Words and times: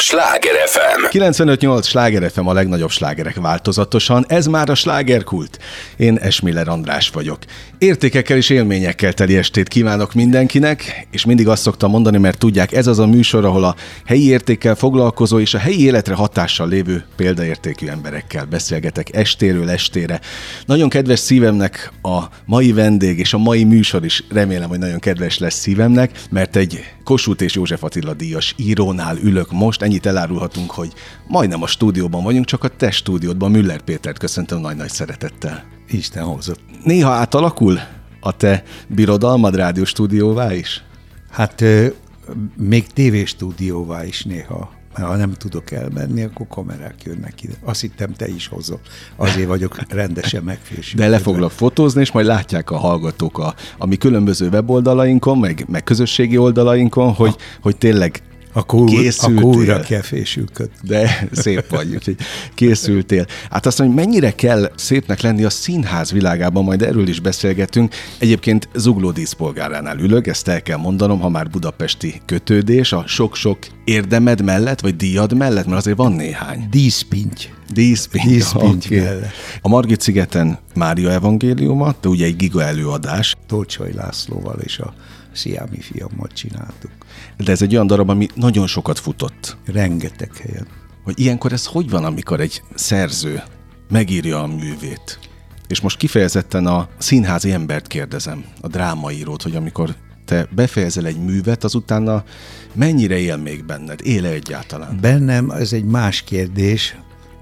Sláger 0.00 0.54
FM. 0.66 1.18
95.8 1.18 1.84
Sláger 1.84 2.30
FM 2.30 2.46
a 2.46 2.52
legnagyobb 2.52 2.90
slágerek 2.90 3.34
változatosan, 3.40 4.24
ez 4.28 4.46
már 4.46 4.70
a 4.70 4.74
slágerkult. 4.74 5.58
Én 5.96 6.16
Esmiller 6.16 6.68
András 6.68 7.10
vagyok. 7.10 7.38
Értékekkel 7.78 8.36
és 8.36 8.50
élményekkel 8.50 9.12
teli 9.12 9.36
estét 9.36 9.68
kívánok 9.68 10.14
mindenkinek, 10.14 11.06
és 11.10 11.24
mindig 11.24 11.48
azt 11.48 11.62
szoktam 11.62 11.90
mondani, 11.90 12.18
mert 12.18 12.38
tudják, 12.38 12.72
ez 12.72 12.86
az 12.86 12.98
a 12.98 13.06
műsor, 13.06 13.44
ahol 13.44 13.64
a 13.64 13.74
helyi 14.06 14.28
értékkel 14.28 14.74
foglalkozó 14.74 15.38
és 15.38 15.54
a 15.54 15.58
helyi 15.58 15.84
életre 15.84 16.14
hatással 16.14 16.68
lévő 16.68 17.04
példaértékű 17.16 17.86
emberekkel 17.86 18.44
beszélgetek 18.44 19.14
estéről 19.14 19.70
estére. 19.70 20.20
Nagyon 20.66 20.88
kedves 20.88 21.18
szívemnek 21.18 21.92
a 22.02 22.22
mai 22.44 22.72
vendég 22.72 23.18
és 23.18 23.32
a 23.32 23.38
mai 23.38 23.64
műsor 23.64 24.04
is 24.04 24.24
remélem, 24.30 24.68
hogy 24.68 24.78
nagyon 24.78 24.98
kedves 24.98 25.38
lesz 25.38 25.58
szívemnek, 25.58 26.10
mert 26.30 26.56
egy 26.56 26.84
Kossuth 27.04 27.42
és 27.42 27.54
József 27.54 27.82
Attila 27.82 28.14
díjas 28.14 28.54
írónál 28.56 29.16
ülök 29.22 29.52
most. 29.52 29.82
Ennyit 29.88 30.06
elárulhatunk, 30.06 30.70
hogy 30.70 30.92
majdnem 31.26 31.62
a 31.62 31.66
stúdióban 31.66 32.22
vagyunk, 32.22 32.44
csak 32.44 32.64
a 32.64 32.68
te 32.68 32.90
stúdiódban 32.90 33.50
Müller 33.50 33.80
Pétert 33.80 34.18
köszöntöm 34.18 34.60
nagy-nagy 34.60 34.88
szeretettel. 34.88 35.64
Isten 35.90 36.24
hozott. 36.24 36.60
Néha 36.84 37.10
átalakul 37.10 37.78
a 38.20 38.36
te 38.36 38.62
birodalmad 38.88 39.54
rádióstúdióvá 39.54 40.54
is? 40.54 40.82
Hát 41.30 41.64
még 42.56 42.86
tévéstúdióvá 42.86 44.04
is 44.04 44.24
néha 44.24 44.70
ha 44.92 45.16
nem 45.16 45.32
tudok 45.32 45.70
elmenni, 45.70 46.22
akkor 46.22 46.46
kamerák 46.48 47.02
jönnek 47.04 47.42
ide. 47.42 47.54
Azt 47.64 47.80
hittem, 47.80 48.12
te 48.12 48.28
is 48.28 48.46
hozol. 48.46 48.80
Azért 49.16 49.46
vagyok 49.46 49.78
rendesen 49.88 50.42
megfésülve. 50.42 51.04
De 51.04 51.10
le 51.10 51.18
foglak 51.18 51.50
fotózni, 51.50 52.00
és 52.00 52.12
majd 52.12 52.26
látják 52.26 52.70
a 52.70 52.76
hallgatók 52.76 53.38
a, 53.38 53.54
a 53.78 53.86
mi 53.86 53.96
különböző 53.96 54.48
weboldalainkon, 54.48 55.38
meg, 55.38 55.64
meg 55.68 55.82
közösségi 55.82 56.38
oldalainkon, 56.38 57.12
hogy, 57.12 57.36
hogy 57.60 57.76
tényleg 57.76 58.22
akkor, 58.52 58.84
készültél. 58.84 59.38
akkor 59.38 59.56
újra 59.56 59.80
kell 59.80 60.00
fésülköd. 60.00 60.70
De 60.82 61.28
szép 61.32 61.68
vagy, 61.68 61.94
úgyhogy 61.94 62.16
készültél. 62.54 63.26
Hát 63.50 63.66
azt 63.66 63.78
mondja, 63.78 63.96
hogy 63.96 64.06
mennyire 64.06 64.30
kell 64.34 64.70
szépnek 64.76 65.20
lenni 65.20 65.44
a 65.44 65.50
színház 65.50 66.12
világában, 66.12 66.64
majd 66.64 66.82
erről 66.82 67.08
is 67.08 67.20
beszélgetünk. 67.20 67.94
Egyébként 68.18 68.68
Zugló 68.74 69.10
díszpolgáránál 69.10 69.98
ülök, 69.98 70.26
ezt 70.26 70.48
el 70.48 70.62
kell 70.62 70.76
mondanom, 70.76 71.20
ha 71.20 71.28
már 71.28 71.50
budapesti 71.50 72.20
kötődés, 72.26 72.92
a 72.92 73.04
sok-sok 73.06 73.58
érdemed 73.84 74.44
mellett, 74.44 74.80
vagy 74.80 74.96
díjad 74.96 75.36
mellett, 75.36 75.66
mert 75.66 75.78
azért 75.78 75.96
van 75.96 76.12
néhány. 76.12 76.66
Díszpinty. 76.70 77.48
Díszpinty. 77.72 78.28
Díszpinty 78.28 78.86
okay. 78.86 78.98
mellett. 78.98 79.32
A 79.60 79.68
Margit 79.68 80.00
szigeten 80.00 80.58
Mária 80.74 81.10
evangéliuma, 81.10 81.94
de 82.00 82.08
ugye 82.08 82.24
egy 82.24 82.36
giga 82.36 82.62
előadás. 82.62 83.36
Tolcsai 83.46 83.92
Lászlóval 83.92 84.58
és 84.64 84.78
a 84.78 84.94
Sziámi 85.38 85.80
fiammal 85.80 86.28
csináltuk. 86.28 86.90
De 87.36 87.50
ez 87.52 87.62
egy 87.62 87.74
olyan 87.74 87.86
darab, 87.86 88.08
ami 88.08 88.28
nagyon 88.34 88.66
sokat 88.66 88.98
futott. 88.98 89.56
Rengeteg 89.66 90.36
helyen. 90.36 90.66
Hogy 91.04 91.18
ilyenkor 91.18 91.52
ez 91.52 91.66
hogy 91.66 91.90
van, 91.90 92.04
amikor 92.04 92.40
egy 92.40 92.62
szerző 92.74 93.42
megírja 93.88 94.42
a 94.42 94.46
művét? 94.46 95.18
És 95.68 95.80
most 95.80 95.96
kifejezetten 95.96 96.66
a 96.66 96.88
színházi 96.98 97.52
embert 97.52 97.86
kérdezem, 97.86 98.44
a 98.60 98.66
drámaírót, 98.66 99.42
hogy 99.42 99.56
amikor 99.56 99.94
te 100.24 100.48
befejezel 100.54 101.06
egy 101.06 101.24
művet, 101.24 101.64
azutána 101.64 102.24
mennyire 102.72 103.18
él 103.18 103.36
még 103.36 103.64
benned? 103.64 104.00
Éle 104.02 104.28
egyáltalán? 104.28 104.98
Bennem 105.00 105.50
ez 105.50 105.72
egy 105.72 105.84
más 105.84 106.22
kérdés, 106.22 106.96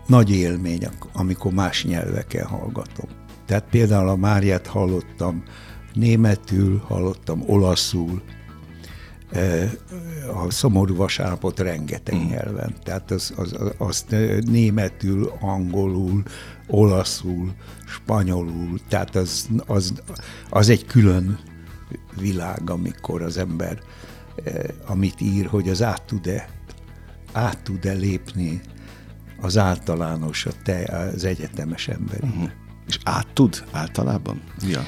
nagy 0.07 0.31
élmény, 0.31 0.89
amikor 1.13 1.53
más 1.53 1.85
nyelveken 1.85 2.47
hallgatom. 2.47 3.09
Tehát 3.47 3.65
például 3.71 4.09
a 4.09 4.17
Máriát 4.17 4.67
hallottam 4.67 5.43
németül, 5.97 6.83
hallottam 6.87 7.43
olaszul, 7.47 8.23
e, 9.31 9.71
a 10.35 10.51
szomorú 10.51 10.95
vasárnapot 10.95 11.59
rengeteg 11.59 12.15
mm. 12.15 12.27
nyelven. 12.27 12.75
Tehát 12.83 13.11
az, 13.11 13.33
az, 13.37 13.53
az, 13.53 13.73
azt 13.77 14.17
németül, 14.41 15.33
angolul, 15.41 16.23
olaszul, 16.67 17.53
spanyolul, 17.87 18.79
tehát 18.89 19.17
az, 19.17 19.49
az, 19.67 19.93
az 20.51 20.69
egy 20.69 20.87
külön 20.87 21.39
világ, 22.17 22.71
amikor 22.71 23.23
az 23.23 23.37
ember, 23.37 23.79
e, 24.45 24.65
amit 24.87 25.21
ír, 25.21 25.47
hogy 25.47 25.69
az 25.69 25.83
át 25.83 26.03
tud-e, 26.03 26.49
át 27.33 27.63
tud-e 27.63 27.93
lépni 27.93 28.61
az 29.41 29.57
általános, 29.57 30.47
a 30.47 30.51
te, 30.63 31.11
az 31.15 31.25
egyetemes 31.25 31.89
ember. 31.89 32.25
Mm. 32.25 32.45
És 32.87 32.99
át 33.05 33.27
tud 33.33 33.65
általában? 33.71 34.43
Ja. 34.69 34.83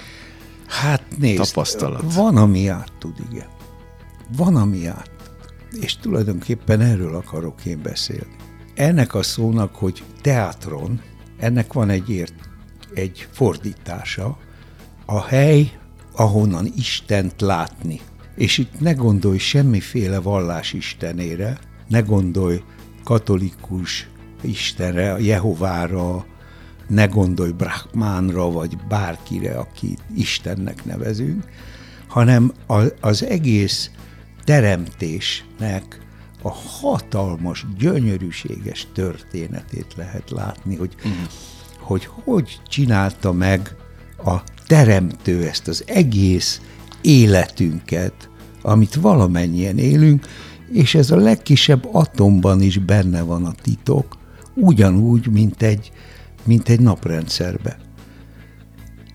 Hát 0.68 1.02
nézd, 1.18 1.38
tapasztalat. 1.38 2.14
van, 2.14 2.36
ami 2.36 2.68
át 2.68 2.92
tud, 2.98 3.14
igen. 3.30 3.48
Van, 4.36 4.56
ami 4.56 4.86
át 4.86 5.10
tud. 5.16 5.82
És 5.82 5.96
tulajdonképpen 5.96 6.80
erről 6.80 7.14
akarok 7.14 7.64
én 7.64 7.82
beszélni. 7.82 8.36
Ennek 8.74 9.14
a 9.14 9.22
szónak, 9.22 9.74
hogy 9.74 10.02
teátron, 10.20 11.00
ennek 11.38 11.72
van 11.72 11.88
egy, 11.90 12.10
ért, 12.10 12.34
egy 12.94 13.28
fordítása, 13.32 14.38
a 15.06 15.20
hely, 15.20 15.78
ahonnan 16.12 16.72
Istent 16.76 17.40
látni. 17.40 18.00
És 18.36 18.58
itt 18.58 18.80
ne 18.80 18.92
gondolj 18.92 19.38
semmiféle 19.38 20.18
vallás 20.20 20.72
istenére, 20.72 21.58
ne 21.88 22.00
gondolj 22.00 22.62
katolikus 23.04 24.08
Istenre, 24.40 25.18
Jehovára, 25.20 26.26
ne 26.88 27.06
gondolj 27.06 27.50
Brahmánra, 27.50 28.50
vagy 28.50 28.76
bárkire, 28.88 29.58
aki 29.58 29.96
Istennek 30.14 30.84
nevezünk, 30.84 31.44
hanem 32.06 32.52
az 33.00 33.24
egész 33.24 33.90
teremtésnek 34.44 36.00
a 36.42 36.50
hatalmas, 36.50 37.66
gyönyörűséges 37.78 38.86
történetét 38.94 39.94
lehet 39.96 40.30
látni, 40.30 40.76
hogy, 40.76 40.94
uh-huh. 40.96 41.12
hogy 41.78 42.08
hogy 42.24 42.60
csinálta 42.68 43.32
meg 43.32 43.76
a 44.24 44.36
teremtő 44.66 45.46
ezt 45.46 45.68
az 45.68 45.84
egész 45.86 46.60
életünket, 47.00 48.28
amit 48.62 48.94
valamennyien 48.94 49.78
élünk, 49.78 50.26
és 50.72 50.94
ez 50.94 51.10
a 51.10 51.16
legkisebb 51.16 51.88
atomban 51.92 52.62
is 52.62 52.78
benne 52.78 53.22
van 53.22 53.44
a 53.44 53.54
titok, 53.62 54.16
ugyanúgy, 54.54 55.26
mint 55.26 55.62
egy, 55.62 55.92
mint 56.48 56.68
egy 56.68 56.80
naprendszerbe. 56.80 57.78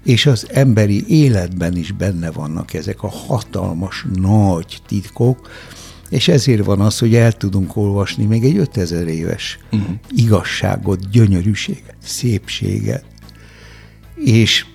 És 0.04 0.26
az 0.26 0.48
emberi 0.52 1.06
életben 1.08 1.76
is 1.78 1.92
benne 1.92 2.32
vannak 2.32 2.74
ezek 2.74 3.04
a 3.04 3.10
hatalmas, 3.10 4.06
nagy 4.14 4.82
titkok, 4.88 5.50
és 6.10 6.28
ezért 6.28 6.66
van 6.66 6.82
az, 6.82 7.00
hogy 7.00 7.16
el 7.16 7.32
tudunk 7.32 7.76
olvasni 7.76 8.26
még 8.26 8.44
egy 8.44 8.58
5000 8.58 9.08
éves 9.08 9.60
uh-huh. 9.72 9.96
igazságot, 10.10 11.10
gyönyörűséget, 11.10 11.96
szépséget, 12.04 13.06
és 14.16 14.66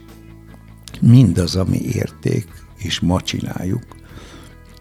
mindaz, 1.01 1.57
ami 1.57 1.79
érték, 1.79 2.47
és 2.79 3.01
ma 3.01 3.21
csináljuk, 3.21 3.83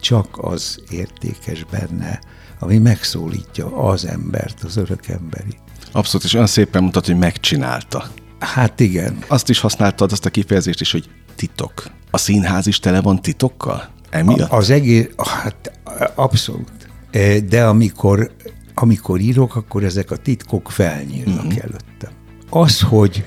csak 0.00 0.38
az 0.40 0.82
értékes 0.90 1.64
benne, 1.64 2.20
ami 2.58 2.78
megszólítja 2.78 3.76
az 3.76 4.06
embert, 4.06 4.64
az 4.64 4.76
örök 4.76 5.06
emberi. 5.06 5.56
Abszolút, 5.92 6.26
és 6.26 6.34
olyan 6.34 6.46
szépen 6.46 6.82
mutat, 6.82 7.06
hogy 7.06 7.16
megcsinálta. 7.16 8.04
Hát 8.38 8.80
igen. 8.80 9.18
Azt 9.26 9.48
is 9.48 9.60
használtad, 9.60 10.12
azt 10.12 10.24
a 10.24 10.30
kifejezést 10.30 10.80
is, 10.80 10.92
hogy 10.92 11.08
titok. 11.36 11.90
A 12.10 12.18
színház 12.18 12.66
is 12.66 12.78
tele 12.78 13.00
van 13.00 13.22
titokkal? 13.22 13.88
Emiatt? 14.10 14.50
A, 14.50 14.56
az 14.56 14.70
egész, 14.70 15.08
hát 15.16 15.80
abszolút. 16.14 16.72
E, 17.10 17.40
de 17.40 17.64
amikor, 17.64 18.30
amikor 18.74 19.20
írok, 19.20 19.56
akkor 19.56 19.84
ezek 19.84 20.10
a 20.10 20.16
titkok 20.16 20.70
felnyílnak 20.70 21.44
uh-huh. 21.44 21.62
előttem. 21.62 22.10
Az, 22.50 22.80
hogy 22.80 23.24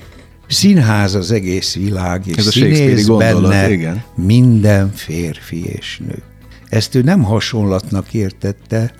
színház 0.48 1.14
az 1.14 1.30
egész 1.30 1.74
világ, 1.74 2.26
és 2.26 2.36
Ez 2.36 2.50
színész 2.50 3.06
benne 3.06 3.70
igen. 3.70 4.02
minden 4.14 4.92
férfi 4.92 5.64
és 5.64 6.00
nő. 6.06 6.22
Ezt 6.68 6.94
ő 6.94 7.02
nem 7.02 7.22
hasonlatnak 7.22 8.14
értette, 8.14 8.94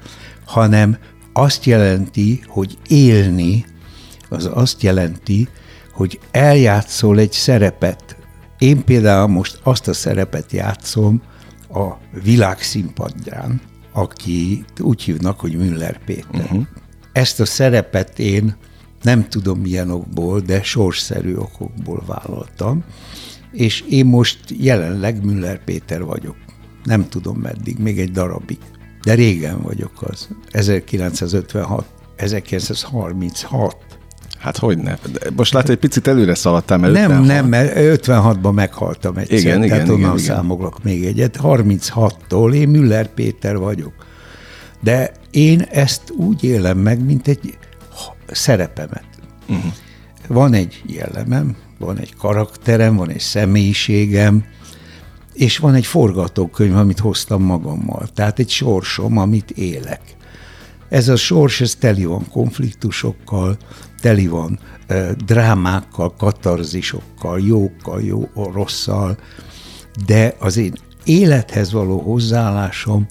hanem 0.45 0.99
azt 1.33 1.65
jelenti, 1.65 2.43
hogy 2.47 2.79
élni, 2.89 3.65
az 4.29 4.51
azt 4.53 4.83
jelenti, 4.83 5.49
hogy 5.93 6.21
eljátszol 6.31 7.19
egy 7.19 7.33
szerepet. 7.33 8.17
Én 8.59 8.85
például 8.85 9.27
most 9.27 9.61
azt 9.63 9.89
a 9.89 9.93
szerepet 9.93 10.53
játszom 10.53 11.23
a 11.73 11.93
világ 12.23 12.63
színpadján, 12.63 13.61
aki 13.93 14.65
úgy 14.81 15.03
hívnak, 15.03 15.41
hogy 15.41 15.57
Müller 15.57 16.05
Péter. 16.05 16.41
Uh-huh. 16.41 16.67
Ezt 17.13 17.41
a 17.41 17.45
szerepet 17.45 18.19
én 18.19 18.57
nem 19.03 19.29
tudom 19.29 19.61
milyen 19.61 19.91
okból, 19.91 20.41
de 20.41 20.63
sorsszerű 20.63 21.35
okokból 21.35 22.03
vállaltam, 22.07 22.85
és 23.53 23.85
én 23.89 24.07
most 24.07 24.39
jelenleg 24.59 25.25
Müller 25.25 25.65
Péter 25.65 26.05
vagyok. 26.05 26.37
Nem 26.85 27.09
tudom 27.09 27.39
meddig, 27.39 27.79
még 27.79 27.99
egy 27.99 28.11
darabig 28.11 28.59
de 29.05 29.15
régen 29.15 29.63
vagyok 29.63 30.03
az. 30.03 30.29
1956, 30.51 31.85
1936. 32.17 33.77
Hát 34.39 34.57
hogy 34.57 34.79
ne? 34.79 34.95
De 35.13 35.31
most 35.37 35.53
látod, 35.53 35.71
egy 35.71 35.79
picit 35.79 36.07
előre 36.07 36.35
szaladtál, 36.35 36.79
mert 36.79 36.93
Nem, 36.93 37.11
56. 37.11 37.27
nem, 37.27 37.47
mert 37.47 37.73
56-ban 37.77 38.55
meghaltam 38.55 39.17
egyszer, 39.17 39.39
igen, 39.39 39.61
tehát 39.61 39.83
igen, 39.83 39.95
onnan 39.95 40.19
igen, 40.19 40.35
számolok 40.35 40.79
igen. 40.81 40.93
még 40.93 41.05
egyet. 41.05 41.39
36-tól 41.43 42.55
én 42.55 42.69
Müller 42.69 43.07
Péter 43.15 43.57
vagyok. 43.57 43.93
De 44.81 45.13
én 45.31 45.61
ezt 45.61 46.11
úgy 46.11 46.45
élem 46.45 46.79
meg, 46.79 47.05
mint 47.05 47.29
egy 47.29 47.59
szerepemet. 48.27 49.05
Uh-huh. 49.49 49.73
Van 50.29 50.53
egy 50.55 50.83
jellemem, 50.87 51.57
van 51.79 51.99
egy 51.99 52.15
karakterem, 52.17 52.97
van 52.97 53.11
egy 53.11 53.21
személyiségem, 53.21 54.45
és 55.33 55.59
van 55.59 55.75
egy 55.75 55.87
forgatókönyv, 55.87 56.77
amit 56.77 56.99
hoztam 56.99 57.43
magammal. 57.43 58.09
Tehát 58.15 58.39
egy 58.39 58.49
sorsom, 58.49 59.19
amit 59.19 59.51
élek. 59.51 60.01
Ez 60.89 61.09
a 61.09 61.17
sors, 61.17 61.61
ez 61.61 61.75
teli 61.75 62.05
van 62.05 62.29
konfliktusokkal, 62.31 63.57
teli 64.01 64.27
van 64.27 64.59
e, 64.87 65.13
drámákkal, 65.13 66.15
katarzisokkal, 66.19 67.41
jókkal, 67.41 68.03
jó, 68.03 68.29
rosszal, 68.35 69.19
de 70.07 70.35
az 70.39 70.57
én 70.57 70.73
élethez 71.05 71.73
való 71.73 71.99
hozzáállásom 72.01 73.07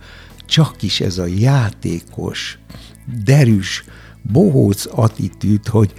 csak 0.45 0.81
is 0.81 1.00
ez 1.00 1.17
a 1.17 1.25
játékos, 1.25 2.59
derűs, 3.24 3.83
bohóc 4.21 4.85
attitűd, 4.91 5.67
hogy 5.67 5.94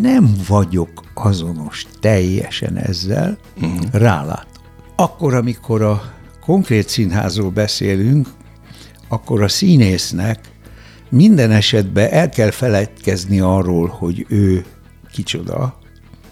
nem 0.00 0.34
vagyok 0.48 1.02
azonos 1.14 1.86
teljesen 2.00 2.76
ezzel, 2.76 3.38
uh-huh. 3.56 3.80
rálát. 3.92 4.55
Akkor, 4.96 5.34
amikor 5.34 5.82
a 5.82 6.02
konkrét 6.40 6.88
színházról 6.88 7.50
beszélünk, 7.50 8.28
akkor 9.08 9.42
a 9.42 9.48
színésznek 9.48 10.38
minden 11.08 11.50
esetben 11.50 12.10
el 12.10 12.28
kell 12.28 12.50
feledkezni 12.50 13.40
arról, 13.40 13.88
hogy 13.88 14.26
ő 14.28 14.64
kicsoda, 15.12 15.78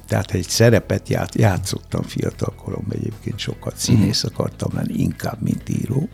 tehát 0.08 0.31
egy 0.31 0.49
szerepet 0.49 1.08
ját, 1.08 1.34
játszottam 1.34 2.02
fiatal 2.02 2.55
koromban 2.64 2.96
egyébként 2.99 3.38
sokat, 3.38 3.76
színész 3.76 4.22
mhm. 4.22 4.32
akartam 4.34 4.70
lenni, 4.75 4.94
inkább, 4.94 5.43
mint 5.43 5.69
író. 5.69 6.08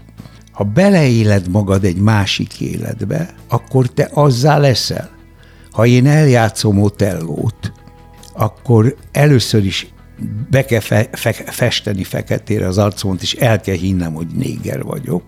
Ha 0.53 0.65
beleéled 0.65 1.49
magad 1.49 1.85
egy 1.85 2.01
másik 2.01 2.61
életbe, 2.61 3.35
akkor 3.49 3.87
te 3.87 4.11
azzá 4.13 4.59
leszel. 4.59 5.11
Ha 5.71 5.87
én 5.87 6.07
eljátszom 6.07 6.83
Otellót, 6.83 7.73
akkor 8.35 8.97
először 9.13 9.65
is 9.65 9.93
be 10.51 10.65
kell 10.65 10.81
fe, 10.81 11.09
fe, 11.13 11.33
festeni 11.33 12.05
feketére 12.05 12.67
az 12.67 12.79
arcomat, 12.79 13.23
és 13.23 13.35
el 13.35 13.61
kell 13.61 13.77
hinnem, 13.77 14.13
hogy 14.13 14.27
néger 14.27 14.83
vagyok, 14.83 15.23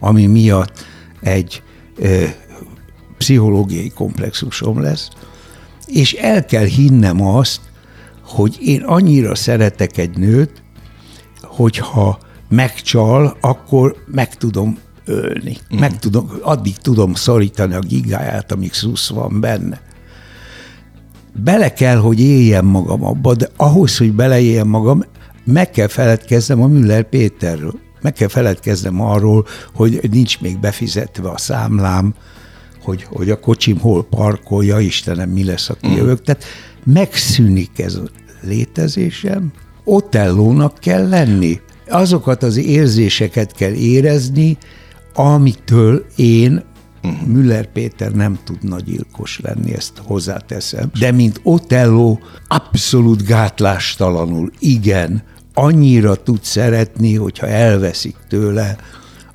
ami 0.00 0.26
miatt 0.26 0.84
egy 1.20 1.62
ö, 1.96 2.24
pszichológiai 3.18 3.88
komplexusom 3.88 4.80
lesz, 4.80 5.08
és 5.86 6.12
el 6.12 6.44
kell 6.44 6.64
hinnem 6.64 7.26
azt, 7.26 7.60
hogy 8.22 8.56
én 8.60 8.82
annyira 8.82 9.34
szeretek 9.34 9.96
egy 9.96 10.18
nőt, 10.18 10.62
hogyha 11.42 12.18
megcsal, 12.48 13.36
akkor 13.40 13.96
meg 14.06 14.34
tudom 14.34 14.78
ölni. 15.04 15.56
Mm. 15.74 15.78
Meg 15.78 15.98
tudom, 15.98 16.30
addig 16.42 16.76
tudom 16.76 17.14
szorítani 17.14 17.74
a 17.74 17.80
gigáját, 17.80 18.52
amíg 18.52 18.72
szusz 18.72 19.08
van 19.08 19.40
benne. 19.40 19.80
Bele 21.44 21.72
kell, 21.72 21.96
hogy 21.96 22.20
éljem 22.20 22.66
magam 22.66 23.04
abba, 23.04 23.34
de 23.34 23.48
ahhoz, 23.56 23.98
hogy 23.98 24.12
beleéljem 24.12 24.68
magam, 24.68 25.04
meg 25.44 25.70
kell 25.70 25.86
feledkeznem 25.86 26.62
a 26.62 26.66
Müller 26.66 27.08
Péterről. 27.08 27.74
Meg 28.02 28.12
kell 28.12 28.28
feledkeznem 28.28 29.00
arról, 29.00 29.46
hogy 29.74 30.00
nincs 30.10 30.40
még 30.40 30.58
befizetve 30.58 31.28
a 31.28 31.38
számlám, 31.38 32.14
hogy, 32.82 33.06
hogy 33.10 33.30
a 33.30 33.40
kocsim 33.40 33.78
hol 33.78 34.04
parkolja, 34.04 34.80
Istenem, 34.80 35.30
mi 35.30 35.44
lesz, 35.44 35.68
aki 35.68 35.88
mm. 35.88 35.96
jövök. 35.96 36.22
Tehát 36.22 36.44
megszűnik 36.84 37.78
ez 37.78 37.94
a 37.94 38.02
létezésem, 38.40 39.52
Otellónak 39.84 40.78
kell 40.78 41.08
lenni. 41.08 41.60
Azokat 41.88 42.42
az 42.42 42.56
érzéseket 42.56 43.52
kell 43.52 43.72
érezni, 43.72 44.58
amitől 45.14 46.04
én 46.16 46.64
uh-huh. 47.02 47.26
Müller 47.26 47.66
Péter 47.66 48.12
nem 48.12 48.38
tud 48.44 48.64
nagyilkos 48.64 49.40
lenni, 49.42 49.74
ezt 49.74 50.02
hozzáteszem. 50.04 50.90
De 50.98 51.12
mint 51.12 51.40
Otello 51.42 52.18
abszolút 52.48 53.24
gátlástalanul, 53.24 54.50
igen, 54.58 55.22
annyira 55.54 56.14
tud 56.14 56.42
szeretni, 56.42 57.14
hogyha 57.14 57.46
elveszik 57.46 58.16
tőle, 58.28 58.76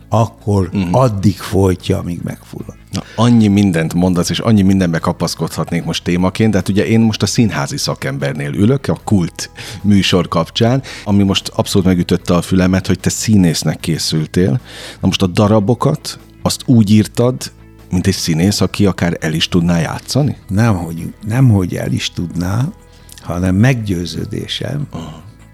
akkor 0.10 0.70
uh-huh. 0.74 1.02
addig 1.02 1.38
folytja, 1.38 1.98
amíg 1.98 2.20
megfullad. 2.24 2.76
Na, 2.92 3.04
annyi 3.16 3.48
mindent 3.48 3.94
mondasz, 3.94 4.30
és 4.30 4.40
annyi 4.40 4.62
mindenbe 4.62 5.00
kapaszkodhatnék 5.00 5.84
most 5.84 6.04
témaként, 6.04 6.52
de 6.52 6.58
hát 6.58 6.70
ugye 6.70 6.86
én 6.86 7.00
most 7.00 7.22
a 7.22 7.26
színházi 7.26 7.78
szakembernél 7.78 8.54
ülök, 8.54 8.88
a 8.88 9.00
kult 9.04 9.50
műsor 9.82 10.28
kapcsán, 10.28 10.82
ami 11.04 11.24
most 11.24 11.48
abszolút 11.56 11.88
megütötte 11.88 12.36
a 12.36 12.42
fülemet, 12.42 12.88
hogy 12.88 13.00
te 13.00 13.10
színésznek 13.10 13.80
készültél. 13.80 14.52
Na 15.00 15.08
most 15.08 15.22
a 15.22 15.28
darabokat, 15.28 16.20
azt 16.44 16.62
úgy 16.66 16.90
írtad, 16.92 17.52
mint 17.90 18.08
egy 18.08 18.14
színész, 18.14 18.62
aki 18.62 18.86
akár 18.86 19.18
el 19.20 19.34
is 19.34 19.48
tudná 19.48 19.80
játszani? 19.80 20.38
Nem, 20.48 20.78
hogy, 20.78 21.14
nem, 21.26 21.50
hogy 21.50 21.76
el 21.76 21.92
is 21.92 22.12
tudná, 22.12 22.74
hanem 23.22 23.56
meggyőződésem, 23.56 24.88
uh. 24.94 25.02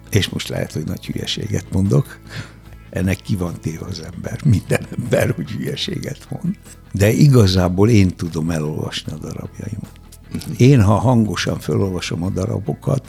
és 0.10 0.30
most 0.30 0.48
lehet, 0.48 0.72
hogy 0.72 0.84
nagy 0.86 1.06
hülyeséget 1.06 1.66
mondok, 1.72 2.20
ennek 2.90 3.18
ki 3.18 3.36
van 3.36 3.54
téve 3.62 3.86
az 3.86 4.04
ember. 4.14 4.40
Minden 4.46 4.88
ember, 4.98 5.32
hogy 5.36 5.52
hülyeséget 5.52 6.28
mond. 6.30 6.56
De 6.92 7.12
igazából 7.12 7.90
én 7.90 8.16
tudom 8.16 8.50
elolvasni 8.50 9.12
a 9.12 9.18
darabjaimat. 9.18 9.92
Én, 10.58 10.82
ha 10.82 10.94
hangosan 10.94 11.60
felolvasom 11.60 12.24
a 12.24 12.30
darabokat, 12.30 13.06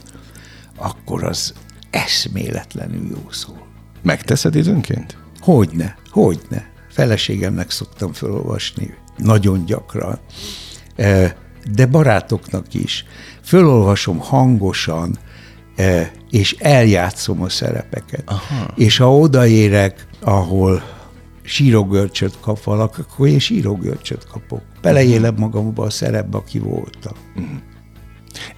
akkor 0.76 1.24
az 1.24 1.54
eszméletlenül 1.90 3.06
jó 3.10 3.30
szól. 3.30 3.66
Megteszed 4.02 4.54
időnként? 4.54 5.16
Hogyne, 5.40 5.96
hogyne. 6.10 6.68
Feleségemnek 6.90 7.70
szoktam 7.70 8.12
felolvasni, 8.12 8.94
nagyon 9.16 9.64
gyakran. 9.64 10.18
E, 10.96 11.36
de 11.72 11.86
barátoknak 11.86 12.74
is. 12.74 13.04
Fölolvasom 13.44 14.18
hangosan, 14.18 15.18
e, 15.76 16.12
és 16.30 16.56
eljátszom 16.58 17.42
a 17.42 17.48
szerepeket. 17.48 18.22
Aha. 18.24 18.70
És 18.74 18.96
ha 18.96 19.18
odaérek, 19.18 20.06
ahol 20.20 20.82
sírógörcsöt 21.42 22.40
kap 22.40 22.62
valaki, 22.62 23.00
akkor 23.00 23.28
én 23.28 23.38
sírógörcsöt 23.38 24.26
kapok. 24.26 24.62
Beleélem 24.82 25.34
magamba 25.38 25.84
a 25.84 25.90
szerepbe, 25.90 26.36
aki 26.36 26.58
voltam. 26.58 27.12
Uh-huh. 27.36 27.58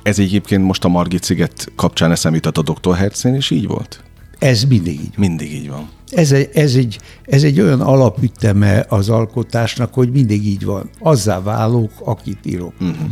Ez 0.02 0.18
egyébként 0.18 0.64
most 0.64 0.84
a 0.84 0.88
Margit 0.88 1.22
sziget 1.22 1.72
kapcsán 1.76 2.10
eszem 2.10 2.34
jutott 2.34 2.58
a 2.58 2.62
Dr. 2.62 2.96
Hercén, 2.96 3.34
és 3.34 3.50
így 3.50 3.66
volt? 3.66 4.02
Ez 4.38 4.64
mindig 4.64 5.00
így. 5.00 5.16
Mindig 5.16 5.52
így 5.52 5.68
van. 5.68 5.88
Ez 6.12 6.32
egy, 6.32 6.50
ez, 6.52 6.74
egy, 6.74 6.98
ez 7.24 7.42
egy 7.42 7.60
olyan 7.60 7.80
alapüteme 7.80 8.86
az 8.88 9.08
alkotásnak, 9.08 9.94
hogy 9.94 10.10
mindig 10.10 10.46
így 10.46 10.64
van. 10.64 10.90
Azzá 10.98 11.42
válok, 11.42 11.92
akit 12.04 12.46
írok. 12.46 12.74
Uh-huh. 12.80 13.10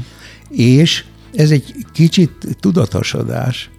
És 0.50 1.04
ez 1.35 1.50
egy 1.50 1.75
kicsit 1.92 2.57
tudatosadás, 2.61 3.71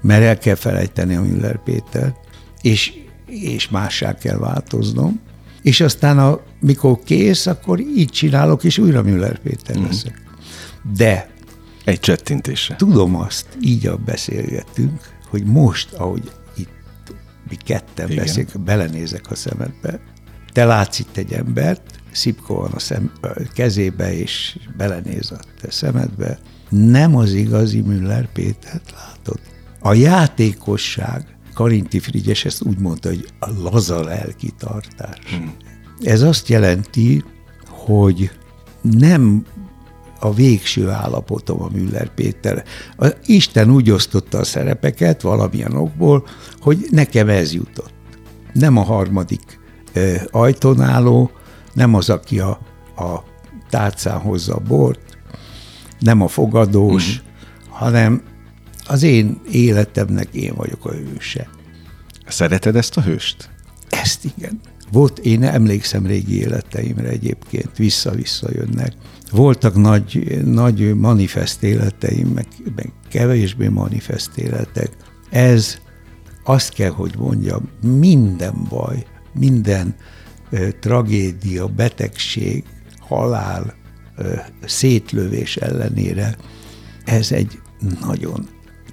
mert 0.00 0.22
el 0.22 0.38
kell 0.38 0.54
felejteni 0.54 1.14
a 1.14 1.22
Müller 1.22 1.62
Pétert, 1.62 2.16
és, 2.60 2.92
és 3.26 3.68
mássá 3.68 4.14
kell 4.14 4.36
változnom, 4.36 5.20
és 5.62 5.80
aztán, 5.80 6.18
a, 6.18 6.40
mikor 6.60 6.98
kész, 7.04 7.46
akkor 7.46 7.80
így 7.80 8.08
csinálok, 8.08 8.64
és 8.64 8.78
újra 8.78 9.02
Müller 9.02 9.38
Péter 9.38 9.78
mm. 9.78 9.84
leszek. 9.84 10.22
De 10.96 11.30
egy 11.84 12.00
csettintésre. 12.00 12.76
Tudom 12.76 13.16
azt, 13.16 13.46
így 13.60 13.86
a 13.86 13.96
beszélgetünk, 13.96 15.00
hogy 15.28 15.44
most, 15.44 15.92
ahogy 15.92 16.30
mi 17.52 17.58
ketten 17.64 18.10
Igen. 18.10 18.24
beszélünk, 18.24 18.60
belenézek 18.60 19.30
a 19.30 19.34
szemedbe, 19.34 20.00
te 20.52 20.64
látsz 20.64 20.98
itt 20.98 21.16
egy 21.16 21.32
embert, 21.32 21.82
Szipko 22.10 22.54
van 22.54 22.70
a, 22.70 22.78
szem, 22.78 23.12
a 23.20 23.28
kezébe, 23.54 24.14
és 24.14 24.58
belenéz 24.76 25.30
a 25.30 25.38
te 25.60 25.70
szemedbe, 25.70 26.38
nem 26.68 27.16
az 27.16 27.32
igazi 27.32 27.80
Müller 27.80 28.32
Pétert 28.32 28.90
látod. 28.90 29.40
A 29.80 29.94
játékosság, 29.94 31.36
Karinti 31.54 31.98
Frigyes 31.98 32.44
ezt 32.44 32.62
úgy 32.62 32.78
mondta, 32.78 33.08
hogy 33.08 33.28
a 33.38 33.50
laza 33.62 34.04
lelkitartás. 34.04 35.18
Hmm. 35.30 35.54
Ez 36.00 36.22
azt 36.22 36.48
jelenti, 36.48 37.24
hogy 37.66 38.30
nem 38.80 39.44
a 40.22 40.34
végső 40.34 40.88
állapotom 40.88 41.62
a 41.62 41.68
Müller 41.72 42.14
Péter. 42.14 42.64
A 42.96 43.06
Isten 43.26 43.70
úgy 43.70 43.90
osztotta 43.90 44.38
a 44.38 44.44
szerepeket 44.44 45.20
valamilyen 45.20 45.72
okból, 45.72 46.26
hogy 46.60 46.86
nekem 46.90 47.28
ez 47.28 47.52
jutott. 47.52 47.92
Nem 48.52 48.76
a 48.76 48.82
harmadik 48.82 49.60
e, 49.92 50.26
ajtón 50.30 50.80
álló, 50.80 51.30
nem 51.72 51.94
az, 51.94 52.10
aki 52.10 52.40
a, 52.40 52.50
a 52.96 53.24
tárcán 53.70 54.18
hozza 54.18 54.54
a 54.54 54.60
bort, 54.60 55.18
nem 55.98 56.22
a 56.22 56.28
fogadós, 56.28 57.20
mm. 57.20 57.26
hanem 57.68 58.22
az 58.86 59.02
én 59.02 59.40
életemnek 59.50 60.34
én 60.34 60.54
vagyok 60.54 60.84
a 60.84 60.92
hőse. 60.92 61.48
Szereted 62.26 62.76
ezt 62.76 62.96
a 62.96 63.02
hőst? 63.02 63.50
Ezt 63.88 64.24
igen. 64.36 64.60
Volt, 64.92 65.18
én 65.18 65.42
emlékszem 65.42 66.06
régi 66.06 66.38
életeimre 66.38 67.08
egyébként, 67.08 67.76
vissza-vissza 67.76 68.48
jönnek. 68.52 68.92
Voltak 69.32 69.74
nagy, 69.74 70.40
nagy 70.44 70.96
manifest 70.96 71.62
életeim, 71.62 72.28
meg, 72.28 72.46
meg 72.76 72.92
kevésbé 73.08 73.68
manifest 73.68 74.36
életek. 74.36 74.96
Ez 75.30 75.78
azt 76.44 76.72
kell, 76.74 76.90
hogy 76.90 77.14
mondjam, 77.18 77.68
minden 77.82 78.66
baj, 78.68 79.06
minden 79.34 79.94
ö, 80.50 80.68
tragédia, 80.80 81.66
betegség, 81.66 82.64
halál, 83.00 83.74
szétlövés 84.64 85.56
ellenére 85.56 86.36
ez 87.04 87.32
egy 87.32 87.60
nagyon 88.00 88.48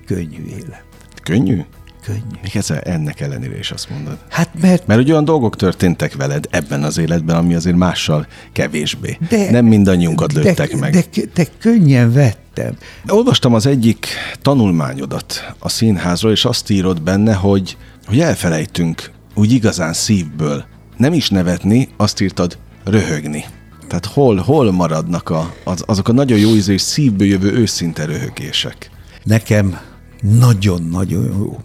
könnyű 0.05 0.45
élet. 0.45 0.83
Könnyű? 1.23 1.61
Könnyű. 2.09 2.39
Még 2.41 2.55
ez 2.55 2.69
ennek 2.83 3.19
ellenére 3.19 3.57
is 3.57 3.71
azt 3.71 3.89
mondod. 3.89 4.17
Hát 4.29 4.49
mert... 4.61 4.87
Mert 4.87 4.99
hogy 4.99 5.11
olyan 5.11 5.25
dolgok 5.25 5.55
történtek 5.55 6.15
veled 6.15 6.45
ebben 6.49 6.83
az 6.83 6.97
életben, 6.97 7.35
ami 7.35 7.55
azért 7.55 7.75
mással 7.75 8.27
kevésbé. 8.53 9.17
De, 9.29 9.51
Nem 9.51 9.65
mindannyiunkat 9.65 10.33
lőttek 10.33 10.71
de, 10.71 10.77
meg. 10.77 10.91
De, 10.93 11.21
de 11.33 11.45
könnyen 11.59 12.13
vettem. 12.13 12.77
Olvastam 13.07 13.53
az 13.53 13.65
egyik 13.65 14.07
tanulmányodat 14.41 15.53
a 15.59 15.69
színházról, 15.69 16.31
és 16.31 16.45
azt 16.45 16.69
írod 16.69 17.01
benne, 17.01 17.33
hogy, 17.33 17.77
hogy 18.05 18.19
elfelejtünk 18.19 19.11
úgy 19.35 19.51
igazán 19.51 19.93
szívből 19.93 20.65
nem 20.97 21.13
is 21.13 21.29
nevetni, 21.29 21.89
azt 21.97 22.21
írtad, 22.21 22.57
röhögni. 22.83 23.45
Tehát 23.87 24.05
hol, 24.05 24.37
hol 24.37 24.71
maradnak 24.71 25.29
a, 25.29 25.53
az, 25.63 25.83
azok 25.85 26.07
a 26.07 26.11
nagyon 26.11 26.39
jó 26.39 26.49
ízű 26.49 26.73
és 26.73 26.81
szívből 26.81 27.27
jövő 27.27 27.51
őszinte 27.51 28.05
röhögések? 28.05 28.89
Nekem 29.23 29.79
nagyon-nagyon 30.21 31.23
jó. 31.23 31.59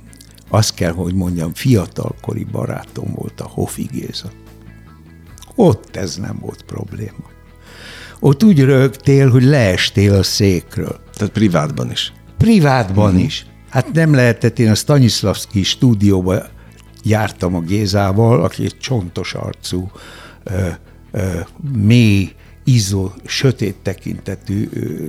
Azt 0.54 0.74
kell, 0.74 0.92
hogy 0.92 1.14
mondjam, 1.14 1.54
fiatalkori 1.54 2.44
barátom 2.44 3.12
volt 3.14 3.40
a 3.40 3.48
Hofi 3.48 3.88
Géza. 3.92 4.30
Ott 5.54 5.96
ez 5.96 6.16
nem 6.16 6.38
volt 6.40 6.62
probléma. 6.62 7.30
Ott 8.20 8.44
úgy 8.44 8.60
rögtél, 8.60 9.30
hogy 9.30 9.42
leestél 9.42 10.14
a 10.14 10.22
székről. 10.22 11.00
Tehát 11.14 11.32
privátban 11.32 11.90
is. 11.90 12.12
Privátban 12.38 13.12
mm. 13.12 13.18
is. 13.18 13.46
Hát 13.68 13.92
nem 13.92 14.14
lehetett, 14.14 14.58
én 14.58 14.70
a 14.70 14.74
Stanislavski 14.74 15.62
stúdióba 15.62 16.46
jártam 17.02 17.54
a 17.54 17.60
Gézával, 17.60 18.44
aki 18.44 18.64
egy 18.64 18.78
csontos 18.78 19.34
arcú, 19.34 19.90
ö, 20.44 20.68
ö, 21.10 21.40
mély, 21.72 22.32
izzó, 22.64 23.12
sötét 23.24 23.76
tekintetű 23.82 24.68
ö, 24.72 25.04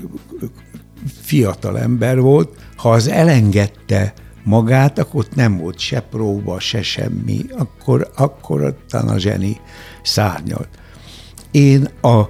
fiatal 1.22 1.80
ember 1.80 2.20
volt. 2.20 2.56
Ha 2.75 2.92
az 2.92 3.08
elengedte 3.08 4.14
magát, 4.46 5.00
akkor 5.00 5.20
ott 5.20 5.36
nem 5.36 5.58
volt 5.58 5.80
se 5.80 6.00
próba, 6.00 6.60
se 6.60 6.82
semmi, 6.82 7.46
akkor, 7.58 8.12
akkor 8.16 8.64
ottan 8.64 9.08
a 9.08 9.18
zseni 9.18 9.60
szárnyalt. 10.04 10.70
Én 11.52 11.88
a 12.02 12.24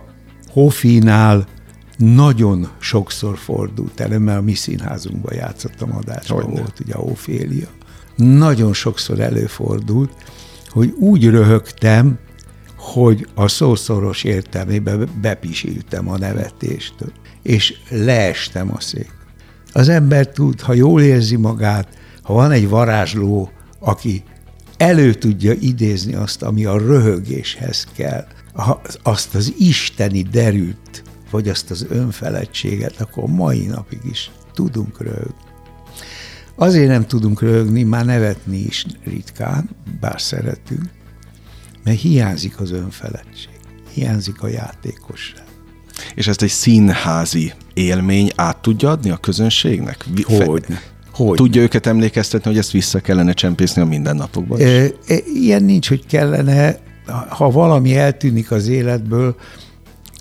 Hofinál 0.47 1.47
nagyon 1.97 2.67
sokszor 2.79 3.37
fordult 3.37 3.99
elő, 3.99 4.17
mert 4.17 4.39
a 4.39 4.41
mi 4.41 4.53
színházunkban 4.53 5.33
játszottam 5.35 5.95
adásban, 5.95 6.43
Hogyne. 6.43 6.59
volt 6.59 6.79
ugye 6.79 6.93
a 6.93 7.01
Ofélia. 7.01 7.67
Nagyon 8.15 8.73
sokszor 8.73 9.19
előfordult, 9.19 10.11
hogy 10.69 10.93
úgy 10.99 11.25
röhögtem, 11.25 12.19
hogy 12.77 13.27
a 13.33 13.47
szószoros 13.47 14.23
értelmében 14.23 15.09
bepisíltem 15.21 16.09
a 16.09 16.17
nevetéstől, 16.17 17.11
és 17.41 17.73
leestem 17.89 18.71
a 18.73 18.79
szék. 18.79 19.11
Az 19.71 19.89
ember 19.89 20.27
tud, 20.27 20.61
ha 20.61 20.73
jól 20.73 21.01
érzi 21.01 21.35
magát, 21.35 21.87
ha 22.25 22.33
van 22.33 22.51
egy 22.51 22.69
varázsló, 22.69 23.51
aki 23.79 24.23
elő 24.77 25.13
tudja 25.13 25.53
idézni 25.53 26.13
azt, 26.13 26.41
ami 26.41 26.65
a 26.65 26.77
röhögéshez 26.77 27.87
kell, 27.95 28.27
azt 29.03 29.35
az 29.35 29.53
isteni 29.57 30.21
derült, 30.21 31.03
vagy 31.31 31.49
azt 31.49 31.71
az 31.71 31.85
önfeledtséget, 31.89 33.01
akkor 33.01 33.29
mai 33.29 33.65
napig 33.65 33.99
is 34.09 34.31
tudunk 34.53 35.01
röhögni. 35.01 35.43
Azért 36.55 36.87
nem 36.87 37.05
tudunk 37.05 37.41
röhögni, 37.41 37.83
már 37.83 38.05
nevetni 38.05 38.57
is 38.57 38.85
ritkán, 39.03 39.69
bár 39.99 40.21
szeretünk, 40.21 40.89
mert 41.83 41.99
hiányzik 41.99 42.59
az 42.59 42.71
önfeledtség, 42.71 43.59
hiányzik 43.93 44.41
a 44.41 44.47
játékosság. 44.47 45.43
És 46.15 46.27
ezt 46.27 46.41
egy 46.41 46.49
színházi 46.49 47.53
élmény 47.73 48.31
át 48.35 48.57
tudja 48.57 48.89
adni 48.89 49.09
a 49.09 49.17
közönségnek? 49.17 50.05
Hogy? 50.23 50.65
Hogy? 51.15 51.35
Tudja 51.35 51.61
őket 51.61 51.85
emlékeztetni, 51.85 52.49
hogy 52.49 52.59
ezt 52.59 52.71
vissza 52.71 52.99
kellene 52.99 53.33
csempészni 53.33 53.81
a 53.81 53.85
mindennapokban 53.85 54.59
is? 54.59 54.65
E, 54.65 54.93
ilyen 55.33 55.63
nincs, 55.63 55.87
hogy 55.87 56.05
kellene, 56.05 56.77
ha 57.29 57.49
valami 57.49 57.95
eltűnik 57.97 58.51
az 58.51 58.67
életből, 58.67 59.35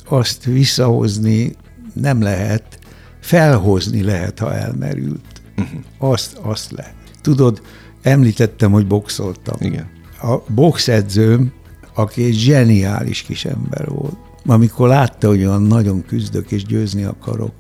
azt 0.08 0.44
visszahozni 0.44 1.54
nem 1.92 2.22
lehet, 2.22 2.78
felhozni 3.20 4.02
lehet, 4.02 4.38
ha 4.38 4.54
elmerült. 4.54 5.42
Uh-huh. 5.56 5.80
Azt, 5.98 6.38
azt 6.42 6.70
lehet. 6.70 6.94
Tudod, 7.20 7.62
említettem, 8.02 8.72
hogy 8.72 8.86
boxoltam. 8.86 9.56
Igen. 9.58 9.90
A 10.22 10.36
boxedzőm, 10.54 11.52
aki 11.94 12.24
egy 12.24 12.34
zseniális 12.34 13.22
kis 13.22 13.44
ember 13.44 13.88
volt, 13.88 14.16
amikor 14.46 14.88
látta, 14.88 15.28
hogy 15.28 15.44
olyan 15.44 15.62
nagyon 15.62 16.04
küzdök 16.06 16.50
és 16.52 16.64
győzni 16.64 17.02
akarok, 17.02 17.52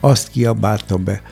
azt 0.00 0.28
kiabálta 0.28 0.96
be, 0.96 1.22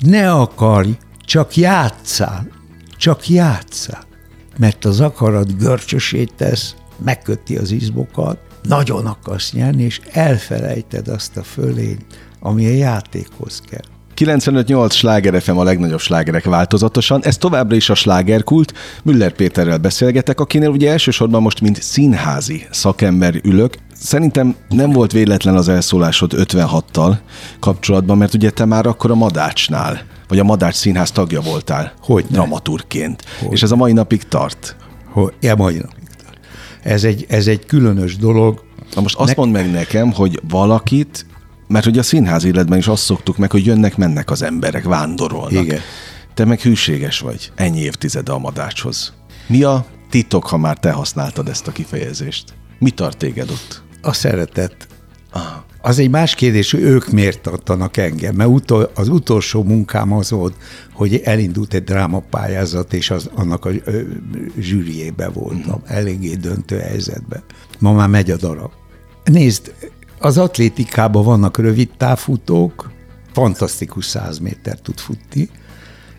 ne 0.00 0.32
akarj, 0.32 0.90
csak 1.24 1.56
játszál, 1.56 2.48
csak 2.96 3.28
játszál. 3.28 4.04
Mert 4.58 4.84
az 4.84 5.00
akarat 5.00 5.58
görcsösét 5.58 6.32
tesz, 6.36 6.74
megköti 7.04 7.56
az 7.56 7.70
izmokat, 7.70 8.38
nagyon 8.62 9.06
akarsz 9.06 9.52
nyerni, 9.52 9.82
és 9.82 10.00
elfelejted 10.12 11.08
azt 11.08 11.36
a 11.36 11.42
fölényt, 11.42 12.04
ami 12.40 12.66
a 12.66 12.74
játékhoz 12.74 13.62
kell. 13.70 13.84
95-8 14.16 14.92
sláger 14.92 15.42
FM 15.42 15.56
a 15.56 15.62
legnagyobb 15.62 16.00
slágerek 16.00 16.44
változatosan. 16.44 17.24
Ez 17.24 17.36
továbbra 17.36 17.76
is 17.76 17.90
a 17.90 17.94
slágerkult. 17.94 18.74
Müller 19.02 19.32
Péterrel 19.32 19.78
beszélgetek, 19.78 20.40
akinél 20.40 20.68
ugye 20.68 20.90
elsősorban 20.90 21.42
most 21.42 21.60
mint 21.60 21.82
színházi 21.82 22.66
szakember 22.70 23.40
ülök. 23.44 23.76
Szerintem 24.00 24.54
nem 24.68 24.90
volt 24.90 25.12
véletlen 25.12 25.56
az 25.56 25.68
elszólásod 25.68 26.32
56-tal 26.36 27.18
kapcsolatban, 27.58 28.18
mert 28.18 28.34
ugye 28.34 28.50
te 28.50 28.64
már 28.64 28.86
akkor 28.86 29.10
a 29.10 29.14
Madácsnál, 29.14 30.02
vagy 30.28 30.38
a 30.38 30.44
Madács 30.44 30.74
Színház 30.74 31.10
tagja 31.10 31.40
voltál. 31.40 31.92
Hogy 32.00 32.26
dramaturként. 32.28 33.24
Hogy. 33.40 33.52
És 33.52 33.62
ez 33.62 33.70
a 33.70 33.76
mai 33.76 33.92
napig 33.92 34.22
tart. 34.22 34.76
Hogy, 35.10 35.32
ja, 35.40 35.56
mai 35.56 35.74
napig 35.74 36.08
tart. 36.24 36.38
Ez 36.82 37.04
egy, 37.04 37.26
ez 37.28 37.46
egy 37.46 37.66
különös 37.66 38.16
dolog. 38.16 38.64
Na 38.94 39.00
most 39.00 39.16
azt 39.16 39.28
ne... 39.28 39.34
mondd 39.36 39.52
meg 39.52 39.70
nekem, 39.70 40.12
hogy 40.12 40.40
valakit 40.48 41.26
mert 41.66 41.86
ugye 41.86 42.00
a 42.00 42.02
színház 42.02 42.44
életben 42.44 42.78
is 42.78 42.86
azt 42.86 43.02
szoktuk 43.02 43.36
meg, 43.36 43.50
hogy 43.50 43.66
jönnek-mennek 43.66 44.30
az 44.30 44.42
emberek, 44.42 44.84
vándorolnak. 44.84 45.64
Igen. 45.64 45.80
Te 46.34 46.44
meg 46.44 46.60
hűséges 46.60 47.18
vagy, 47.18 47.52
ennyi 47.54 47.80
évtized 47.80 48.28
a 48.28 48.38
madácshoz. 48.38 49.12
Mi 49.46 49.62
a 49.62 49.86
titok, 50.10 50.46
ha 50.46 50.56
már 50.56 50.78
te 50.78 50.90
használtad 50.90 51.48
ezt 51.48 51.66
a 51.66 51.72
kifejezést? 51.72 52.44
Mi 52.78 52.90
tart 52.90 53.16
téged 53.16 53.50
ott? 53.50 53.82
A 54.02 54.12
szeretet. 54.12 54.86
Az 55.82 55.98
egy 55.98 56.10
más 56.10 56.34
kérdés, 56.34 56.70
hogy 56.70 56.80
ők 56.80 57.10
miért 57.10 57.40
tartanak 57.40 57.96
engem, 57.96 58.34
mert 58.34 58.50
utol, 58.50 58.90
az 58.94 59.08
utolsó 59.08 59.62
munkám 59.62 60.12
az 60.12 60.30
volt, 60.30 60.54
hogy 60.92 61.20
elindult 61.24 61.74
egy 61.74 61.84
drámapályázat, 61.84 62.92
és 62.92 63.10
az, 63.10 63.30
annak 63.34 63.64
a 63.64 63.70
ö, 63.84 64.00
zsűriébe 64.58 65.28
voltam, 65.28 65.80
uh-huh. 65.82 65.96
eléggé 65.96 66.34
döntő 66.34 66.78
helyzetben. 66.78 67.42
Ma 67.78 67.92
már 67.92 68.08
megy 68.08 68.30
a 68.30 68.36
darab. 68.36 68.70
Nézd, 69.24 69.74
az 70.18 70.38
atlétikában 70.38 71.24
vannak 71.24 71.58
rövid 71.58 71.88
távfutók, 71.96 72.90
fantasztikus 73.32 74.04
100 74.04 74.38
méter 74.38 74.80
tud 74.80 74.98
futni, 74.98 75.48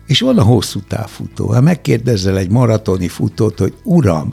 és 0.06 0.20
van 0.20 0.38
a 0.38 0.42
hosszú 0.42 0.80
távfutó. 0.88 1.46
Ha 1.46 1.60
megkérdezel 1.60 2.38
egy 2.38 2.50
maratoni 2.50 3.08
futót, 3.08 3.58
hogy 3.58 3.74
uram, 3.82 4.32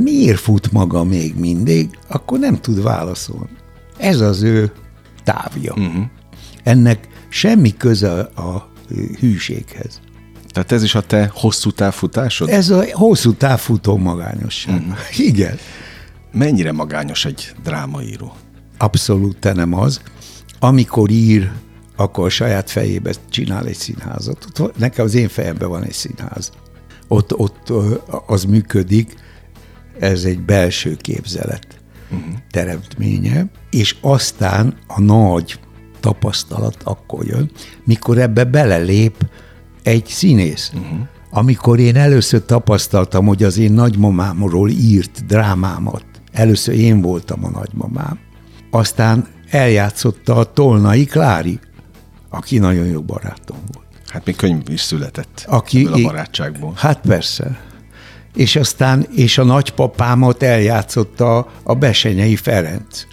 miért 0.00 0.38
fut 0.38 0.72
maga 0.72 1.04
még 1.04 1.34
mindig, 1.36 1.98
akkor 2.08 2.38
nem 2.38 2.60
tud 2.60 2.82
válaszolni. 2.82 3.56
Ez 3.98 4.20
az 4.20 4.42
ő 4.42 4.72
távja. 5.24 5.72
Uh-huh. 5.72 6.04
Ennek 6.62 7.08
semmi 7.28 7.76
köze 7.76 8.20
a 8.20 8.70
hűséghez. 9.20 10.00
Tehát 10.48 10.72
ez 10.72 10.82
is 10.82 10.94
a 10.94 11.00
te 11.00 11.30
hosszú 11.34 11.70
távfutásod? 11.70 12.48
Ez 12.48 12.70
a 12.70 12.84
hosszú 12.92 13.32
távfutó 13.32 13.96
magányosság. 13.96 14.80
Uh-huh. 14.80 15.18
Igen. 15.18 15.58
Mennyire 16.32 16.72
magányos 16.72 17.24
egy 17.24 17.52
drámaíró? 17.62 18.36
abszolút 18.78 19.36
te 19.38 19.52
nem 19.52 19.72
az. 19.72 20.00
Amikor 20.58 21.10
ír, 21.10 21.50
akkor 21.96 22.26
a 22.26 22.28
saját 22.28 22.70
fejébe 22.70 23.12
csinál 23.30 23.66
egy 23.66 23.76
színházat. 23.76 24.72
Nekem 24.76 25.04
az 25.04 25.14
én 25.14 25.28
fejemben 25.28 25.68
van 25.68 25.84
egy 25.84 25.92
színház. 25.92 26.52
Ott, 27.08 27.38
ott 27.38 27.72
az 28.26 28.44
működik, 28.44 29.14
ez 29.98 30.24
egy 30.24 30.40
belső 30.40 30.96
képzelet 30.96 31.66
uh-huh. 32.10 32.34
teremtménye, 32.50 33.46
és 33.70 33.96
aztán 34.00 34.76
a 34.86 35.00
nagy 35.00 35.60
tapasztalat 36.00 36.76
akkor 36.84 37.26
jön, 37.26 37.50
mikor 37.84 38.18
ebbe 38.18 38.44
belelép 38.44 39.30
egy 39.82 40.06
színész. 40.06 40.72
Uh-huh. 40.74 40.98
Amikor 41.30 41.78
én 41.78 41.96
először 41.96 42.44
tapasztaltam, 42.44 43.26
hogy 43.26 43.42
az 43.42 43.58
én 43.58 43.72
nagymamámról 43.72 44.70
írt 44.70 45.26
drámámat, 45.26 46.04
először 46.32 46.74
én 46.74 47.00
voltam 47.00 47.44
a 47.44 47.50
nagymamám, 47.50 48.18
aztán 48.70 49.26
eljátszotta 49.50 50.34
a 50.34 50.52
Tolnai 50.52 51.04
Klári, 51.04 51.58
aki 52.28 52.58
nagyon 52.58 52.86
jó 52.86 53.02
barátom 53.02 53.58
volt. 53.72 53.86
Hát 54.06 54.24
még 54.24 54.36
könyv 54.36 54.70
is 54.70 54.80
született 54.80 55.44
aki, 55.48 55.84
a 55.84 56.02
barátságból. 56.02 56.72
Hát 56.76 57.00
persze. 57.00 57.60
És 58.36 58.56
aztán, 58.56 59.06
és 59.14 59.38
a 59.38 59.44
nagypapámat 59.44 60.42
eljátszotta 60.42 61.48
a 61.62 61.74
Besenyei 61.74 62.36
Ferenc. 62.36 63.06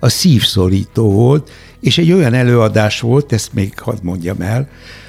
a 0.00 0.08
szívszorító 0.08 1.12
volt, 1.12 1.50
és 1.80 1.98
egy 1.98 2.12
olyan 2.12 2.34
előadás 2.34 3.00
volt, 3.00 3.32
ezt 3.32 3.52
még 3.52 3.78
hadd 3.78 3.96
mondjam 4.02 4.40
el, 4.40 4.68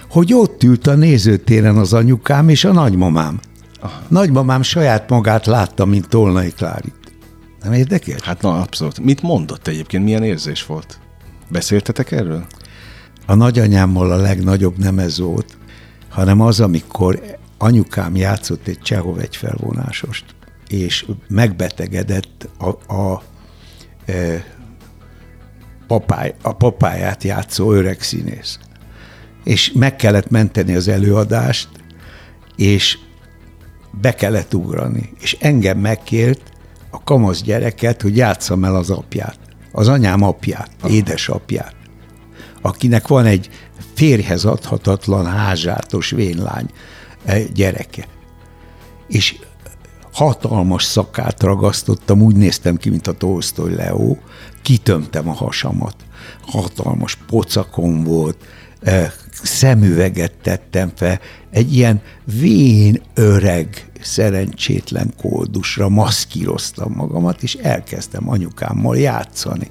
hogy 0.10 0.34
ott 0.34 0.64
ült 0.64 0.88
a 0.88 0.96
nézőtéren 0.96 1.78
az 1.78 1.94
anyukám 1.94 2.50
és 2.50 2.64
a 2.64 2.72
nagymamám. 2.72 3.40
Aha. 3.80 4.02
Nagymamám 4.08 4.62
saját 4.62 5.10
magát 5.10 5.46
látta, 5.46 5.86
mint 5.86 6.08
Tolnai 6.08 6.50
Klárit. 6.50 6.96
Nem 7.64 7.74
érdekel? 7.74 8.18
Hát 8.22 8.42
na, 8.42 8.62
abszolút. 8.62 9.00
Mit 9.00 9.22
mondott 9.22 9.68
egyébként? 9.68 10.04
Milyen 10.04 10.24
érzés 10.24 10.66
volt? 10.66 11.00
Beszéltetek 11.50 12.12
erről? 12.12 12.46
A 13.26 13.34
nagyanyámmal 13.34 14.12
a 14.12 14.16
legnagyobb 14.16 14.78
nem 14.78 15.00
ez 15.00 15.20
volt, 15.20 15.58
hanem 16.10 16.42
az, 16.42 16.60
amikor 16.60 17.22
anyukám 17.64 18.16
játszott 18.16 18.68
egy 18.68 18.80
Csehov 18.80 19.20
egy 19.20 19.36
felvonásost, 19.36 20.26
és 20.68 21.06
megbetegedett 21.28 22.50
a, 22.58 22.94
a, 22.94 23.24
e, 24.06 24.46
papály, 25.88 26.34
a 26.42 26.54
papáját 26.54 27.24
játszó 27.24 27.72
öreg 27.72 28.02
színész. 28.02 28.60
És 29.44 29.72
meg 29.72 29.96
kellett 29.96 30.30
menteni 30.30 30.76
az 30.76 30.88
előadást, 30.88 31.70
és 32.56 32.98
be 34.02 34.14
kellett 34.16 34.54
ugrani. 34.54 35.14
És 35.20 35.38
engem 35.40 35.78
megkért 35.78 36.52
a 36.90 37.04
kamasz 37.04 37.42
gyereket, 37.42 38.02
hogy 38.02 38.18
játszam 38.18 38.64
el 38.64 38.76
az 38.76 38.90
apját. 38.90 39.40
Az 39.72 39.88
anyám 39.88 40.22
apját, 40.22 40.70
Aha. 40.82 40.94
édesapját, 40.94 41.76
akinek 42.62 43.08
van 43.08 43.26
egy 43.26 43.50
férjhez 43.94 44.46
adhatatlan 44.46 45.26
házsátos 45.26 46.10
vénlány 46.10 46.70
gyereke. 47.54 48.08
És 49.08 49.40
hatalmas 50.14 50.84
szakát 50.84 51.44
ragasztottam, 51.44 52.22
úgy 52.22 52.36
néztem 52.36 52.78
ki, 52.78 52.90
mint 52.90 53.08
a 53.08 53.14
Tolstoy 53.14 53.76
Leo, 53.76 54.16
kitömtem 54.62 55.30
a 55.30 55.34
hasamat. 55.34 55.96
Hatalmas 56.42 57.16
pocakom 57.16 58.04
volt, 58.04 58.38
eh, 58.82 59.12
szemüveget 59.44 60.34
tettem 60.42 60.92
fel, 60.96 61.20
egy 61.50 61.76
ilyen 61.76 62.02
vén 62.40 63.02
öreg, 63.14 63.92
szerencsétlen 64.02 65.14
koldusra 65.22 65.90
maszkíroztam 65.90 66.92
magamat, 66.96 67.44
és 67.44 67.54
elkezdtem 67.54 68.30
anyukámmal 68.30 68.98
játszani. 68.98 69.70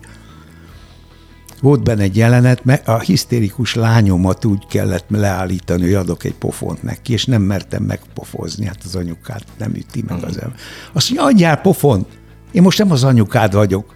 Volt 1.63 1.83
benne 1.83 2.03
egy 2.03 2.17
jelenet, 2.17 2.65
mert 2.65 2.89
a 2.89 2.99
hisztérikus 2.99 3.75
lányomat 3.75 4.45
úgy 4.45 4.67
kellett 4.67 5.05
leállítani, 5.09 5.83
hogy 5.83 5.95
adok 5.95 6.25
egy 6.25 6.35
pofont 6.35 6.83
neki, 6.83 7.13
és 7.13 7.25
nem 7.25 7.43
mertem 7.43 7.83
megpofozni, 7.83 8.67
hát 8.67 8.81
az 8.85 8.95
anyukát 8.97 9.45
nem 9.59 9.75
üti 9.75 10.05
meg 10.09 10.25
az 10.25 10.41
ember. 10.41 10.59
Azt 10.93 11.11
mondja, 11.11 11.29
adjál 11.29 11.57
pofont! 11.57 12.07
Én 12.53 12.63
most 12.63 12.79
nem 12.79 12.91
az 12.91 13.05
anyukád 13.05 13.53
vagyok. 13.53 13.95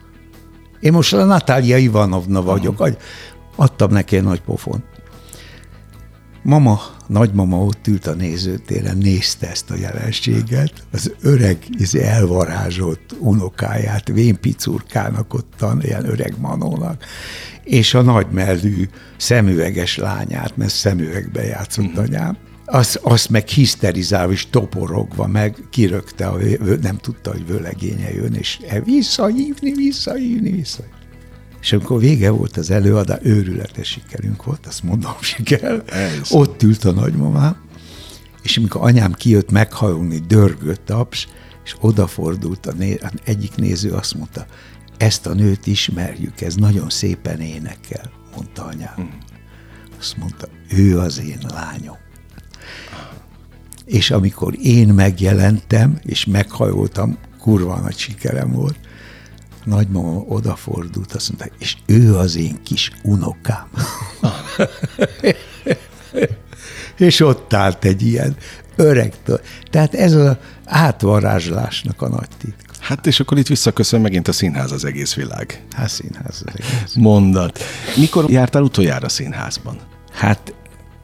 Én 0.80 0.92
most 0.92 1.12
a 1.12 1.24
Natália 1.24 1.76
Ivanovna 1.76 2.42
vagyok. 2.42 2.90
Adtam 3.56 3.90
neki 3.90 4.16
egy 4.16 4.22
nagy 4.22 4.40
pofont. 4.40 4.84
Mama, 6.46 6.80
nagymama 7.06 7.64
ott 7.64 7.86
ült 7.86 8.06
a 8.06 8.14
nézőtéren, 8.14 8.98
nézte 8.98 9.50
ezt 9.50 9.70
a 9.70 9.76
jelenséget, 9.76 10.72
az 10.92 11.12
öreg, 11.20 11.58
izé 11.70 12.02
elvarázsolt 12.02 13.00
unokáját, 13.18 14.08
vénpicurkának 14.08 15.34
ottan, 15.34 15.82
ilyen 15.82 16.08
öreg 16.08 16.34
manónak, 16.40 17.04
és 17.64 17.94
a 17.94 18.02
nagymellű 18.02 18.88
szemüveges 19.16 19.96
lányát, 19.96 20.56
mert 20.56 20.72
szemüvegbe 20.72 21.44
játszott 21.44 21.98
mm. 21.98 22.02
anyám, 22.02 22.36
azt, 22.64 22.96
azt 23.02 23.28
meg 23.28 23.48
hiszterizálva 23.48 24.32
és 24.32 24.46
toporogva 24.50 25.26
meg 25.26 25.56
kirögte, 25.70 26.26
a, 26.26 26.38
nem 26.82 26.96
tudta, 26.96 27.30
hogy 27.30 27.46
vőlegénye 27.46 28.12
jön, 28.14 28.34
és 28.34 28.58
visszahívni, 28.84 29.72
visszahívni, 29.72 30.50
visszahívni. 30.50 30.95
És 31.66 31.72
amikor 31.72 32.00
vége 32.00 32.30
volt 32.30 32.56
az 32.56 32.70
előadás, 32.70 33.18
őrületes 33.22 33.88
sikerünk 33.88 34.44
volt, 34.44 34.66
azt 34.66 34.82
mondom, 34.82 35.12
siker. 35.20 35.82
Ez. 35.86 36.32
Ott 36.32 36.62
ült 36.62 36.84
a 36.84 36.92
nagymamám, 36.92 37.56
és 38.42 38.56
amikor 38.56 38.80
anyám 38.82 39.12
kijött 39.12 39.50
meghajolni, 39.50 40.18
dörgött 40.18 40.84
taps, 40.84 41.28
és 41.64 41.74
odafordult 41.80 42.66
a 42.66 42.72
né- 42.72 43.12
egyik 43.24 43.54
néző, 43.54 43.90
azt 43.90 44.14
mondta, 44.14 44.46
ezt 44.96 45.26
a 45.26 45.34
nőt 45.34 45.66
ismerjük, 45.66 46.40
ez 46.40 46.54
nagyon 46.54 46.90
szépen 46.90 47.40
énekel, 47.40 48.10
mondta 48.34 48.64
anyám. 48.64 48.94
Hmm. 48.94 49.18
Azt 49.98 50.16
mondta, 50.16 50.48
ő 50.68 50.98
az 50.98 51.20
én 51.20 51.40
lányom. 51.48 51.98
És 53.84 54.10
amikor 54.10 54.54
én 54.62 54.88
megjelentem, 54.88 55.98
és 56.02 56.24
meghajoltam, 56.24 57.18
kurva 57.38 57.80
nagy 57.80 57.96
sikerem 57.96 58.52
volt, 58.52 58.78
nagymama 59.66 60.24
odafordult, 60.28 61.12
azt 61.12 61.28
mondta, 61.28 61.56
és 61.58 61.76
ő 61.86 62.16
az 62.16 62.36
én 62.36 62.62
kis 62.62 62.92
unokám. 63.02 63.68
és 66.96 67.20
ott 67.20 67.52
állt 67.52 67.84
egy 67.84 68.02
ilyen 68.02 68.36
öregtől. 68.76 69.40
Tehát 69.70 69.94
ez 69.94 70.12
az 70.12 70.36
átvarázslásnak 70.64 72.02
a 72.02 72.08
nagy 72.08 72.28
titka. 72.38 72.72
Hát 72.80 73.06
és 73.06 73.20
akkor 73.20 73.38
itt 73.38 73.46
visszaköszön 73.46 74.00
megint 74.00 74.28
a 74.28 74.32
színház 74.32 74.72
az 74.72 74.84
egész 74.84 75.14
világ. 75.14 75.64
Hát 75.70 75.88
színház 75.88 76.42
az 76.44 76.52
egész. 76.54 76.94
Mondat. 76.94 77.58
Mikor 77.96 78.30
jártál 78.30 78.62
utoljára 78.62 79.08
színházban? 79.08 79.78
Hát 80.12 80.54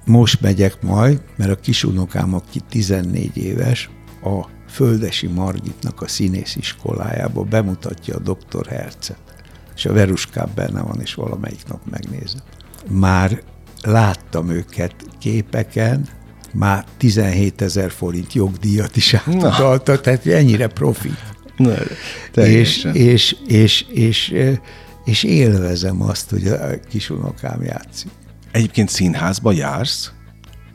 most 0.04 0.40
megyek 0.40 0.82
majd, 0.82 1.20
mert 1.36 1.50
a 1.50 1.56
kisunokám, 1.56 2.34
aki 2.34 2.60
14 2.68 3.36
éves, 3.36 3.90
a 4.22 4.46
Földesi 4.72 5.26
Margitnak 5.26 6.02
a 6.02 6.08
színésziskolájába 6.08 7.42
bemutatja 7.42 8.14
a 8.14 8.18
doktor 8.18 8.66
Hercet. 8.66 9.18
És 9.74 9.84
a 9.84 9.92
Veruskább 9.92 10.54
benne 10.54 10.82
van, 10.82 11.00
és 11.00 11.14
valamelyik 11.14 11.66
nap 11.66 11.80
megnézem. 11.90 12.40
Már 12.88 13.42
láttam 13.82 14.50
őket 14.50 14.94
képeken, 15.18 16.08
már 16.52 16.84
17 16.96 17.62
ezer 17.62 17.90
forint 17.90 18.32
jogdíjat 18.32 18.96
is 18.96 19.14
átadalta, 19.14 20.00
tehát 20.00 20.26
ennyire 20.26 20.66
profi. 20.66 21.14
Na, 21.56 21.72
és, 22.34 22.88
és, 22.92 23.36
és, 23.46 23.82
és, 23.82 24.34
és 25.04 25.22
élvezem 25.22 26.02
azt, 26.02 26.30
hogy 26.30 26.46
a 26.46 26.80
kisunokám 26.88 27.62
játszik. 27.62 28.10
Egyébként 28.52 28.88
színházba 28.88 29.52
jársz? 29.52 30.12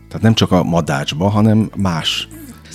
Tehát 0.07 0.21
nem 0.21 0.33
csak 0.33 0.51
a 0.51 0.63
madácsba, 0.63 1.29
hanem 1.29 1.69
más 1.75 2.27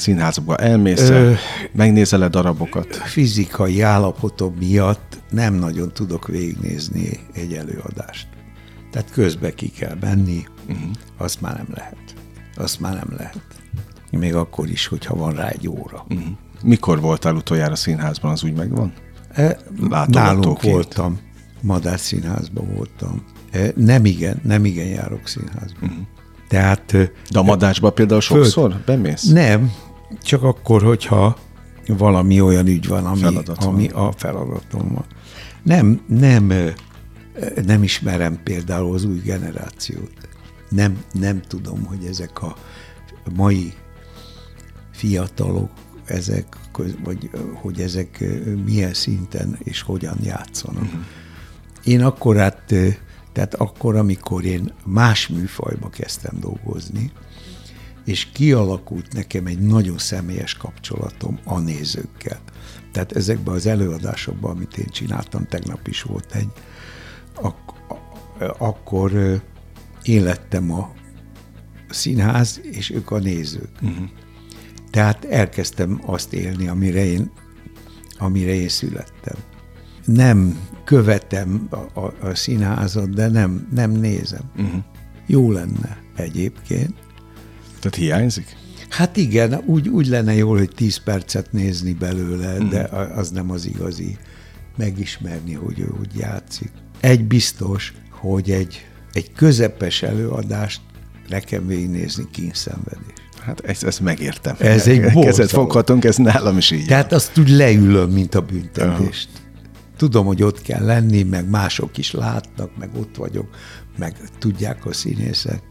színházakba 0.02 0.56
elmész, 0.56 1.08
Ö, 1.08 1.32
megnézel-e 1.72 2.28
darabokat? 2.28 2.96
Fizikai 2.96 3.80
állapotom 3.80 4.54
miatt 4.58 5.22
nem 5.30 5.54
nagyon 5.54 5.92
tudok 5.92 6.26
végignézni 6.26 7.20
egy 7.32 7.52
előadást. 7.52 8.28
Tehát 8.90 9.10
közbe 9.10 9.54
ki 9.54 9.68
kell 9.68 9.96
menni, 10.00 10.44
uh-huh. 10.68 10.90
azt 11.16 11.40
már 11.40 11.56
nem 11.56 11.66
lehet. 11.74 12.14
Azt 12.56 12.80
már 12.80 12.94
nem 12.94 13.16
lehet. 13.16 13.42
Még 14.10 14.34
akkor 14.34 14.68
is, 14.68 14.86
hogyha 14.86 15.16
van 15.16 15.34
rá 15.34 15.48
egy 15.48 15.68
óra. 15.68 16.06
Uh-huh. 16.08 16.28
Mikor 16.62 17.00
voltál 17.00 17.34
utoljára 17.34 17.76
színházban, 17.76 18.30
az 18.32 18.44
úgy 18.44 18.54
megvan? 18.54 18.92
E, 19.32 19.58
nálunk 20.06 20.62
voltam. 20.62 21.18
Madár 21.60 21.98
színházban 21.98 22.74
voltam. 22.74 23.24
E, 23.50 23.72
nem 23.76 24.04
igen, 24.04 24.40
nem 24.44 24.64
igen 24.64 24.86
járok 24.86 25.26
színházban. 25.26 25.82
Uh-huh. 25.82 26.06
Tehát, 26.48 26.92
De 27.30 27.38
a 27.38 27.42
madácsba 27.42 27.90
például 27.90 28.20
sokszor 28.20 28.70
föld, 28.70 28.84
bemész? 28.84 29.22
Nem, 29.22 29.72
csak 30.22 30.42
akkor, 30.42 30.82
hogyha 30.82 31.36
valami 31.86 32.40
olyan 32.40 32.66
ügy 32.66 32.88
van, 32.88 33.06
ami, 33.06 33.20
Feladat 33.20 33.64
ami 33.64 33.88
van. 33.88 34.06
a 34.06 34.12
feladatom 34.12 34.88
van. 34.94 35.04
Nem, 35.62 36.00
nem, 36.06 36.52
nem 37.64 37.82
ismerem 37.82 38.40
például 38.42 38.94
az 38.94 39.04
új 39.04 39.18
generációt. 39.18 40.12
Nem, 40.68 41.02
nem 41.12 41.40
tudom, 41.40 41.84
hogy 41.84 42.04
ezek 42.04 42.42
a 42.42 42.56
mai 43.34 43.72
fiatalok, 44.90 45.70
ezek, 46.04 46.56
vagy 47.04 47.30
hogy 47.54 47.80
ezek 47.80 48.24
milyen 48.64 48.94
szinten 48.94 49.58
és 49.58 49.82
hogyan 49.82 50.16
játszanak. 50.22 50.82
Uh-huh. 50.82 51.00
Én 51.84 52.02
akkor 52.02 52.36
hát 52.36 52.74
tehát 53.32 53.54
akkor, 53.54 53.96
amikor 53.96 54.44
én 54.44 54.72
más 54.84 55.28
műfajba 55.28 55.88
kezdtem 55.88 56.40
dolgozni, 56.40 57.12
és 58.04 58.28
kialakult 58.32 59.12
nekem 59.12 59.46
egy 59.46 59.58
nagyon 59.58 59.98
személyes 59.98 60.54
kapcsolatom 60.54 61.38
a 61.44 61.58
nézőkkel. 61.58 62.40
Tehát 62.92 63.12
ezekben 63.12 63.54
az 63.54 63.66
előadásokban, 63.66 64.50
amit 64.50 64.78
én 64.78 64.88
csináltam, 64.88 65.46
tegnap 65.46 65.88
is 65.88 66.02
volt 66.02 66.34
egy, 66.34 66.50
ak- 67.34 67.74
akkor 68.58 69.42
én 70.02 70.22
lettem 70.22 70.72
a 70.72 70.92
színház, 71.88 72.60
és 72.62 72.90
ők 72.90 73.10
a 73.10 73.18
nézők. 73.18 73.70
Uh-huh. 73.82 74.08
Tehát 74.90 75.24
elkezdtem 75.24 76.00
azt 76.06 76.32
élni, 76.32 76.68
amire 76.68 77.04
én, 77.04 77.30
amire 78.18 78.54
én 78.54 78.68
születtem 78.68 79.36
nem 80.04 80.58
követem 80.84 81.68
a, 81.70 82.00
a, 82.00 82.14
a 82.20 82.34
színházat, 82.34 83.14
de 83.14 83.28
nem, 83.28 83.68
nem 83.74 83.90
nézem. 83.90 84.50
Uh-huh. 84.56 84.82
Jó 85.26 85.52
lenne 85.52 86.02
egyébként. 86.16 86.94
Tehát 87.82 87.98
hiányzik? 87.98 88.56
Hát 88.88 89.16
igen, 89.16 89.62
úgy, 89.66 89.88
úgy 89.88 90.06
lenne 90.06 90.34
jól, 90.34 90.58
hogy 90.58 90.70
10 90.74 90.96
percet 90.96 91.52
nézni 91.52 91.92
belőle, 91.92 92.52
uh-huh. 92.52 92.68
de 92.70 92.82
az 93.16 93.30
nem 93.30 93.50
az 93.50 93.66
igazi 93.66 94.16
megismerni, 94.76 95.54
hogy 95.54 95.78
ő 95.80 95.92
hogy 95.98 96.14
játszik. 96.16 96.70
Egy 97.00 97.24
biztos, 97.24 97.92
hogy 98.10 98.50
egy, 98.50 98.86
egy 99.12 99.32
közepes 99.32 100.02
előadást 100.02 100.80
nekem 101.28 101.66
végignézni 101.66 102.26
kínszenvedés. 102.32 103.12
Hát 103.40 103.60
ezt, 103.60 103.84
ezt 103.84 104.00
megértem. 104.00 104.56
Ez 104.58 104.86
egy 104.86 105.00
Kezet 105.00 105.12
borzalom. 105.12 105.48
foghatunk, 105.48 106.04
ez 106.04 106.16
nálam 106.16 106.56
is 106.56 106.70
így. 106.70 106.86
Tehát 106.86 107.12
azt 107.12 107.38
úgy 107.38 107.48
leülöm, 107.48 108.10
mint 108.10 108.34
a 108.34 108.40
büntetést. 108.40 109.28
Tudom, 109.96 110.26
hogy 110.26 110.42
ott 110.42 110.62
kell 110.62 110.84
lenni, 110.84 111.22
meg 111.22 111.48
mások 111.48 111.98
is 111.98 112.10
látnak, 112.12 112.76
meg 112.78 112.90
ott 112.96 113.16
vagyok, 113.16 113.48
meg 113.98 114.16
tudják 114.38 114.86
a 114.86 114.92
színészek, 114.92 115.62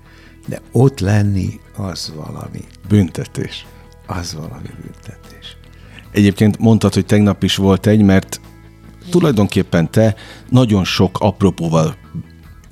de 0.48 0.62
ott 0.72 1.00
lenni 1.00 1.60
az 1.78 2.14
valami, 2.16 2.64
Büntetés. 2.88 3.66
az 4.08 4.34
valami 4.34 4.70
büntetés. 4.82 5.58
Egyébként 6.12 6.58
mondtad, 6.60 6.94
hogy 6.94 7.06
tegnap 7.06 7.44
is 7.44 7.56
volt 7.56 7.88
egy, 7.88 8.02
mert 8.02 8.42
tulajdonképpen 9.10 9.92
te 9.92 10.16
nagyon 10.50 10.84
sok 10.84 11.18
apropóval 11.20 11.96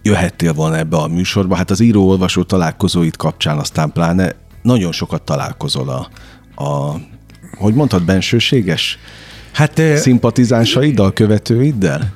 jöhettél 0.02 0.54
volna 0.54 0.78
ebbe 0.78 0.98
a 0.98 1.08
műsorba. 1.08 1.56
Hát 1.56 1.70
az 1.70 1.80
író-olvasó 1.80 2.44
találkozóit 2.44 3.18
kapcsán 3.18 3.58
aztán 3.58 3.92
pláne 3.92 4.36
nagyon 4.62 4.92
sokat 4.92 5.22
találkozol 5.22 5.90
a, 5.90 6.10
a 6.64 7.00
hogy 7.58 7.74
mondtad, 7.74 8.04
bensőséges 8.04 8.98
Hát, 9.52 9.82
szimpatizánsaiddal, 9.96 11.14
követőiddel? 11.14 12.14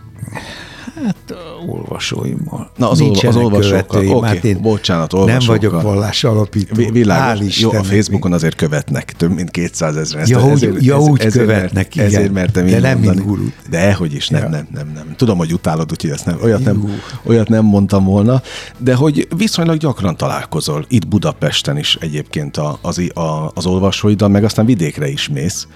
hát 1.05 1.33
olvasóimmal. 1.67 2.71
Na, 2.77 2.89
az 2.89 2.99
ol- 3.01 3.05
Nincsenek 3.07 3.35
az 3.35 3.41
olvasókkal. 3.41 4.07
Oké, 4.07 4.27
hát 4.27 4.43
én 4.43 4.61
bocsánat, 4.61 5.11
Nem 5.11 5.21
olvasókkal. 5.21 5.55
vagyok 5.57 5.81
vallás 5.81 6.23
alapító. 6.23 6.75
Vi- 6.75 6.91
Világos. 6.91 7.59
Jó, 7.59 7.71
a. 7.71 7.83
Facebookon 7.83 8.33
azért 8.33 8.55
követnek, 8.55 9.13
több 9.17 9.31
mint 9.33 9.51
200 9.51 9.95
ezeren. 9.95 10.25
Ja, 10.29 10.39
Ezt- 10.51 10.65
úgy- 10.65 10.85
ja, 10.85 10.99
úgy 10.99 11.25
követnek, 11.27 11.73
mert, 11.73 11.95
igen. 11.95 12.05
Ezért 12.05 12.31
mertem 12.33 12.65
De 12.65 12.79
nem, 12.79 12.99
mint 12.99 13.23
gurút. 13.25 13.53
De 13.69 13.93
hogy 13.93 14.13
is, 14.13 14.27
nem, 14.29 14.41
Ja. 14.43 14.49
nem, 14.49 14.67
nem, 14.73 14.91
nem. 14.93 15.13
Tudom, 15.15 15.37
hogy 15.37 15.53
utálod, 15.53 15.91
úgyhogy 15.91 16.09
ezt 16.11 16.25
nem, 16.25 16.37
olyat, 16.43 16.63
nem, 16.63 17.01
olyat 17.25 17.49
nem 17.49 17.65
mondtam 17.65 18.03
volna, 18.03 18.41
de 18.77 18.95
hogy 18.95 19.27
viszonylag 19.37 19.77
gyakran 19.77 20.17
találkozol 20.17 20.85
itt 20.87 21.07
Budapesten 21.07 21.77
is 21.77 21.97
egyébként 22.01 22.57
a, 22.57 22.77
az, 22.81 23.01
a, 23.13 23.51
az 23.53 23.65
olvasóiddal, 23.65 24.29
meg 24.29 24.43
aztán 24.43 24.65
vidékre 24.65 25.07
is 25.09 25.29
mész 25.29 25.67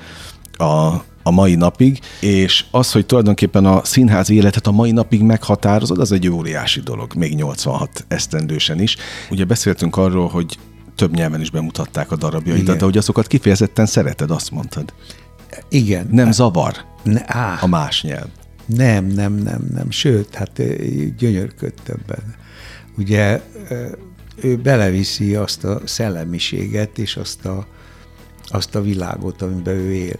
a, 0.57 0.93
a 1.27 1.31
mai 1.31 1.55
napig, 1.55 1.99
és 2.19 2.65
az, 2.71 2.91
hogy 2.91 3.05
tulajdonképpen 3.05 3.65
a 3.65 3.83
színházi 3.83 4.35
életet 4.35 4.67
a 4.67 4.71
mai 4.71 4.91
napig 4.91 5.21
meghatározod, 5.21 5.99
az 5.99 6.11
egy 6.11 6.29
óriási 6.29 6.79
dolog, 6.79 7.13
még 7.15 7.35
86 7.35 8.05
esztendősen 8.07 8.81
is. 8.81 8.97
Ugye 9.29 9.45
beszéltünk 9.45 9.97
arról, 9.97 10.27
hogy 10.27 10.57
több 10.95 11.15
nyelven 11.15 11.41
is 11.41 11.49
bemutatták 11.49 12.11
a 12.11 12.15
darabjaidat, 12.15 12.63
Igen. 12.63 12.77
de 12.77 12.83
hogy 12.83 12.97
azokat 12.97 13.27
kifejezetten 13.27 13.85
szereted, 13.85 14.31
azt 14.31 14.51
mondtad. 14.51 14.93
Igen. 15.69 16.07
Nem 16.11 16.31
zavar 16.31 16.75
Ne, 17.03 17.21
á, 17.25 17.57
a 17.61 17.67
más 17.67 18.01
nyelv. 18.01 18.27
Nem, 18.65 19.05
nem, 19.05 19.33
nem, 19.33 19.67
nem. 19.73 19.91
Sőt, 19.91 20.35
hát 20.35 20.61
gyönyörködtem 21.17 21.97
benne. 22.07 22.35
Ugye 22.97 23.41
ő 24.41 24.57
beleviszi 24.57 25.35
azt 25.35 25.63
a 25.63 25.81
szellemiséget 25.85 26.97
és 26.97 27.15
azt 27.15 27.45
a, 27.45 27.67
azt 28.47 28.75
a 28.75 28.81
világot, 28.81 29.41
amiben 29.41 29.75
ő 29.75 29.93
él. 29.93 30.19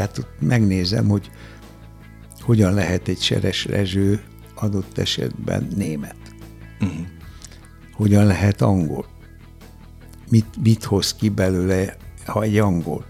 Tehát 0.00 0.18
ott 0.18 0.34
megnézem, 0.40 1.08
hogy 1.08 1.30
hogyan 2.40 2.74
lehet 2.74 3.08
egy 3.08 3.20
Seres 3.20 3.64
Rezső 3.64 4.22
adott 4.54 4.98
esetben 4.98 5.68
német. 5.76 6.16
Uh-huh. 6.80 7.06
Hogyan 7.92 8.26
lehet 8.26 8.60
angol. 8.62 9.06
Mit, 10.30 10.46
mit 10.62 10.84
hoz 10.84 11.14
ki 11.14 11.28
belőle, 11.28 11.96
ha 12.26 12.42
egy 12.42 12.58
angol. 12.58 13.04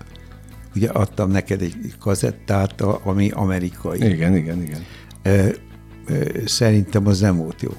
Ugye 0.74 0.88
adtam 0.88 1.31
neked 1.31 1.62
egy 1.62 1.94
kazettát, 1.98 2.81
ami 2.81 3.31
amerikai. 3.31 4.12
Igen, 4.12 4.37
igen, 4.37 4.62
igen. 4.62 4.85
Ö, 5.22 5.48
ö, 6.07 6.46
Szerintem 6.46 7.07
az 7.07 7.20
nem 7.20 7.37
volt 7.37 7.62
jó. 7.62 7.70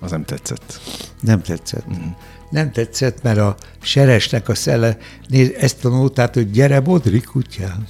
Az 0.00 0.10
nem 0.10 0.24
tetszett. 0.24 0.80
Nem 1.20 1.42
tetszett. 1.42 1.86
Uh-huh. 1.86 2.16
Nem 2.50 2.72
tetszett, 2.72 3.22
mert 3.22 3.38
a 3.38 3.56
seresnek 3.80 4.48
a 4.48 4.54
szele, 4.54 4.96
nézd 5.28 5.54
ezt 5.58 5.84
a 5.84 5.88
nótát, 5.88 6.34
hogy 6.34 6.50
gyere, 6.50 6.80
bodri 6.80 7.20
kutyám, 7.20 7.86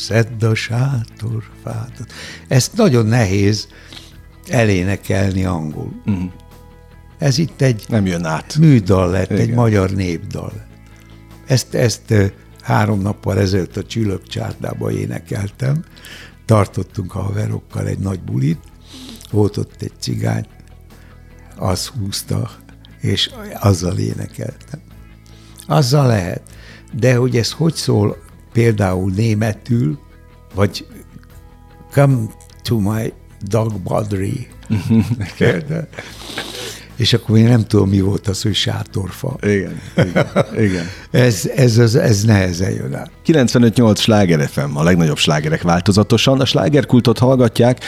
szedd 0.00 0.44
a 0.44 0.54
sátorfát. 0.54 2.06
Ezt 2.48 2.76
nagyon 2.76 3.06
nehéz 3.06 3.68
elénekelni 4.48 5.44
angol. 5.44 6.02
Uh-huh. 6.06 6.32
Ez 7.18 7.38
itt 7.38 7.60
egy 7.60 7.84
Nem 7.88 8.06
jön 8.06 8.24
át. 8.24 8.56
műdal 8.56 9.10
lett, 9.10 9.30
Igen. 9.30 9.40
egy 9.40 9.54
magyar 9.54 9.90
népdal. 9.90 10.52
Ezt, 11.46 11.74
ezt 11.74 12.14
három 12.60 13.00
nappal 13.00 13.38
ezelőtt 13.38 13.76
a 13.76 13.82
Csülök 13.82 14.26
csárdába 14.26 14.90
énekeltem. 14.90 15.84
Tartottunk 16.44 17.10
haverokkal 17.10 17.86
egy 17.86 17.98
nagy 17.98 18.20
bulit, 18.20 18.60
volt 19.30 19.56
ott 19.56 19.82
egy 19.82 19.92
cigány, 19.98 20.46
az 21.56 21.86
húzta, 21.86 22.50
és 23.00 23.30
azzal 23.60 23.98
énekeltem. 23.98 24.80
Azzal 25.66 26.06
lehet. 26.06 26.42
De 26.92 27.14
hogy 27.14 27.36
ez 27.36 27.52
hogy 27.52 27.74
szól 27.74 28.16
például 28.52 29.12
németül, 29.16 29.98
vagy 30.54 30.86
come 31.92 32.16
to 32.62 32.78
my 32.78 33.12
dog 33.40 33.80
bodry. 33.80 34.48
Érted? 35.38 35.88
És 36.96 37.12
akkor 37.12 37.38
én 37.38 37.48
nem 37.48 37.64
tudom, 37.64 37.88
mi 37.88 38.00
volt 38.00 38.28
az, 38.28 38.42
hogy 38.42 38.54
sátorfa. 38.54 39.36
Igen, 39.42 39.80
igen, 39.96 40.26
igen. 40.58 40.86
Ez, 41.10 41.50
ez, 41.56 41.78
ez, 41.78 41.94
ez 41.94 42.24
nehezen 42.24 42.70
jön 42.70 42.94
át. 42.94 43.10
95-8 43.26 43.96
sláger 43.96 44.48
FM, 44.48 44.76
a 44.76 44.82
legnagyobb 44.82 45.16
slágerek 45.16 45.62
változatosan. 45.62 46.40
A 46.40 46.44
slágerkultot 46.44 47.18
hallgatják, 47.18 47.84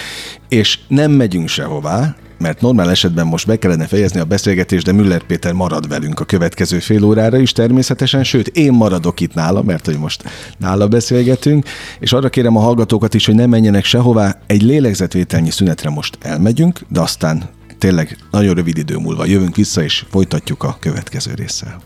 és 0.49 0.79
nem 0.89 1.11
megyünk 1.11 1.49
sehová, 1.49 2.17
mert 2.43 2.61
normál 2.61 2.91
esetben 2.91 3.27
most 3.27 3.47
be 3.47 3.57
kellene 3.57 3.87
fejezni 3.87 4.21
a 4.21 4.25
beszélgetést, 4.25 4.85
de 4.85 4.93
Müller 4.93 5.23
Péter 5.23 5.53
marad 5.53 5.89
velünk 5.89 6.21
a 6.21 6.25
következő 6.25 6.79
fél 6.79 7.05
órára 7.05 7.39
is 7.39 7.53
természetesen, 7.53 8.25
sőt, 8.25 8.49
én 8.49 8.73
maradok 8.73 9.21
itt 9.21 9.35
nála, 9.35 9.63
mert 9.63 9.87
hogy 9.87 9.99
most 9.99 10.25
nála 10.59 10.89
beszélgetünk, 10.89 11.69
és 11.99 12.13
arra 12.13 12.29
kérem 12.29 12.57
a 12.57 12.61
hallgatókat 12.61 13.15
is, 13.15 13.27
hogy 13.27 13.35
ne 13.35 13.47
menjenek 13.47 13.85
sehová, 13.85 14.39
egy 14.47 14.63
lélegzetvételnyi 14.63 15.51
szünetre 15.51 15.91
most 15.91 16.19
elmegyünk, 16.23 16.81
de 16.89 17.01
aztán 17.01 17.43
tényleg 17.79 18.17
nagyon 18.31 18.55
rövid 18.55 18.79
idő 18.79 18.97
múlva 18.97 19.25
jövünk 19.25 19.57
vissza, 19.57 19.83
és 19.83 20.05
folytatjuk 20.11 20.63
a 20.63 20.77
következő 20.81 21.33
résszel. 21.35 21.83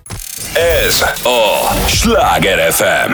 Ez 0.84 1.02
a 1.22 1.86
Sláger 1.86 2.72
FM. 2.72 3.12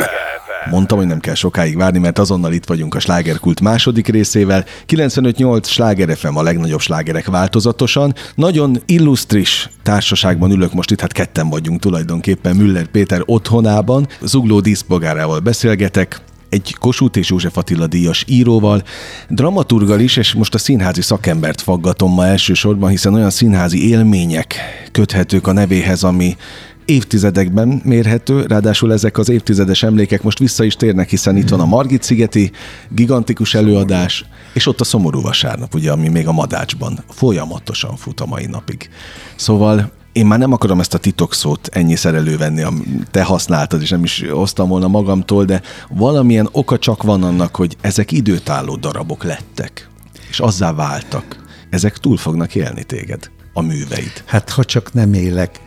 Mondtam, 0.70 0.98
hogy 0.98 1.06
nem 1.06 1.20
kell 1.20 1.34
sokáig 1.34 1.76
várni, 1.76 1.98
mert 1.98 2.18
azonnal 2.18 2.52
itt 2.52 2.66
vagyunk 2.66 2.94
a 2.94 3.00
slágerkult 3.00 3.60
második 3.60 4.08
részével. 4.08 4.64
95-8 4.88 5.64
sláger 5.64 6.16
FM 6.16 6.36
a 6.36 6.42
legnagyobb 6.42 6.80
slágerek 6.80 7.26
változatosan. 7.26 8.14
Nagyon 8.34 8.82
illusztris 8.86 9.70
társaságban 9.82 10.50
ülök 10.50 10.72
most 10.72 10.90
itt, 10.90 11.00
hát 11.00 11.12
ketten 11.12 11.48
vagyunk 11.48 11.80
tulajdonképpen 11.80 12.56
Müller 12.56 12.86
Péter 12.86 13.22
otthonában. 13.24 14.08
Zugló 14.20 14.60
díszpolgárával 14.60 15.38
beszélgetek, 15.38 16.20
egy 16.52 16.76
Kossuth 16.80 17.18
és 17.18 17.30
József 17.30 17.56
Attila 17.56 17.86
díjas 17.86 18.24
íróval, 18.28 18.82
dramaturgal 19.28 20.00
is, 20.00 20.16
és 20.16 20.34
most 20.34 20.54
a 20.54 20.58
színházi 20.58 21.02
szakembert 21.02 21.60
faggatom 21.60 22.12
ma 22.12 22.26
elsősorban, 22.26 22.90
hiszen 22.90 23.14
olyan 23.14 23.30
színházi 23.30 23.88
élmények 23.88 24.54
köthetők 24.92 25.46
a 25.46 25.52
nevéhez, 25.52 26.02
ami 26.02 26.36
évtizedekben 26.84 27.80
mérhető, 27.84 28.46
ráadásul 28.46 28.92
ezek 28.92 29.18
az 29.18 29.28
évtizedes 29.28 29.82
emlékek 29.82 30.22
most 30.22 30.38
vissza 30.38 30.64
is 30.64 30.76
térnek, 30.76 31.08
hiszen 31.08 31.36
itt 31.36 31.48
van 31.48 31.60
a 31.60 31.64
Margit 31.64 32.02
szigeti 32.02 32.50
gigantikus 32.88 33.54
előadás, 33.54 34.24
és 34.54 34.66
ott 34.66 34.80
a 34.80 34.84
szomorú 34.84 35.20
vasárnap, 35.20 35.74
ugye, 35.74 35.92
ami 35.92 36.08
még 36.08 36.26
a 36.26 36.32
Madácsban 36.32 37.04
folyamatosan 37.08 37.96
fut 37.96 38.20
a 38.20 38.26
mai 38.26 38.46
napig. 38.46 38.90
Szóval 39.36 39.92
én 40.12 40.26
már 40.26 40.38
nem 40.38 40.52
akarom 40.52 40.80
ezt 40.80 40.94
a 40.94 40.98
titokszót 40.98 41.68
ennyiszer 41.72 42.14
elővenni, 42.14 42.62
am- 42.62 43.06
te 43.10 43.22
használtad, 43.22 43.82
és 43.82 43.90
nem 43.90 44.04
is 44.04 44.24
hoztam 44.30 44.68
volna 44.68 44.88
magamtól, 44.88 45.44
de 45.44 45.62
valamilyen 45.88 46.48
oka 46.52 46.78
csak 46.78 47.02
van 47.02 47.22
annak, 47.22 47.56
hogy 47.56 47.76
ezek 47.80 48.12
időtálló 48.12 48.76
darabok 48.76 49.24
lettek, 49.24 49.88
és 50.30 50.40
azzá 50.40 50.72
váltak. 50.72 51.40
Ezek 51.70 51.98
túl 51.98 52.16
fognak 52.16 52.54
élni 52.54 52.84
téged, 52.84 53.30
a 53.52 53.60
műveid. 53.60 54.22
Hát 54.24 54.50
ha 54.50 54.64
csak 54.64 54.92
nem 54.92 55.14
élek 55.14 55.60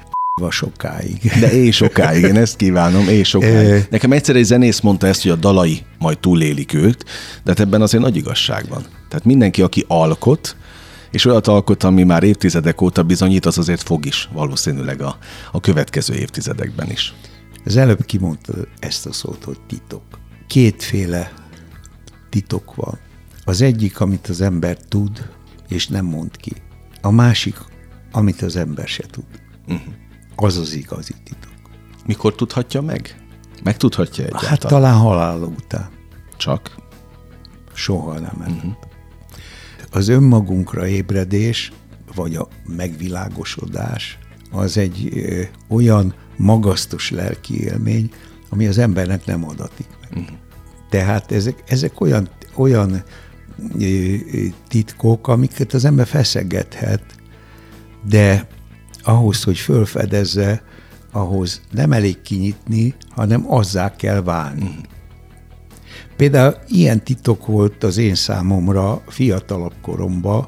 sokáig. 0.49 1.31
De 1.39 1.51
éj 1.51 1.71
sokáig, 1.71 2.23
én 2.23 2.35
ezt 2.35 2.55
kívánom, 2.55 3.07
éj 3.07 3.23
sokáig. 3.23 3.87
Nekem 3.89 4.11
egyszer 4.11 4.35
egy 4.35 4.43
zenész 4.43 4.79
mondta 4.79 5.07
ezt, 5.07 5.21
hogy 5.21 5.31
a 5.31 5.35
dalai 5.35 5.83
majd 5.99 6.19
túlélik 6.19 6.73
őt, 6.73 7.05
de 7.43 7.51
hát 7.51 7.59
ebben 7.59 7.81
azért 7.81 8.03
nagy 8.03 8.15
igazság 8.15 8.67
van. 8.69 8.85
Tehát 9.09 9.25
mindenki, 9.25 9.61
aki 9.61 9.85
alkot, 9.87 10.55
és 11.11 11.25
olyat 11.25 11.47
alkot, 11.47 11.83
ami 11.83 12.03
már 12.03 12.23
évtizedek 12.23 12.81
óta 12.81 13.03
bizonyít, 13.03 13.45
az 13.45 13.57
azért 13.57 13.83
fog 13.83 14.05
is 14.05 14.29
valószínűleg 14.33 15.01
a, 15.01 15.17
a 15.51 15.59
következő 15.59 16.13
évtizedekben 16.13 16.91
is. 16.91 17.13
Az 17.65 17.77
előbb 17.77 18.05
kimondta 18.05 18.53
ezt 18.79 19.05
a 19.05 19.13
szót, 19.13 19.43
hogy 19.43 19.57
titok. 19.67 20.03
Kétféle 20.47 21.31
titok 22.29 22.75
van. 22.75 22.99
Az 23.45 23.61
egyik, 23.61 23.99
amit 23.99 24.27
az 24.27 24.41
ember 24.41 24.77
tud, 24.77 25.29
és 25.69 25.87
nem 25.87 26.05
mond 26.05 26.37
ki. 26.37 26.53
A 27.01 27.11
másik, 27.11 27.55
amit 28.11 28.41
az 28.41 28.55
ember 28.55 28.87
se 28.87 29.03
tud. 29.11 29.25
Uh-huh. 29.67 29.93
Az 30.35 30.57
az 30.57 30.73
igazi 30.73 31.13
titok. 31.23 31.51
Mikor 32.05 32.35
tudhatja 32.35 32.81
meg? 32.81 33.25
Megtudhatja 33.63 34.23
egyáltalán? 34.23 34.49
Hát 34.49 34.59
talán 34.59 34.95
halál 34.97 35.41
után. 35.41 35.89
Csak. 36.37 36.75
Soha 37.73 38.19
nem. 38.19 38.35
Uh-huh. 38.39 38.71
Az 39.91 40.07
önmagunkra 40.07 40.87
ébredés, 40.87 41.71
vagy 42.15 42.35
a 42.35 42.47
megvilágosodás, 42.65 44.17
az 44.51 44.77
egy 44.77 45.09
ö, 45.13 45.41
olyan 45.67 46.13
magasztos 46.37 47.11
lelki 47.11 47.63
élmény, 47.63 48.11
ami 48.49 48.67
az 48.67 48.77
embernek 48.77 49.25
nem 49.25 49.47
adatik 49.49 49.87
meg. 50.01 50.09
Uh-huh. 50.11 50.37
Tehát 50.89 51.31
ezek, 51.31 51.63
ezek 51.67 52.01
olyan, 52.01 52.29
olyan 52.55 53.03
titkok, 54.67 55.27
amiket 55.27 55.73
az 55.73 55.85
ember 55.85 56.07
feszegethet, 56.07 57.03
de 58.07 58.47
ahhoz, 59.05 59.43
hogy 59.43 59.57
fölfedezze, 59.57 60.63
ahhoz 61.11 61.61
nem 61.71 61.91
elég 61.91 62.21
kinyitni, 62.21 62.95
hanem 63.09 63.53
azzá 63.53 63.95
kell 63.95 64.21
válni. 64.21 64.75
Például 66.15 66.55
ilyen 66.67 67.03
titok 67.03 67.45
volt 67.45 67.83
az 67.83 67.97
én 67.97 68.15
számomra 68.15 69.03
fiatalabb 69.07 69.73
koromban, 69.81 70.47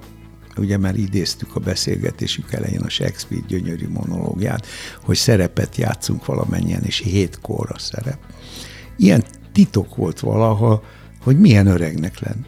ugye 0.58 0.78
már 0.78 0.96
idéztük 0.96 1.56
a 1.56 1.60
beszélgetésük 1.60 2.54
elején 2.54 2.82
a 2.82 2.90
Shakespeare 2.90 3.44
gyönyörű 3.48 3.88
monológiát, 3.88 4.68
hogy 5.02 5.16
szerepet 5.16 5.76
játszunk 5.76 6.26
valamennyien, 6.26 6.84
és 6.84 6.98
hétkor 7.00 7.70
a 7.74 7.80
szerep. 7.80 8.20
Ilyen 8.98 9.24
titok 9.52 9.96
volt 9.96 10.20
valaha, 10.20 10.84
hogy 11.22 11.40
milyen 11.40 11.68
öregnek 11.68 12.20
lenni. 12.20 12.46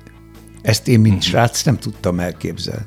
Ezt 0.61 0.87
én, 0.87 0.99
mint 0.99 1.15
uh-huh. 1.15 1.29
srác 1.29 1.63
nem 1.63 1.77
tudtam 1.77 2.19
elképzelni. 2.19 2.85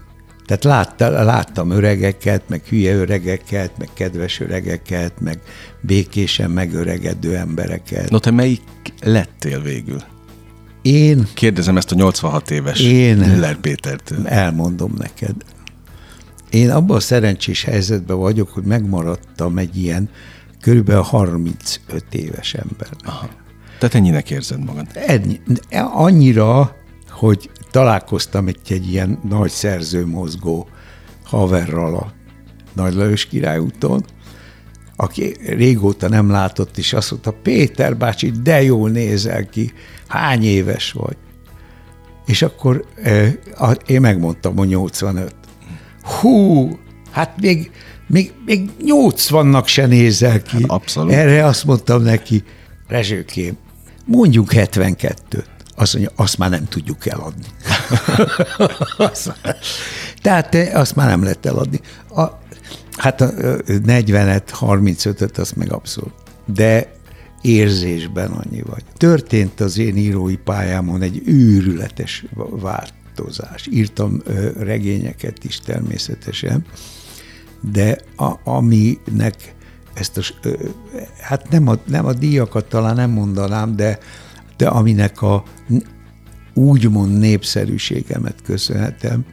Tehát 0.53 0.65
látta, 0.65 1.23
láttam 1.23 1.71
öregeket, 1.71 2.43
meg 2.49 2.63
hülye 2.69 2.95
öregeket, 2.95 3.79
meg 3.79 3.89
kedves 3.95 4.41
öregeket, 4.41 5.21
meg 5.21 5.39
békésen 5.81 6.51
megöregedő 6.51 7.37
embereket. 7.37 8.11
No 8.11 8.19
te 8.19 8.31
melyik 8.31 8.63
lettél 9.03 9.61
végül? 9.61 10.03
Én... 10.83 11.29
Kérdezem 11.35 11.77
ezt 11.77 11.93
a 11.93 11.95
86 11.95 12.51
éves 12.51 12.81
én 12.81 13.17
Miller 13.17 13.57
Pétertől. 13.57 14.27
Elmondom 14.27 14.95
neked. 14.99 15.35
Én 16.51 16.71
abban 16.71 16.97
a 16.97 17.01
szerencsés 17.01 17.65
helyzetben 17.65 18.19
vagyok, 18.19 18.49
hogy 18.49 18.65
megmaradtam 18.65 19.59
egy 19.59 19.77
ilyen 19.77 20.09
körülbelül 20.61 21.03
35 21.03 22.05
éves 22.11 22.55
ember. 22.55 22.89
Aha. 23.05 23.29
Tehát 23.79 23.95
ennyinek 23.95 24.31
érzed 24.31 24.65
magad? 24.65 24.87
Ennyi, 24.95 25.41
annyira, 25.93 26.77
hogy 27.11 27.51
találkoztam 27.73 28.47
egy, 28.47 28.59
egy 28.69 28.89
ilyen 28.89 29.19
nagy 29.29 29.51
szerző 29.51 30.07
mozgó 30.07 30.69
haverral 31.25 31.95
a 31.95 32.13
Nagy 32.73 32.95
Lajos 32.95 33.27
királyúton, 33.27 34.05
aki 34.97 35.37
régóta 35.47 36.09
nem 36.09 36.31
látott, 36.31 36.79
és 36.79 36.93
azt 36.93 37.11
mondta, 37.11 37.33
Péter 37.43 37.97
bácsi, 37.97 38.31
de 38.31 38.63
jól 38.63 38.91
nézel 38.91 39.47
ki, 39.47 39.73
hány 40.07 40.45
éves 40.45 40.93
vagy? 40.93 41.17
És 42.27 42.43
akkor 42.43 42.85
eh, 43.03 43.33
én 43.87 44.01
megmondtam, 44.01 44.57
hogy 44.57 44.69
85. 44.69 45.35
Hú, 46.03 46.69
hát 47.11 47.41
még, 47.41 47.71
még, 48.07 48.33
még 48.45 48.71
80-nak 48.87 49.67
se 49.67 49.87
nézel 49.87 50.43
ki. 50.43 50.61
Hát 50.61 50.71
abszolút. 50.71 51.13
Erre 51.13 51.45
azt 51.45 51.65
mondtam 51.65 52.03
neki, 52.03 52.45
Rezsőkém, 52.89 53.57
mondjuk 54.05 54.49
72-t. 54.51 55.45
Azt 55.83 55.93
mondja, 55.93 56.13
azt 56.17 56.39
már 56.39 56.51
nem 56.51 56.69
tudjuk 56.69 57.07
eladni. 57.07 57.47
Tehát 60.23 60.55
eh, 60.55 60.79
azt 60.79 60.97
már 60.97 61.09
nem 61.09 61.23
lehet 61.23 61.47
eladni. 61.47 61.81
A, 62.15 62.23
hát 62.97 63.21
a 63.21 63.31
40-et, 63.31 64.43
35-öt, 64.61 65.39
azt 65.39 65.57
meg 65.57 65.73
abszolút. 65.73 66.13
De 66.47 66.93
érzésben 67.41 68.31
annyi 68.31 68.63
vagy. 68.63 68.83
Történt 68.97 69.61
az 69.61 69.79
én 69.79 69.97
írói 69.97 70.37
pályámon 70.37 71.03
egy 71.03 71.23
őrületes 71.27 72.25
változás. 72.51 73.67
Írtam 73.71 74.23
regényeket 74.59 75.45
is 75.45 75.61
természetesen, 75.61 76.65
de 77.73 77.99
a, 78.17 78.33
aminek 78.45 79.55
ezt 79.95 80.19
a, 80.19 80.49
hát 81.21 81.51
nem 81.51 81.69
a, 81.69 81.75
nem 81.87 82.07
a 82.07 82.13
díjakat 82.13 82.65
talán 82.65 82.95
nem 82.95 83.11
mondanám, 83.11 83.77
de, 83.77 83.99
de 84.63 84.69
aminek 84.69 85.23
a 85.23 85.43
úgymond 86.55 87.19
népszerűségemet 87.19 88.43
köszönhetem, 88.43 89.25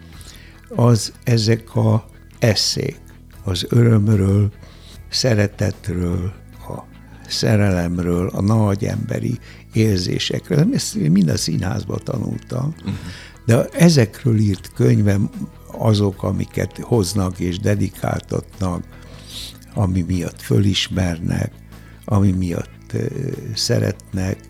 az 0.70 1.14
ezek 1.24 1.76
a 1.76 2.06
eszék, 2.40 3.00
az 3.44 3.66
örömről, 3.70 4.52
szeretetről, 5.10 6.34
a 6.68 6.84
szerelemről, 7.28 8.28
a 8.28 8.42
nagy 8.42 8.84
emberi 8.86 9.40
érzésekről. 9.74 10.68
Ezt 10.74 10.96
mind 10.96 11.30
a 11.30 11.38
színházban 11.38 12.00
tanultam, 12.04 12.74
uh-huh. 12.78 12.94
de 13.46 13.66
ezekről 13.66 14.38
írt 14.38 14.72
könyvem 14.74 15.30
azok, 15.78 16.24
amiket 16.24 16.78
hoznak 16.78 17.40
és 17.40 17.60
dedikáltatnak, 17.60 18.84
ami 19.74 20.02
miatt 20.02 20.42
fölismernek, 20.42 21.52
ami 22.06 22.32
miatt 22.32 22.94
szeretnek. 23.56 24.49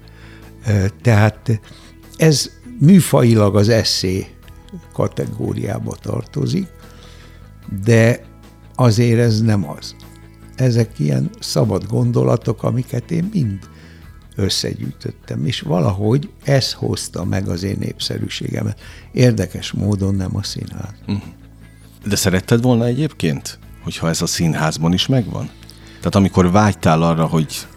Tehát 1.02 1.60
ez 2.18 2.50
műfajilag 2.80 3.56
az 3.56 3.70
eszé 3.70 4.28
kategóriába 4.94 5.96
tartozik, 6.02 6.68
de 7.84 8.26
azért 8.76 9.20
ez 9.20 9.42
nem 9.42 9.70
az. 9.70 9.96
Ezek 10.56 11.00
ilyen 11.00 11.30
szabad 11.40 11.86
gondolatok, 11.88 12.64
amiket 12.64 13.12
én 13.12 13.30
mind 13.34 13.60
összegyűjtöttem, 14.36 15.46
és 15.46 15.62
valahogy 15.62 16.30
ez 16.44 16.74
hozta 16.74 17.26
meg 17.26 17.48
az 17.48 17.64
én 17.64 17.76
népszerűségemet. 17.80 18.80
Érdekes 19.12 19.72
módon 19.72 20.16
nem 20.16 20.36
a 20.36 20.44
színház. 20.44 20.94
Mhm. 21.06 21.18
De 22.06 22.16
szeretted 22.16 22.62
volna 22.62 22.86
egyébként, 22.86 23.60
hogyha 23.84 24.10
ez 24.10 24.22
a 24.22 24.26
színházban 24.26 24.94
is 24.94 25.08
megvan? 25.08 25.50
Tehát 25.98 26.16
amikor 26.16 26.52
vágytál 26.52 27.02
arra, 27.02 27.26
hogy 27.26 27.68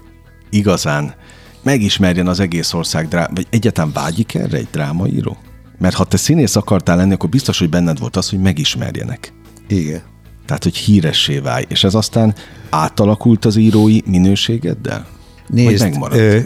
igazán 0.50 1.14
megismerjen 1.62 2.26
az 2.26 2.40
egész 2.40 2.72
ország, 2.72 3.08
drá- 3.08 3.30
vagy 3.34 3.46
egyáltalán 3.50 3.92
vágyik 3.92 4.34
erre 4.34 4.56
egy 4.56 4.68
drámaíró? 4.70 5.36
Mert 5.78 5.94
ha 5.94 6.04
te 6.04 6.16
színész 6.16 6.56
akartál 6.56 6.96
lenni, 6.96 7.12
akkor 7.12 7.28
biztos, 7.28 7.58
hogy 7.58 7.68
benned 7.68 7.98
volt 7.98 8.16
az, 8.16 8.30
hogy 8.30 8.40
megismerjenek. 8.40 9.32
Igen. 9.68 10.02
Tehát, 10.46 10.62
hogy 10.62 10.76
híressé 10.76 11.38
válj. 11.38 11.64
És 11.68 11.84
ez 11.84 11.94
aztán 11.94 12.34
átalakult 12.70 13.44
az 13.44 13.56
írói 13.56 13.98
minőségeddel? 14.06 15.06
Nézd, 15.46 15.82
megmaradt? 15.82 16.20
Ö, 16.20 16.40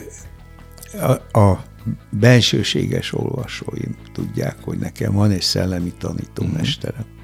a, 1.33 1.39
a 1.39 1.65
bensőséges 2.11 3.13
olvasóim 3.13 3.97
tudják, 4.13 4.57
hogy 4.65 4.79
nekem 4.79 5.13
van 5.13 5.31
egy 5.31 5.43
szellemi 5.43 5.93
tanítómesterem. 5.99 7.05
Mm 7.09 7.16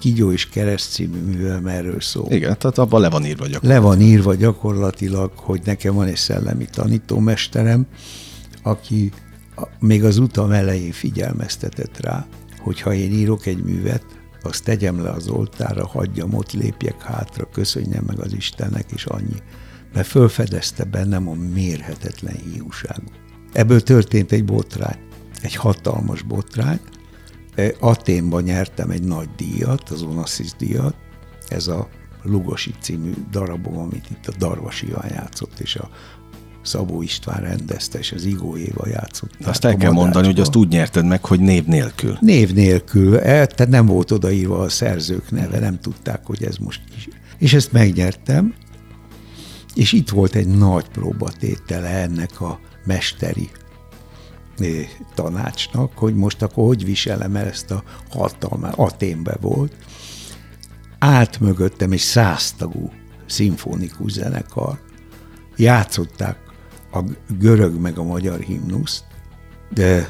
Kigyó 0.00 0.32
és 0.32 0.48
Kereszt 0.48 0.92
című 0.92 1.18
művem 1.18 1.66
erről 1.66 2.00
szól. 2.00 2.32
Igen, 2.32 2.58
tehát 2.58 2.78
abban 2.78 3.00
le 3.00 3.08
van 3.10 3.24
írva 3.24 3.46
gyakorlatilag. 3.46 3.74
Le 3.74 3.88
van 3.88 4.00
írva 4.00 4.34
gyakorlatilag, 4.34 5.32
hogy 5.34 5.60
nekem 5.64 5.94
van 5.94 6.06
egy 6.06 6.16
szellemi 6.16 6.64
tanítómesterem, 6.64 7.86
aki 8.62 9.12
még 9.78 10.04
az 10.04 10.18
utam 10.18 10.50
elején 10.50 10.92
figyelmeztetett 10.92 12.00
rá, 12.00 12.26
hogy 12.58 12.80
ha 12.80 12.94
én 12.94 13.12
írok 13.12 13.46
egy 13.46 13.62
művet, 13.62 14.04
azt 14.42 14.64
tegyem 14.64 15.02
le 15.02 15.10
az 15.10 15.28
oltára, 15.28 15.86
hagyjam 15.86 16.34
ott, 16.34 16.52
lépjek 16.52 17.02
hátra, 17.02 17.48
köszönjem 17.52 18.04
meg 18.06 18.18
az 18.18 18.32
Istennek, 18.32 18.92
és 18.92 19.04
annyi. 19.04 19.36
Mert 19.92 20.06
fölfedezte 20.06 20.84
bennem 20.84 21.28
a 21.28 21.34
mérhetetlen 21.34 22.36
hiúságot. 22.52 23.12
Ebből 23.52 23.80
történt 23.80 24.32
egy 24.32 24.44
botrány, 24.44 24.98
egy 25.42 25.54
hatalmas 25.54 26.22
botrány, 26.22 26.80
Aténban 27.80 28.42
nyertem 28.42 28.90
egy 28.90 29.02
nagy 29.02 29.28
díjat, 29.36 29.88
az 29.88 30.02
Onassis 30.02 30.50
díjat, 30.58 30.94
ez 31.48 31.66
a 31.66 31.88
Lugosi 32.22 32.74
című 32.80 33.12
darabom, 33.30 33.78
amit 33.78 34.10
itt 34.10 34.26
a 34.26 34.32
Darvas 34.38 34.82
Iván 34.82 35.10
játszott, 35.12 35.58
és 35.58 35.76
a 35.76 35.88
Szabó 36.62 37.02
István 37.02 37.40
rendezte, 37.40 37.98
és 37.98 38.12
az 38.12 38.24
Igó 38.24 38.56
Éva 38.56 38.88
játszott. 38.88 39.30
Azt 39.44 39.64
el 39.64 39.76
kell 39.76 39.90
mondani, 39.90 40.26
hogy 40.26 40.40
azt 40.40 40.56
úgy 40.56 40.68
nyerted 40.68 41.06
meg, 41.06 41.24
hogy 41.24 41.40
név 41.40 41.64
nélkül. 41.64 42.16
Név 42.20 42.52
nélkül, 42.52 43.16
e, 43.18 43.46
tehát 43.46 43.68
nem 43.68 43.86
volt 43.86 44.10
odaírva 44.10 44.58
a 44.58 44.68
szerzők 44.68 45.30
neve, 45.30 45.58
nem 45.58 45.80
tudták, 45.80 46.26
hogy 46.26 46.44
ez 46.44 46.56
most 46.56 46.80
is. 46.96 47.08
És 47.38 47.54
ezt 47.54 47.72
megnyertem, 47.72 48.54
és 49.74 49.92
itt 49.92 50.08
volt 50.08 50.34
egy 50.34 50.46
nagy 50.46 50.88
próbatétele 50.88 51.88
ennek 51.88 52.40
a 52.40 52.60
mesteri 52.84 53.50
tanácsnak, 55.14 55.92
hogy 55.98 56.14
most 56.14 56.42
akkor 56.42 56.66
hogy 56.66 56.84
viselem 56.84 57.36
el 57.36 57.46
ezt 57.46 57.70
a 57.70 57.82
hatalmát, 58.10 58.74
Aténbe 58.76 59.36
volt. 59.40 59.76
Állt 60.98 61.40
mögöttem 61.40 61.92
egy 61.92 61.98
száztagú 61.98 62.90
szimfonikus 63.26 64.12
zenekar, 64.12 64.78
játszották 65.56 66.38
a 66.92 67.00
görög 67.38 67.80
meg 67.80 67.98
a 67.98 68.02
magyar 68.02 68.40
himnuszt, 68.40 69.04
de 69.70 70.08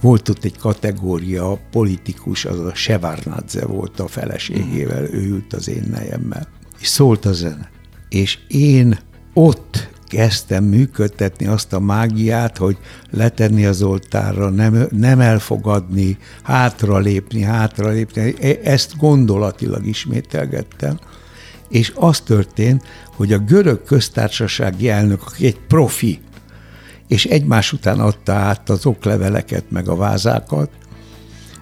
volt 0.00 0.28
ott 0.28 0.44
egy 0.44 0.58
kategória, 0.58 1.50
a 1.50 1.58
politikus, 1.70 2.44
az 2.44 2.60
a 2.60 2.74
Sevárnadze 2.74 3.66
volt 3.66 4.00
a 4.00 4.06
feleségével, 4.06 5.02
ő 5.02 5.28
ült 5.28 5.52
az 5.52 5.68
én 5.68 5.84
nejemmel, 5.90 6.48
és 6.80 6.86
szólt 6.86 7.24
a 7.24 7.32
zene. 7.32 7.70
És 8.08 8.38
én 8.48 8.98
ott 9.34 9.91
kezdtem 10.12 10.64
működtetni 10.64 11.46
azt 11.46 11.72
a 11.72 11.80
mágiát, 11.80 12.56
hogy 12.56 12.76
letenni 13.10 13.64
az 13.64 13.82
oltárra, 13.82 14.50
nem, 14.50 14.86
nem 14.90 15.20
elfogadni, 15.20 16.18
hátralépni, 16.42 17.42
hátralépni. 17.42 18.34
E- 18.40 18.58
Ezt 18.64 18.96
gondolatilag 18.96 19.86
ismételgettem. 19.86 20.98
És 21.68 21.92
az 21.94 22.20
történt, 22.20 22.82
hogy 23.16 23.32
a 23.32 23.38
görög 23.38 23.82
köztársasági 23.82 24.88
elnök, 24.88 25.22
aki 25.26 25.46
egy 25.46 25.60
profi, 25.68 26.20
és 27.08 27.24
egymás 27.24 27.72
után 27.72 28.00
adta 28.00 28.32
át 28.32 28.70
az 28.70 28.86
okleveleket, 28.86 29.64
meg 29.68 29.88
a 29.88 29.96
vázákat, 29.96 30.70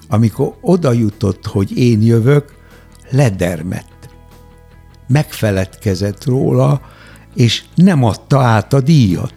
amikor 0.08 0.54
oda 0.60 0.92
jutott, 0.92 1.46
hogy 1.46 1.78
én 1.78 2.02
jövök, 2.02 2.54
ledermett. 3.10 4.08
Megfeledkezett 5.08 6.24
róla, 6.24 6.80
és 7.34 7.62
nem 7.74 8.04
adta 8.04 8.40
át 8.40 8.72
a 8.72 8.80
díjat. 8.80 9.34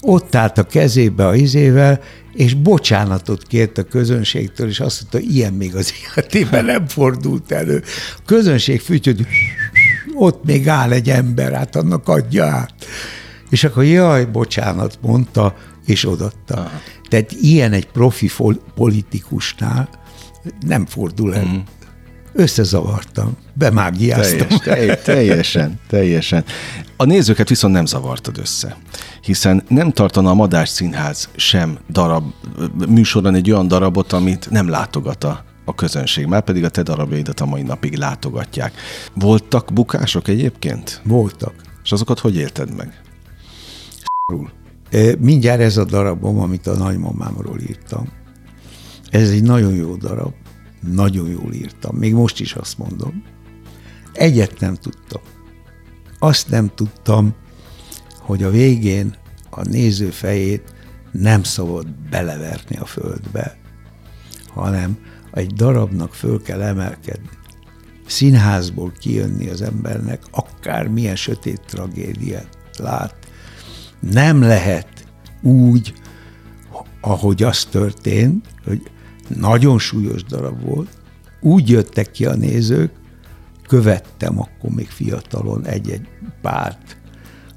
Ott 0.00 0.34
állt 0.34 0.58
a 0.58 0.64
kezébe 0.64 1.26
a 1.26 1.34
izével, 1.34 2.00
és 2.32 2.54
bocsánatot 2.54 3.42
kért 3.42 3.78
a 3.78 3.82
közönségtől, 3.82 4.68
és 4.68 4.80
azt 4.80 5.00
mondta, 5.00 5.32
ilyen 5.32 5.52
még 5.52 5.76
az 5.76 5.92
életében 6.06 6.64
nem 6.64 6.86
fordult 6.86 7.52
elő. 7.52 7.82
A 8.16 8.22
közönség 8.24 8.80
fütyöd, 8.80 9.26
ott 10.14 10.44
még 10.44 10.68
áll 10.68 10.92
egy 10.92 11.10
ember, 11.10 11.52
hát 11.52 11.76
annak 11.76 12.08
adja 12.08 12.44
át. 12.44 12.74
És 13.50 13.64
akkor 13.64 13.84
jaj, 13.84 14.24
bocsánat, 14.24 14.98
mondta, 15.00 15.56
és 15.86 16.08
odatta. 16.08 16.54
Aha. 16.54 16.80
Tehát 17.08 17.32
ilyen 17.32 17.72
egy 17.72 17.86
profi 17.86 18.30
politikusnál 18.74 19.88
nem 20.60 20.86
fordul 20.86 21.34
el. 21.34 21.44
Mm. 21.44 21.58
Összezavartam, 22.36 23.36
bemágiáztam. 23.52 24.48
Teljes, 24.48 24.60
teljes, 24.62 25.02
teljesen, 25.02 25.80
teljesen. 25.88 26.44
A 26.96 27.04
nézőket 27.04 27.48
viszont 27.48 27.74
nem 27.74 27.86
zavartad 27.86 28.38
össze, 28.38 28.76
hiszen 29.20 29.64
nem 29.68 29.92
tartana 29.92 30.30
a 30.30 30.34
Madás 30.34 30.68
Színház 30.68 31.28
sem 31.36 31.78
darab, 31.90 32.32
műsoron 32.88 33.34
egy 33.34 33.50
olyan 33.50 33.68
darabot, 33.68 34.12
amit 34.12 34.50
nem 34.50 34.68
látogat 34.68 35.24
a, 35.24 35.44
a 35.64 35.74
közönség, 35.74 36.26
már 36.26 36.42
pedig 36.42 36.64
a 36.64 36.68
te 36.68 36.82
darabjaidat 36.82 37.40
a 37.40 37.46
mai 37.46 37.62
napig 37.62 37.96
látogatják. 37.96 38.72
Voltak 39.14 39.72
bukások 39.72 40.28
egyébként? 40.28 41.00
Voltak. 41.04 41.54
És 41.84 41.92
azokat 41.92 42.18
hogy 42.18 42.36
élted 42.36 42.76
meg? 42.76 43.00
Mindjárt 45.18 45.60
ez 45.60 45.76
a 45.76 45.84
darabom, 45.84 46.40
amit 46.40 46.66
a 46.66 46.76
nagymamámról 46.76 47.60
írtam. 47.60 48.08
Ez 49.10 49.30
egy 49.30 49.42
nagyon 49.42 49.74
jó 49.74 49.94
darab. 49.94 50.32
Nagyon 50.80 51.28
jól 51.28 51.52
írtam. 51.52 51.96
Még 51.96 52.14
most 52.14 52.40
is 52.40 52.54
azt 52.54 52.78
mondom. 52.78 53.24
Egyet 54.12 54.60
nem 54.60 54.74
tudtam. 54.74 55.22
Azt 56.18 56.48
nem 56.48 56.70
tudtam, 56.74 57.34
hogy 58.18 58.42
a 58.42 58.50
végén 58.50 59.16
a 59.50 59.62
néző 59.62 60.10
fejét 60.10 60.74
nem 61.12 61.42
szabad 61.42 61.88
beleverni 62.10 62.76
a 62.76 62.84
földbe, 62.84 63.56
hanem 64.46 64.98
egy 65.32 65.54
darabnak 65.54 66.14
föl 66.14 66.42
kell 66.42 66.62
emelkedni. 66.62 67.28
Színházból 68.06 68.92
kijönni 68.98 69.48
az 69.48 69.62
embernek, 69.62 70.22
akár 70.30 70.86
milyen 70.86 71.16
sötét 71.16 71.60
tragédiát 71.66 72.58
lát. 72.78 73.14
Nem 74.00 74.40
lehet 74.40 74.88
úgy, 75.42 75.94
ahogy 77.00 77.42
az 77.42 77.64
történt, 77.64 78.46
hogy 78.64 78.90
nagyon 79.28 79.78
súlyos 79.78 80.24
darab 80.24 80.62
volt, 80.62 80.88
úgy 81.40 81.68
jöttek 81.68 82.10
ki 82.10 82.26
a 82.26 82.34
nézők, 82.34 82.90
követtem 83.68 84.38
akkor 84.38 84.70
még 84.70 84.88
fiatalon 84.88 85.66
egy-egy 85.66 86.08
párt, 86.42 86.96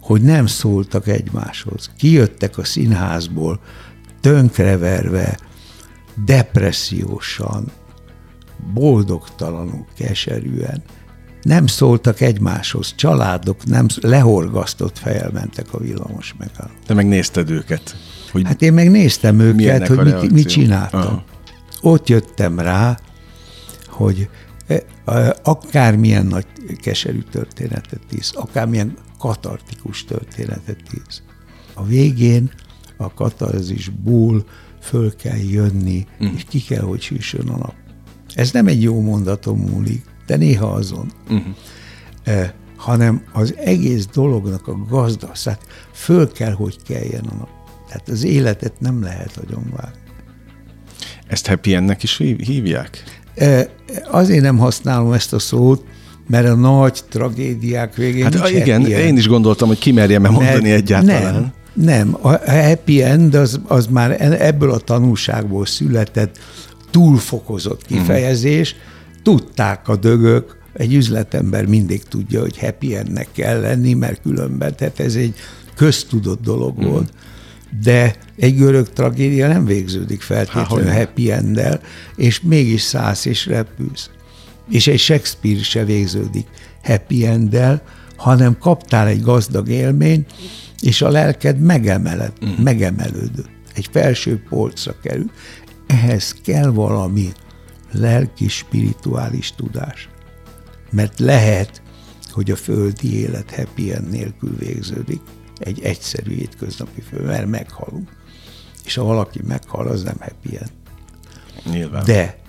hogy 0.02 0.22
nem 0.22 0.46
szóltak 0.46 1.08
egymáshoz. 1.08 1.92
Kijöttek 1.98 2.58
a 2.58 2.64
színházból, 2.64 3.60
tönkreverve, 4.22 5.40
depressziósan, 6.26 7.72
boldogtalanul, 8.74 9.86
keserűen. 9.98 10.84
Nem 11.42 11.68
szóltak 11.68 12.22
egymáshoz, 12.22 12.96
családok 12.96 13.66
nem 13.66 13.86
lehorgasztott 14.02 14.98
fejjel 14.98 15.30
mentek 15.34 15.74
a 15.74 15.78
villamos 15.78 16.36
megálló. 16.38 16.74
Te 16.86 16.94
megnézted 16.94 17.50
őket? 17.50 17.96
Hogy 18.32 18.44
hát 18.46 18.62
én 18.62 18.74
megnéztem 18.74 19.40
őket, 19.40 19.88
hogy 19.88 20.04
mit, 20.04 20.32
mit 20.32 20.48
csináltam. 20.48 21.02
Aha. 21.02 21.24
Ott 21.82 22.08
jöttem 22.08 22.60
rá, 22.60 23.00
hogy 23.88 24.30
e, 24.68 24.84
akármilyen 25.44 26.26
nagy 26.26 26.46
keserű 26.82 27.22
történetet 27.22 28.02
íz, 28.18 28.32
akármilyen 28.36 28.98
katartikus 29.20 30.06
történetet 30.06 30.82
íz. 30.94 31.22
A 31.74 31.86
végén 31.86 32.52
a 32.98 33.14
katarzisból 33.14 34.46
föl 34.82 35.16
kell 35.16 35.38
jönni, 35.38 36.08
mm. 36.24 36.28
és 36.36 36.46
ki 36.50 36.62
kell, 36.62 36.82
hogy 36.82 37.02
süssön 37.02 37.48
a 37.48 37.58
nap. 37.58 37.74
Ez 38.34 38.52
nem 38.52 38.68
egy 38.68 38.82
jó 38.82 39.02
mondatom 39.02 39.60
múlik, 39.60 40.06
de 40.26 40.36
néha 40.36 40.68
azon. 40.68 41.12
Mm. 41.34 41.38
Eh, 42.24 42.52
hanem 42.76 43.24
az 43.34 43.56
egész 43.58 44.06
dolognak 44.06 44.68
a 44.68 44.86
gazda, 44.90 45.32
hát 45.44 45.66
föl 45.92 46.32
kell, 46.32 46.54
hogy 46.54 46.84
keljen 46.84 47.26
a 47.26 47.36
nap. 47.36 47.50
Tehát 47.88 48.10
az 48.10 48.24
életet 48.24 48.80
nem 48.80 49.02
lehet 49.02 49.38
agyonvágni. 49.38 50.09
Ezt 51.30 51.48
happy 51.48 51.74
endnek 51.76 52.04
is 52.04 52.18
hívják? 52.38 53.04
Azért 54.12 54.42
nem 54.42 54.58
használom 54.58 55.14
ezt 55.14 55.34
a 55.34 55.40
szót, 55.40 55.84
mert 56.28 56.48
a 56.48 56.56
nagy 56.56 57.00
tragédiák 57.10 57.96
végén 57.96 58.24
Hát 58.24 58.34
nincs 58.34 58.50
igen, 58.50 58.86
én 58.86 59.18
is 59.18 59.28
gondoltam, 59.28 59.68
hogy 59.68 59.80
kimerjem 59.80 60.26
-e 60.26 60.30
mondani 60.30 60.72
egyáltalán. 60.72 61.34
Nem, 61.34 61.54
nem, 61.74 62.18
a 62.22 62.52
happy 62.52 63.04
end 63.04 63.36
az, 63.36 63.60
az 63.68 63.88
már 63.88 64.38
ebből 64.42 64.72
a 64.72 64.78
tanulságból 64.78 65.66
született 65.66 66.38
túlfokozott 66.92 67.86
kifejezés. 67.86 68.76
Mm. 68.76 69.24
Tudták 69.24 69.88
a 69.88 69.96
dögök, 69.96 70.58
egy 70.74 70.94
üzletember 70.94 71.66
mindig 71.66 72.04
tudja, 72.04 72.42
hogy 72.42 72.60
happy 72.60 72.96
endnek 72.96 73.28
kell 73.32 73.60
lenni, 73.60 73.94
mert 73.94 74.22
különben, 74.22 74.76
tehát 74.76 75.00
ez 75.00 75.16
egy 75.16 75.34
köztudott 75.76 76.42
dolog 76.42 76.84
mm. 76.84 76.88
volt. 76.88 77.14
De 77.82 78.16
egy 78.38 78.56
görög 78.56 78.90
tragédia 78.90 79.48
nem 79.48 79.66
végződik 79.66 80.22
feltétlenül 80.22 80.88
Há, 80.88 80.98
happy 80.98 81.32
enddel, 81.32 81.82
és 82.16 82.42
mégis 82.42 82.82
szállsz 82.82 83.26
és 83.26 83.46
repülsz. 83.46 84.10
És 84.70 84.88
egy 84.88 85.00
Shakespeare 85.00 85.64
se 85.64 85.86
végződik 85.86 86.48
happy 86.84 87.26
enddel, 87.26 87.82
hanem 88.16 88.58
kaptál 88.58 89.08
egy 89.08 89.22
gazdag 89.22 89.70
élményt, 89.70 90.34
és 90.82 91.02
a 91.02 91.10
lelked 91.10 91.60
megemeled, 91.60 92.34
uh-huh. 92.42 92.60
megemelődött. 92.60 93.50
Egy 93.74 93.90
felső 93.92 94.44
polcra 94.50 94.96
kerül. 95.04 95.32
Ehhez 95.88 96.36
kell 96.44 96.70
valami 96.70 97.32
lelki, 97.92 98.48
spirituális 98.48 99.54
tudás. 99.56 100.10
Mert 100.92 101.20
lehet, 101.20 101.82
hogy 102.32 102.52
a 102.52 102.56
földi 102.56 103.20
élet 103.20 103.56
happy 103.56 103.94
end 103.94 104.10
nélkül 104.10 104.56
végződik, 104.58 105.22
egy 105.60 105.82
egyszerű 105.82 106.32
étköznapi 106.32 107.02
fő, 107.02 107.22
mert 107.24 107.48
meghalunk. 107.48 108.18
És 108.84 108.96
ha 108.96 109.04
valaki 109.04 109.42
meghal, 109.44 109.88
az 109.88 110.04
nem 110.04 110.18
happy 110.20 110.58
end. 110.58 110.72
Nyilván. 111.66 112.06
De 112.06 112.40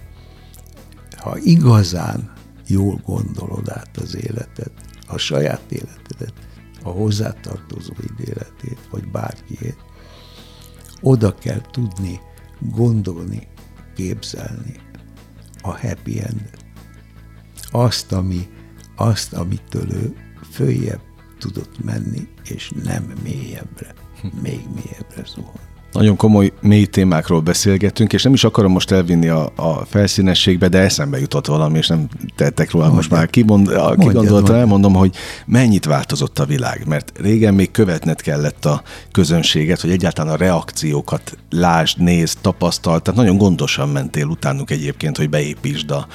ha 1.16 1.38
igazán 1.38 2.33
jól 2.66 3.01
gondolod 3.05 3.68
át 3.68 3.96
az 3.96 4.16
életet, 4.16 4.73
a 5.07 5.18
saját 5.18 5.73
életedet, 5.73 6.35
a 6.83 6.88
hozzátartozóid 6.88 8.14
életét, 8.18 8.79
vagy 8.90 9.11
bárkiét, 9.11 9.79
oda 11.01 11.35
kell 11.35 11.61
tudni 11.70 12.20
gondolni, 12.61 13.49
képzelni 13.94 14.81
a 15.62 15.79
happy 15.79 16.20
end 16.20 16.51
Azt, 17.70 18.12
ami, 18.12 18.49
azt, 18.96 19.33
amitől 19.33 19.92
ő 19.92 20.16
följebb 20.51 21.10
tudott 21.40 21.85
menni, 21.85 22.29
és 22.44 22.72
nem 22.83 23.12
mélyebbre, 23.22 23.94
még 24.42 24.60
mélyebbre 24.75 25.25
zuhan. 25.25 25.69
Nagyon 25.93 26.17
komoly, 26.17 26.53
mély 26.61 26.87
témákról 26.87 27.41
beszélgetünk, 27.41 28.13
és 28.13 28.23
nem 28.23 28.33
is 28.33 28.45
akarom 28.45 28.73
most 28.73 28.91
elvinni 28.91 29.29
a, 29.29 29.53
a 29.57 29.85
felszínességbe, 29.85 30.69
de 30.69 30.79
eszembe 30.79 31.19
jutott 31.21 31.47
valami, 31.47 31.79
és 31.79 31.87
nem 31.87 32.09
tettek 32.37 32.71
róla 32.71 32.85
Mondjad. 32.85 33.11
most 33.11 33.21
már 33.21 33.31
kigond, 33.31 33.71
kigondoltam, 33.99 34.55
elmondom, 34.55 34.95
hogy 34.95 35.15
mennyit 35.47 35.85
változott 35.85 36.38
a 36.38 36.45
világ, 36.45 36.83
mert 36.87 37.13
régen 37.21 37.55
még 37.55 37.71
követned 37.71 38.21
kellett 38.21 38.65
a 38.65 38.83
közönséget, 39.13 39.81
hogy 39.81 39.91
egyáltalán 39.91 40.35
a 40.35 40.37
reakciókat 40.37 41.37
lásd, 41.51 41.99
nézd, 41.99 42.38
tapasztalt, 42.41 43.03
tehát 43.03 43.21
nagyon 43.21 43.37
gondosan 43.37 43.88
mentél 43.88 44.27
utánuk 44.27 44.71
egyébként, 44.71 45.17
hogy 45.17 45.31
beépítsd 45.31 45.91
a, 45.91 46.07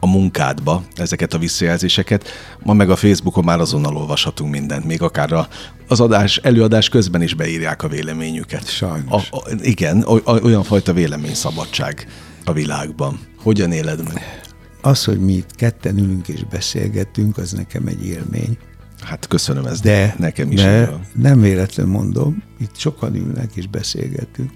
a 0.00 0.06
munkádba 0.06 0.82
ezeket 0.96 1.34
a 1.34 1.38
visszajelzéseket. 1.38 2.28
Ma 2.62 2.72
meg 2.72 2.90
a 2.90 2.96
Facebookon 2.96 3.44
már 3.44 3.60
azonnal 3.60 3.96
olvashatunk 3.96 4.50
mindent, 4.50 4.84
még 4.84 5.02
akár 5.02 5.32
a, 5.32 5.48
az 5.88 6.00
adás, 6.00 6.36
előadás 6.36 6.88
közben 6.88 7.22
is 7.22 7.34
beírják 7.34 7.82
a 7.82 7.88
véleményüket. 7.88 8.68
Sajnos. 8.68 9.12
A, 9.12 9.23
a, 9.30 9.50
igen, 9.62 10.04
olyan 10.24 10.62
fajta 10.62 10.92
véleményszabadság 10.92 12.06
a 12.44 12.52
világban. 12.52 13.18
Hogyan 13.42 13.72
éled 13.72 14.04
meg? 14.04 14.42
Az, 14.82 15.04
hogy 15.04 15.20
mi 15.20 15.32
itt 15.32 15.54
ketten 15.54 15.98
ülünk 15.98 16.28
és 16.28 16.44
beszélgetünk, 16.44 17.38
az 17.38 17.52
nekem 17.52 17.86
egy 17.86 18.06
élmény. 18.06 18.58
Hát 19.00 19.26
köszönöm 19.26 19.64
ezt 19.66 19.82
De, 19.82 20.14
nekem 20.18 20.50
is. 20.50 20.60
de 20.60 20.90
nem 21.14 21.40
véletlen 21.40 21.86
mondom, 21.86 22.42
itt 22.60 22.76
sokan 22.76 23.14
ülnek 23.14 23.50
és 23.54 23.66
beszélgetünk. 23.66 24.50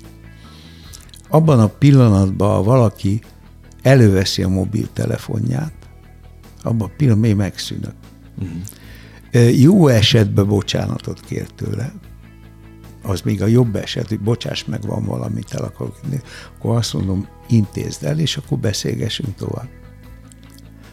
Abban 1.29 1.61
a 1.61 1.67
pillanatban, 1.67 2.55
ha 2.55 2.63
valaki 2.63 3.21
előveszi 3.83 4.43
a 4.43 4.49
mobiltelefonját, 4.49 5.73
abban 6.63 6.89
a 6.89 6.93
pillanatban 6.97 7.31
én 7.31 7.37
megszűnök. 7.37 7.95
Uh-huh. 8.39 9.61
Jó 9.61 9.89
esetben 9.89 10.47
bocsánatot 10.47 11.21
kér 11.21 11.47
tőle, 11.47 11.93
az 13.09 13.21
még 13.21 13.43
a 13.43 13.47
jobb 13.47 13.77
eset, 13.77 14.09
hogy 14.09 14.21
bocsáss 14.21 14.65
meg, 14.65 14.83
van 14.83 15.05
valamit 15.05 15.55
el 15.55 15.65
akarok, 15.65 15.97
inni, 16.05 16.21
akkor 16.57 16.77
azt 16.77 16.95
mondom, 16.95 17.29
intézd 17.49 18.05
el, 18.05 18.19
és 18.19 18.37
akkor 18.37 18.59
beszélgessünk 18.59 19.35
tovább. 19.35 19.69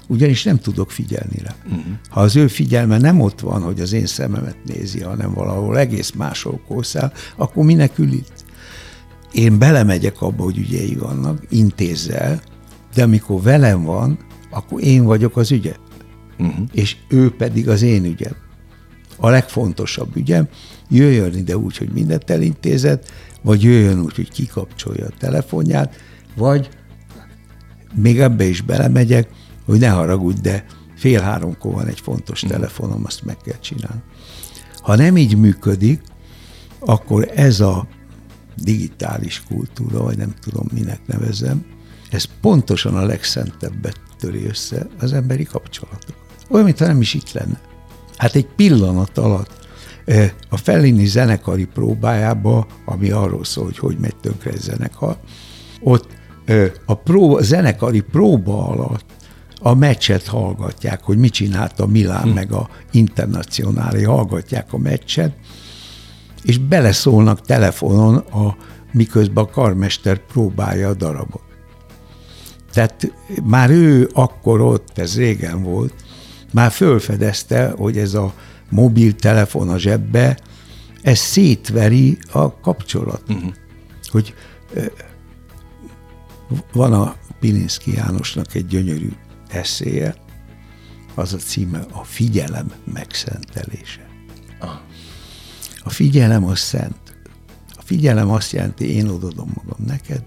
Ugyanis 0.07 0.43
nem 0.43 0.57
tudok 0.57 0.91
figyelni 0.91 1.37
rá. 1.43 1.55
Uh-huh. 1.65 1.93
Ha 2.09 2.21
az 2.21 2.35
ő 2.35 2.47
figyelme 2.47 2.97
nem 2.97 3.21
ott 3.21 3.39
van, 3.39 3.61
hogy 3.61 3.79
az 3.79 3.93
én 3.93 4.05
szememet 4.05 4.57
nézi, 4.65 5.01
hanem 5.01 5.33
valahol 5.33 5.77
egész 5.77 6.11
máshol 6.11 6.61
kószál, 6.67 7.13
akkor 7.35 7.65
minek 7.65 7.97
ül 7.97 8.11
itt? 8.11 8.45
Én 9.31 9.57
belemegyek 9.57 10.21
abba, 10.21 10.43
hogy 10.43 10.57
ügyei 10.57 10.95
vannak, 10.95 11.45
intézzel, 11.49 12.41
de 12.93 13.03
amikor 13.03 13.41
velem 13.41 13.83
van, 13.83 14.17
akkor 14.49 14.83
én 14.83 15.03
vagyok 15.03 15.37
az 15.37 15.51
ügye. 15.51 15.75
Uh-huh. 16.39 16.67
És 16.71 16.95
ő 17.09 17.35
pedig 17.35 17.69
az 17.69 17.81
én 17.81 18.05
ügyem. 18.05 18.35
A 19.17 19.29
legfontosabb 19.29 20.15
ügyem, 20.15 20.47
jöjjön 20.89 21.35
ide 21.35 21.57
úgy, 21.57 21.77
hogy 21.77 21.89
mindent 21.89 22.29
elintézett, 22.29 23.11
vagy 23.41 23.63
jöjjön 23.63 24.01
úgy, 24.01 24.15
hogy 24.15 24.31
kikapcsolja 24.31 25.05
a 25.05 25.17
telefonját, 25.17 25.95
vagy 26.35 26.69
még 27.93 28.19
ebbe 28.19 28.43
is 28.43 28.61
belemegyek, 28.61 29.29
hogy 29.65 29.79
ne 29.79 29.89
haragudj, 29.89 30.41
de 30.41 30.65
fél 30.95 31.21
háromkor 31.21 31.73
van 31.73 31.87
egy 31.87 31.99
fontos 31.99 32.39
telefonom, 32.39 33.01
azt 33.05 33.25
meg 33.25 33.37
kell 33.37 33.59
csinálni. 33.59 34.01
Ha 34.81 34.95
nem 34.95 35.17
így 35.17 35.37
működik, 35.37 36.01
akkor 36.79 37.31
ez 37.35 37.59
a 37.59 37.87
digitális 38.55 39.43
kultúra, 39.47 40.03
vagy 40.03 40.17
nem 40.17 40.33
tudom, 40.41 40.65
minek 40.73 40.99
nevezem, 41.05 41.65
ez 42.09 42.25
pontosan 42.41 42.95
a 42.95 43.05
legszentebbet 43.05 43.99
töri 44.19 44.45
össze 44.45 44.87
az 44.99 45.13
emberi 45.13 45.43
kapcsolatok. 45.43 46.15
Olyan, 46.49 46.65
mintha 46.65 46.85
nem 46.85 47.01
is 47.01 47.13
itt 47.13 47.31
lenne. 47.31 47.59
Hát 48.17 48.35
egy 48.35 48.47
pillanat 48.47 49.17
alatt 49.17 49.64
a 50.49 50.57
Fellini 50.57 51.05
zenekari 51.05 51.65
próbájába, 51.65 52.67
ami 52.85 53.09
arról 53.09 53.43
szól, 53.43 53.65
hogy 53.65 53.77
hogy 53.77 53.97
megy 53.97 54.15
tönkre 54.15 54.51
egy 54.51 54.61
zenekar, 54.61 55.17
ott 55.81 56.07
eh, 56.45 56.71
a, 56.85 56.93
próba, 56.93 57.37
a 57.37 57.41
zenekari 57.41 58.01
próba 58.01 58.67
alatt 58.67 59.05
a 59.61 59.73
meccset 59.73 60.25
hallgatják, 60.25 61.03
hogy 61.03 61.17
mit 61.17 61.33
csinált 61.33 61.79
a 61.79 61.85
Milán, 61.85 62.23
hm. 62.23 62.29
meg 62.29 62.51
a 62.51 62.69
Internacionáli, 62.91 64.03
hallgatják 64.03 64.73
a 64.73 64.77
meccset, 64.77 65.33
és 66.43 66.57
beleszólnak 66.57 67.41
telefonon, 67.41 68.15
a, 68.15 68.55
miközben 68.91 69.43
a 69.43 69.49
karmester 69.49 70.17
próbálja 70.17 70.89
a 70.89 70.93
darabot. 70.93 71.43
Tehát 72.73 73.11
már 73.43 73.69
ő 73.69 74.09
akkor 74.13 74.61
ott, 74.61 74.97
ez 74.97 75.17
régen 75.17 75.63
volt, 75.63 75.93
már 76.53 76.71
fölfedezte, 76.71 77.73
hogy 77.77 77.97
ez 77.97 78.13
a 78.13 78.33
mobiltelefon 78.69 79.69
a 79.69 79.77
zsebbe, 79.77 80.39
ez 81.01 81.17
szétveri 81.17 82.17
a 82.31 82.59
kapcsolat. 82.59 83.23
Uh-huh. 83.29 83.53
Hogy 84.03 84.33
van 86.73 86.93
a 86.93 87.15
Pilinszki 87.39 87.93
Jánosnak 87.93 88.55
egy 88.55 88.67
gyönyörű 88.67 89.09
eszéje, 89.47 90.15
az 91.15 91.33
a 91.33 91.37
címe 91.37 91.85
a 91.91 92.03
figyelem 92.03 92.71
megszentelése. 92.93 94.07
Ah. 94.59 94.79
A 95.83 95.89
figyelem 95.89 96.45
az 96.45 96.59
szent. 96.59 97.17
A 97.67 97.81
figyelem 97.83 98.29
azt 98.29 98.51
jelenti, 98.51 98.89
én 98.95 99.07
odadom 99.07 99.51
magam 99.55 99.85
neked, 99.85 100.23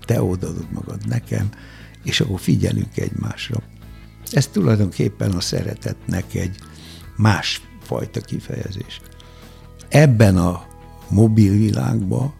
te 0.00 0.22
odadod 0.22 0.68
magad 0.72 1.06
nekem, 1.06 1.48
és 2.04 2.20
akkor 2.20 2.40
figyelünk 2.40 2.96
egymásra. 2.96 3.62
Ez 4.30 4.46
tulajdonképpen 4.46 5.30
a 5.30 5.40
szeretetnek 5.40 6.34
egy 6.34 6.58
másfajta 7.88 8.20
kifejezés. 8.20 9.00
Ebben 9.88 10.36
a 10.36 10.66
mobil 11.08 11.52
világban, 11.52 12.32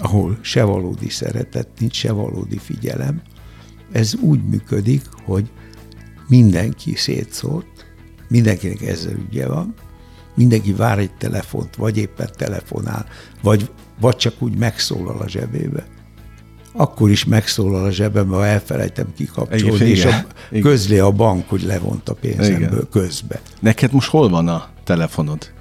ahol 0.00 0.38
se 0.40 0.62
valódi 0.62 1.08
szeretet 1.08 1.68
nincs, 1.78 1.96
se 1.96 2.12
valódi 2.12 2.58
figyelem, 2.58 3.22
ez 3.92 4.14
úgy 4.14 4.44
működik, 4.44 5.02
hogy 5.24 5.50
mindenki 6.28 6.94
szétszólt, 6.94 7.66
mindenkinek 8.28 8.82
ezzel 8.82 9.16
ügye 9.30 9.46
van, 9.46 9.74
mindenki 10.34 10.72
vár 10.72 10.98
egy 10.98 11.14
telefont, 11.14 11.76
vagy 11.76 11.96
éppen 11.96 12.28
telefonál, 12.36 13.06
vagy, 13.42 13.70
vagy 14.00 14.16
csak 14.16 14.42
úgy 14.42 14.56
megszólal 14.56 15.18
a 15.18 15.28
zsebébe. 15.28 15.86
Akkor 16.76 17.10
is 17.10 17.24
megszólal 17.24 17.84
a 17.84 17.90
zsebembe, 17.90 18.36
ha 18.36 18.46
elfelejtem 18.46 19.12
kikapcsolni, 19.16 19.74
igen, 19.74 19.88
és 19.88 20.04
a, 20.04 20.26
közli 20.60 20.98
a 20.98 21.10
bank, 21.10 21.48
hogy 21.48 21.62
levont 21.62 22.08
a 22.08 22.14
pénzemből 22.14 22.68
igen. 22.68 22.88
közbe. 22.90 23.40
Neked 23.60 23.92
most 23.92 24.10
hol 24.10 24.28
van 24.28 24.48
a 24.48 24.68
telefonod? 24.84 25.52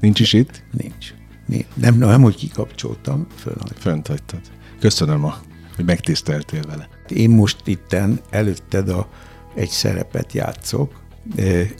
Nincs 0.00 0.20
is 0.20 0.32
itt? 0.32 0.62
Nincs. 0.72 1.14
Nincs. 1.46 1.66
Nem, 1.74 1.98
nem, 1.98 2.22
hogy 2.22 2.34
kikapcsoltam, 2.34 3.26
fönt. 3.36 3.72
Fönt 3.78 4.06
hagytad. 4.06 4.40
Köszönöm, 4.80 5.24
a, 5.24 5.36
hogy 5.76 5.84
megtiszteltél 5.84 6.62
vele. 6.68 6.88
Én 7.08 7.30
most 7.30 7.56
itten 7.64 8.20
előtted 8.30 8.88
a, 8.88 9.08
egy 9.54 9.68
szerepet 9.68 10.32
játszok, 10.32 11.00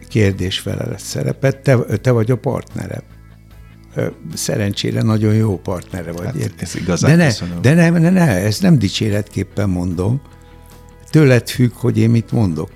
kérdés-felelet 0.09 1.01
szerepet, 1.01 1.57
te, 1.57 1.77
te 1.77 2.11
vagy 2.11 2.31
a 2.31 2.37
partnerem. 2.37 3.03
Szerencsére 4.35 5.03
nagyon 5.03 5.35
jó 5.35 5.59
partnere 5.59 6.13
vagy. 6.13 6.25
Hát, 6.25 6.53
ez 6.57 6.75
igazán 6.75 7.11
de 7.11 7.17
ne, 7.17 7.27
köszönöm. 7.27 7.63
de 7.63 7.75
ne, 7.75 7.91
ne, 7.91 8.11
ne, 8.11 8.27
ezt 8.27 8.63
nem 8.63 8.79
dicséretképpen 8.79 9.71
mondom. 9.71 10.21
Tőled 11.11 11.49
függ, 11.49 11.73
hogy 11.73 11.99
én 11.99 12.11
mit 12.11 12.33
mondok. 12.33 12.71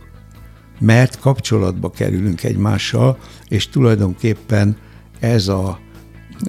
Mert 0.80 1.18
kapcsolatba 1.18 1.90
kerülünk 1.90 2.42
egymással, 2.42 3.18
és 3.48 3.68
tulajdonképpen 3.68 4.76
ez 5.20 5.48
a 5.48 5.80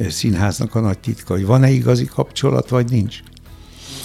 színháznak 0.10 0.76
a 0.76 0.80
nagy 0.80 1.00
titka, 1.00 1.34
hogy 1.34 1.46
van-e 1.46 1.70
igazi 1.70 2.06
kapcsolat, 2.06 2.70
vagy 2.70 2.92
nincs. 2.92 3.20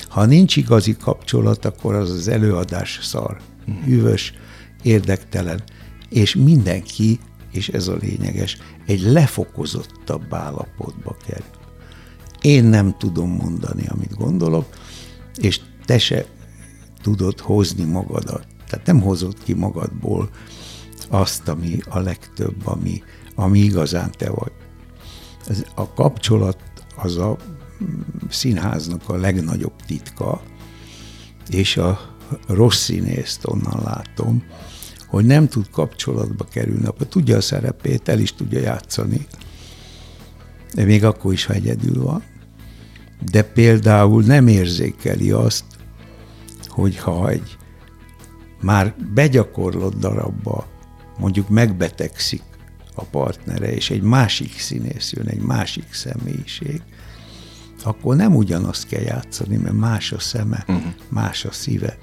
Ha 0.09 0.25
nincs 0.25 0.57
igazi 0.57 0.97
kapcsolat, 0.97 1.65
akkor 1.65 1.95
az 1.95 2.11
az 2.11 2.29
előadás 2.29 2.99
szar, 3.03 3.37
hűvös, 3.85 4.33
érdektelen, 4.83 5.63
és 6.09 6.35
mindenki, 6.35 7.19
és 7.59 7.69
ez 7.69 7.89
a 7.89 7.97
lényeges, 8.01 8.57
egy 8.87 9.01
lefokozottabb 9.01 10.35
állapotba 10.35 11.17
kerül. 11.27 11.45
Én 12.41 12.65
nem 12.65 12.97
tudom 12.99 13.31
mondani, 13.31 13.87
amit 13.87 14.15
gondolok, 14.15 14.67
és 15.37 15.61
te 15.85 15.99
se 15.99 16.27
tudod 17.03 17.41
hozni 17.41 17.85
magadat. 17.85 18.47
Tehát 18.69 18.87
nem 18.87 19.01
hozod 19.01 19.43
ki 19.43 19.53
magadból 19.53 20.31
azt, 21.09 21.49
ami 21.49 21.79
a 21.89 21.99
legtöbb, 21.99 22.67
ami, 22.67 23.03
ami 23.35 23.59
igazán 23.59 24.11
te 24.11 24.31
vagy. 24.31 24.53
Ez 25.47 25.65
a 25.75 25.93
kapcsolat 25.93 26.59
az 26.97 27.17
a 27.17 27.37
színháznak 28.29 29.09
a 29.09 29.17
legnagyobb 29.17 29.83
titka, 29.87 30.43
és 31.49 31.77
a 31.77 32.17
rossz 32.47 32.83
színészt 32.83 33.47
onnan 33.47 33.81
látom, 33.85 34.45
hogy 35.09 35.25
nem 35.25 35.49
tud 35.49 35.71
kapcsolatba 35.71 36.45
kerülni, 36.45 36.87
akkor 36.87 37.07
tudja 37.07 37.37
a 37.37 37.41
szerepét, 37.41 38.09
el 38.09 38.19
is 38.19 38.35
tudja 38.35 38.61
játszani, 38.61 39.27
de 40.75 40.85
még 40.85 41.05
akkor 41.05 41.33
is, 41.33 41.45
ha 41.45 41.53
egyedül 41.53 42.03
van. 42.03 42.23
De 43.31 43.43
például 43.43 44.23
nem 44.23 44.49
érzékeli 44.49 45.31
azt, 45.31 45.65
hogy 46.67 46.97
ha 46.97 47.29
egy 47.29 47.57
már 48.61 48.95
begyakorlott 49.15 49.99
darabba 49.99 50.67
mondjuk 51.19 51.49
megbetegszik 51.49 52.43
a 52.95 53.05
partnere, 53.05 53.73
és 53.73 53.91
egy 53.91 54.03
másik 54.03 54.59
színész 54.59 55.13
jön, 55.13 55.27
egy 55.27 55.41
másik 55.41 55.93
személyiség, 55.93 56.83
akkor 57.83 58.17
nem 58.17 58.37
ugyanazt 58.37 58.87
kell 58.87 59.03
játszani, 59.03 59.57
mert 59.57 59.75
más 59.75 60.13
a 60.13 60.19
szeme, 60.19 60.65
uh-huh. 60.69 60.93
más 61.09 61.45
a 61.45 61.53
szíve, 61.53 61.99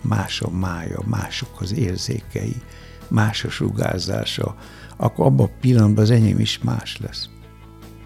más 0.00 0.40
a 0.40 0.50
mája, 0.50 1.00
mások 1.04 1.60
az 1.60 1.72
érzékei, 1.72 2.56
más 3.08 3.44
a 3.44 3.50
sugárzása, 3.50 4.56
akkor 4.96 5.26
abban 5.26 5.46
a 5.46 5.58
pillanatban 5.60 6.04
az 6.04 6.10
enyém 6.10 6.38
is 6.38 6.58
más 6.62 6.98
lesz. 7.02 7.28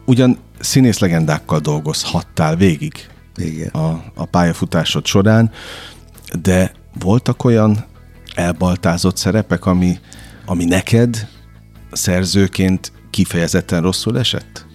Ugyan 0.07 0.38
színész 0.59 0.99
legendákkal 0.99 1.59
dolgozhattál 1.59 2.57
végig 2.57 3.09
Igen. 3.36 3.68
A, 3.68 4.05
a 4.14 4.24
pályafutásod 4.24 5.07
során, 5.07 5.51
de 6.42 6.72
voltak 6.99 7.45
olyan 7.45 7.84
elbaltázott 8.34 9.16
szerepek, 9.16 9.66
ami, 9.66 9.99
ami 10.47 10.64
neked 10.64 11.28
szerzőként 11.92 12.92
kifejezetten 13.11 13.82
rosszul 13.82 14.18
esett? 14.18 14.66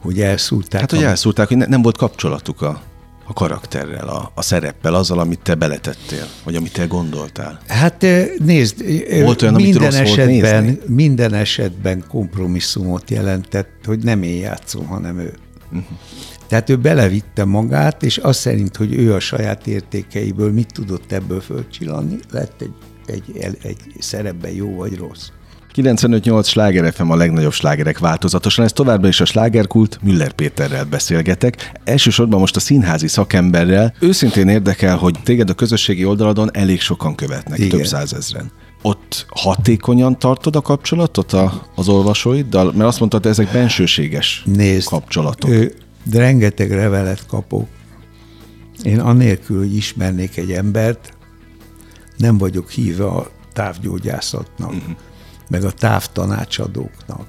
Hogy 0.00 0.20
elszúrták? 0.20 0.80
Hát, 0.80 0.90
hogy 0.90 1.02
elszúrták, 1.02 1.48
hogy 1.48 1.56
ne, 1.56 1.66
nem 1.66 1.82
volt 1.82 1.96
kapcsolatuk 1.96 2.62
a 2.62 2.82
a 3.30 3.32
karakterrel, 3.32 4.08
a, 4.08 4.32
a 4.34 4.42
szereppel, 4.42 4.94
azzal, 4.94 5.18
amit 5.18 5.40
te 5.42 5.54
beletettél, 5.54 6.26
vagy 6.44 6.54
amit 6.54 6.72
te 6.72 6.86
gondoltál? 6.86 7.60
Hát 7.66 8.02
eh, 8.02 8.28
nézd, 8.38 8.80
eh, 8.80 9.22
Volt 9.24 9.42
olyan, 9.42 9.54
amit 9.54 9.66
minden, 9.66 9.82
rossz 9.82 9.96
volt 9.96 10.08
esetben, 10.18 10.64
nézni? 10.64 10.80
minden 10.86 11.34
esetben 11.34 12.04
kompromisszumot 12.08 13.10
jelentett, 13.10 13.84
hogy 13.84 13.98
nem 13.98 14.22
én 14.22 14.36
játszom, 14.36 14.86
hanem 14.86 15.18
ő. 15.18 15.34
Uh-huh. 15.72 15.98
Tehát 16.46 16.70
ő 16.70 16.76
belevitte 16.76 17.44
magát, 17.44 18.02
és 18.02 18.16
azt 18.16 18.40
szerint, 18.40 18.76
hogy 18.76 18.94
ő 18.94 19.14
a 19.14 19.20
saját 19.20 19.66
értékeiből 19.66 20.52
mit 20.52 20.72
tudott 20.72 21.12
ebből 21.12 21.40
fölcsillanni, 21.40 22.18
lett 22.30 22.60
egy, 22.60 22.74
egy, 23.06 23.36
egy, 23.36 23.56
egy 23.62 23.82
szerepben 23.98 24.52
jó 24.52 24.76
vagy 24.76 24.96
rossz. 24.96 25.28
95-8 25.74 26.46
Sláger 26.46 26.92
FM 26.92 27.10
a 27.10 27.16
legnagyobb 27.16 27.52
slágerek 27.52 27.98
változatosan, 27.98 28.64
ez 28.64 28.72
továbbra 28.72 29.08
is 29.08 29.20
a 29.20 29.24
slágerkult, 29.24 29.98
Müller 30.02 30.32
Péterrel 30.32 30.84
beszélgetek. 30.84 31.80
Elsősorban 31.84 32.40
most 32.40 32.56
a 32.56 32.60
színházi 32.60 33.08
szakemberrel. 33.08 33.94
Őszintén 34.00 34.48
érdekel, 34.48 34.96
hogy 34.96 35.18
téged 35.24 35.50
a 35.50 35.54
közösségi 35.54 36.04
oldaladon 36.04 36.50
elég 36.52 36.80
sokan 36.80 37.14
követnek, 37.14 37.58
Igen. 37.58 37.68
Több 37.68 37.86
százezren. 37.86 38.50
Ott 38.82 39.26
hatékonyan 39.28 40.18
tartod 40.18 40.56
a 40.56 40.60
kapcsolatot 40.60 41.32
a, 41.32 41.66
az 41.74 41.88
olvasóiddal? 41.88 42.64
Mert 42.64 42.88
azt 42.88 42.98
mondtad, 42.98 43.22
hogy 43.22 43.30
ezek 43.30 43.52
bensőséges 43.52 44.42
Nézd, 44.44 44.88
kapcsolatok. 44.88 45.50
Ő, 45.50 45.74
de 46.04 46.18
rengeteg 46.18 46.70
levelet 46.70 47.26
kapok. 47.26 47.68
Én 48.82 49.00
anélkül, 49.00 49.58
hogy 49.58 49.76
ismernék 49.76 50.36
egy 50.36 50.52
embert, 50.52 51.12
nem 52.16 52.38
vagyok 52.38 52.70
híve 52.70 53.04
a 53.04 53.30
távgyógyászatnak, 53.52 54.70
uh-huh. 54.72 54.96
Meg 55.50 55.64
a 55.64 55.70
távtanácsadóknak. 55.70 57.26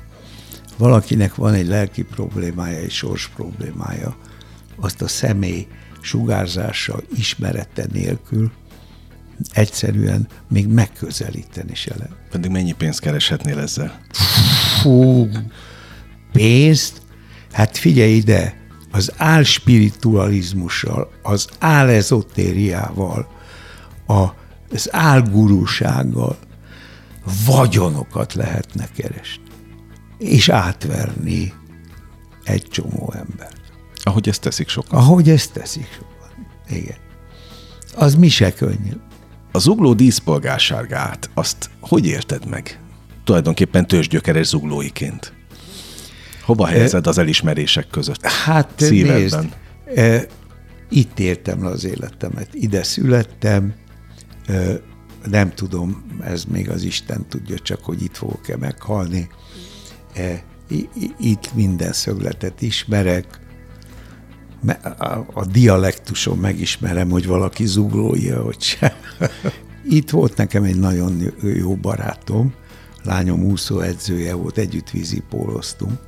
Valakinek 0.78 1.36
van 1.36 1.54
egy 1.54 1.68
lelki 1.68 2.04
problémája, 2.04 2.78
egy 2.78 2.92
sors 2.92 3.28
problémája, 3.28 4.16
azt 4.80 5.02
a 5.02 5.08
személy 5.08 5.68
sugárzása, 6.02 7.00
ismerete 7.16 7.86
nélkül 7.92 8.52
egyszerűen 9.54 10.28
még 10.50 10.68
megközelíteni 10.68 11.76
se 11.76 11.96
lehet. 11.98 12.16
Pedig 12.30 12.52
mennyi 12.52 12.72
pénzt 12.72 13.00
kereshetnél 13.00 13.60
ezzel? 13.60 14.00
Fú, 14.82 15.30
pénzt? 16.32 17.02
Hát 17.52 17.78
figyelj 17.78 18.12
ide, 18.12 18.60
az 18.92 19.12
álspiritualizmussal, 19.18 21.12
az 21.22 21.48
álezotériával, 21.60 23.28
az 24.70 24.90
álgurúsággal 24.92 26.38
vagyonokat 27.46 28.34
lehetne 28.34 28.88
keresni, 28.96 29.44
és 30.18 30.50
átverni 30.50 31.54
egy 32.44 32.68
csomó 32.70 33.14
embert. 33.18 33.62
Ahogy 34.04 34.28
ezt 34.28 34.42
teszik 34.42 34.70
sokan. 34.70 35.00
Ahogy 35.00 35.30
ezt 35.30 35.54
teszik 35.54 35.88
sokan. 35.94 36.48
Igen. 36.70 36.98
Az 37.96 38.16
mi 38.16 38.30
se 38.30 38.54
könnyű. 38.54 38.92
A 39.52 39.60
zugló 39.60 39.94
díszpolgárságát, 39.94 41.30
azt 41.34 41.70
hogy 41.80 42.06
érted 42.06 42.46
meg? 42.46 42.80
Tulajdonképpen 43.24 43.88
tőzsgyökeres 43.88 44.48
zuglóiként. 44.48 45.34
Hova 46.42 46.66
helyezed 46.66 47.08
az 47.08 47.18
elismerések 47.18 47.88
között? 47.88 48.26
Hát 48.26 48.74
Szívedben. 48.76 49.20
nézd, 49.20 49.56
e, 49.98 50.26
itt 50.90 51.20
értem 51.20 51.64
le 51.64 51.70
az 51.70 51.84
életemet. 51.84 52.48
Ide 52.54 52.84
születtem, 52.84 53.74
e, 54.46 54.82
nem 55.30 55.54
tudom, 55.54 56.06
ez 56.22 56.44
még 56.46 56.70
az 56.70 56.84
Isten 56.84 57.26
tudja 57.28 57.60
csak, 57.60 57.84
hogy 57.84 58.02
itt 58.02 58.16
fogok-e 58.16 58.58
meghalni. 58.58 59.30
E, 60.14 60.44
itt 61.20 61.54
minden 61.54 61.94
szögletet 61.94 62.62
ismerek, 62.62 63.40
Me- 64.64 64.86
a, 64.86 65.26
a 65.34 65.46
dialektuson 65.46 66.38
megismerem, 66.38 67.10
hogy 67.10 67.26
valaki 67.26 67.66
zuglója, 67.66 68.44
vagy 68.44 68.62
sem. 68.62 68.94
Itt 69.90 70.10
volt 70.10 70.38
nekem 70.38 70.64
egy 70.64 70.80
nagyon 70.80 71.34
jó 71.42 71.76
barátom, 71.76 72.54
lányom 73.04 73.44
úszó 73.44 73.80
edzője 73.80 74.34
volt, 74.34 74.58
együtt 74.58 74.90
vízipóloztunk. 74.90 76.00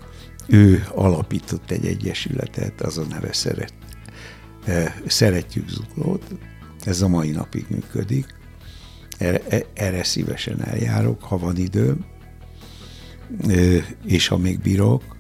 Ő 0.47 0.85
alapított 0.91 1.71
egy 1.71 1.85
egyesületet, 1.85 2.81
az 2.81 2.97
a 2.97 3.03
neve 3.09 3.33
szeret, 3.33 3.73
eh, 4.65 4.93
Szeretjük 5.07 5.69
Zuglót. 5.69 6.23
Ez 6.83 7.01
a 7.01 7.07
mai 7.07 7.31
napig 7.31 7.65
működik. 7.69 8.25
Erre, 9.17 9.65
erre 9.73 10.03
szívesen 10.03 10.63
eljárok, 10.63 11.23
ha 11.23 11.37
van 11.37 11.57
időm, 11.57 12.05
és 14.05 14.27
ha 14.27 14.37
még 14.37 14.59
bírok. 14.59 15.15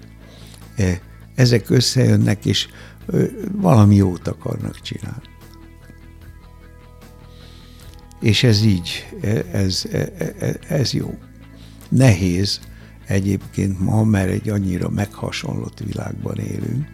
Ezek 1.35 1.69
összejönnek, 1.69 2.45
és 2.45 2.67
valami 3.51 3.95
jót 3.95 4.27
akarnak 4.27 4.81
csinálni. 4.81 5.31
És 8.21 8.43
ez 8.43 8.63
így, 8.63 9.07
e- 9.21 9.45
ez, 9.51 9.83
e- 9.91 10.11
e- 10.39 10.59
ez 10.67 10.93
jó. 10.93 11.17
Nehéz 11.89 12.59
egyébként 13.07 13.79
ma, 13.79 14.03
mert 14.03 14.29
egy 14.29 14.49
annyira 14.49 14.89
meghasonlott 14.89 15.79
világban 15.79 16.37
élünk, 16.37 16.87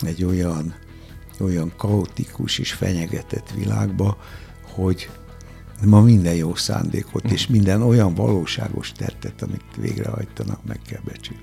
egy 0.00 0.24
olyan, 0.24 0.74
olyan 1.40 1.72
kaotikus 1.76 2.58
és 2.58 2.72
fenyegetett 2.72 3.50
világba, 3.50 4.18
hogy 4.62 5.10
ma 5.86 6.00
minden 6.00 6.34
jó 6.34 6.54
szándékot 6.54 7.30
és 7.30 7.46
minden 7.46 7.82
olyan 7.82 8.14
valóságos 8.14 8.92
tettet, 8.92 9.42
amit 9.42 9.64
végrehajtanak, 9.76 10.58
meg 10.66 10.80
kell 10.86 11.00
becsülni. 11.04 11.42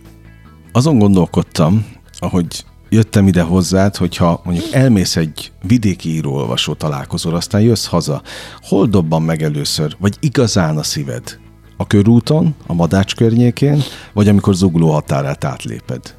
Azon 0.71 0.97
gondolkodtam, 0.97 1.85
ahogy 2.19 2.65
jöttem 2.89 3.27
ide 3.27 3.41
hozzád, 3.41 3.95
hogyha 3.95 4.41
mondjuk 4.43 4.71
elmész 4.71 5.15
egy 5.15 5.51
vidéki 5.61 6.09
író-olvasó 6.09 6.73
találkozóra, 6.73 7.37
aztán 7.37 7.61
jössz 7.61 7.85
haza, 7.85 8.21
hol 8.61 8.87
dobban 8.87 9.21
meg 9.21 9.41
először, 9.41 9.95
vagy 9.99 10.17
igazán 10.19 10.77
a 10.77 10.83
szíved? 10.83 11.39
A 11.77 11.87
körúton, 11.87 12.55
a 12.67 12.73
Madács 12.73 13.15
környékén, 13.15 13.81
vagy 14.13 14.27
amikor 14.27 14.55
zugló 14.55 14.91
határát 14.91 15.43
átléped? 15.43 16.15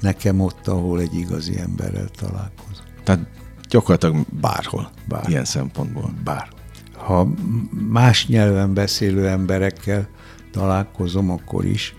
Nekem 0.00 0.40
ott, 0.40 0.68
ahol 0.68 1.00
egy 1.00 1.14
igazi 1.14 1.58
emberrel 1.58 2.08
találkozom. 2.08 2.84
Tehát 3.04 3.26
gyakorlatilag 3.68 4.16
bárhol, 4.40 4.90
Bár. 5.08 5.28
ilyen 5.28 5.44
szempontból. 5.44 6.12
Bár. 6.24 6.48
Ha 7.00 7.28
más 7.88 8.26
nyelven 8.26 8.74
beszélő 8.74 9.28
emberekkel 9.28 10.08
találkozom, 10.52 11.30
akkor 11.30 11.64
is, 11.64 11.94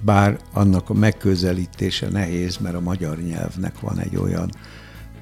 bár 0.00 0.38
annak 0.52 0.90
a 0.90 0.94
megközelítése 0.94 2.08
nehéz, 2.08 2.56
mert 2.56 2.74
a 2.74 2.80
magyar 2.80 3.18
nyelvnek 3.18 3.80
van 3.80 3.98
egy 3.98 4.16
olyan 4.16 4.50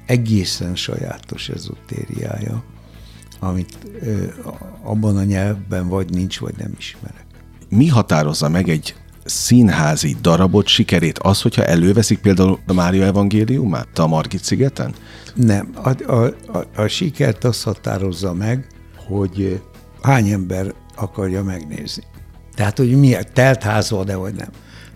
egészen 0.05 0.75
sajátos 0.75 1.49
ezotériája, 1.49 2.63
amit 3.39 3.77
ö, 4.01 4.23
abban 4.83 5.17
a 5.17 5.23
nyelvben 5.23 5.87
vagy 5.87 6.09
nincs, 6.09 6.39
vagy 6.39 6.53
nem 6.57 6.71
ismerek. 6.77 7.25
Mi 7.69 7.87
határozza 7.87 8.49
meg 8.49 8.69
egy 8.69 8.95
színházi 9.25 10.15
darabot 10.21 10.67
sikerét 10.67 11.19
az, 11.19 11.41
hogyha 11.41 11.65
előveszik 11.65 12.19
például 12.19 12.59
a 12.67 12.73
Mária 12.73 13.05
evangéliumát 13.05 13.99
a 13.99 14.07
Margit 14.07 14.43
szigeten? 14.43 14.93
Nem, 15.33 15.69
a, 15.73 16.11
a, 16.11 16.25
a, 16.47 16.65
a 16.75 16.87
sikert 16.87 17.43
azt 17.43 17.63
határozza 17.63 18.33
meg, 18.33 18.67
hogy 19.07 19.61
hány 20.01 20.29
ember 20.29 20.73
akarja 20.95 21.43
megnézni. 21.43 22.03
Tehát, 22.55 22.77
hogy 22.77 22.99
milyen, 22.99 23.25
telt 23.33 23.63
ház 23.63 23.89
van-e, 23.89 24.15
vagy 24.15 24.33
nem. 24.33 24.49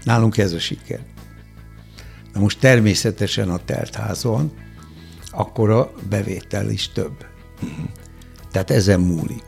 Nálunk 0.03 0.37
ez 0.37 0.53
a 0.53 0.59
siker. 0.59 0.99
Na 2.33 2.39
most 2.39 2.59
természetesen 2.59 3.49
a 3.49 3.59
telt 3.65 3.95
ház 3.95 4.23
van, 4.23 4.51
akkor 5.31 5.69
a 5.69 5.91
bevétel 6.09 6.69
is 6.69 6.89
több. 6.89 7.25
Tehát 8.51 8.71
ezen 8.71 8.99
múlik. 8.99 9.43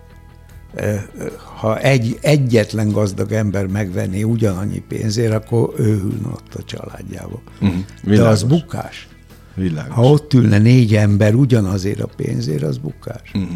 Ha 1.60 1.80
egy, 1.80 2.18
egyetlen 2.22 2.92
gazdag 2.92 3.32
ember 3.32 3.68
megvenné 3.68 4.24
ugyanannyi 4.24 4.80
pénzért, 4.80 5.34
akkor 5.34 5.74
ő 5.78 5.94
ülne 5.94 6.28
ott 6.28 6.54
a 6.56 6.64
családjába. 6.64 7.42
Uh-huh. 7.62 7.80
De 8.04 8.28
az 8.28 8.44
bukás. 8.44 9.08
Világos. 9.56 9.96
Ha 9.96 10.02
ott 10.02 10.34
ülne 10.34 10.58
négy 10.58 10.96
ember 10.96 11.34
ugyanazért 11.34 12.00
a 12.00 12.08
pénzért, 12.16 12.64
az 12.64 12.78
bukás. 12.78 13.32
Uh-huh. 13.34 13.52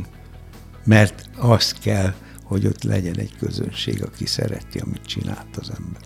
Mert 0.88 1.30
az 1.38 1.72
kell, 1.82 2.14
hogy 2.44 2.66
ott 2.66 2.84
legyen 2.84 3.18
egy 3.18 3.32
közönség, 3.40 4.04
aki 4.04 4.26
szereti, 4.26 4.80
amit 4.80 5.06
csinált 5.06 5.58
az 5.58 5.72
ember. 5.78 6.02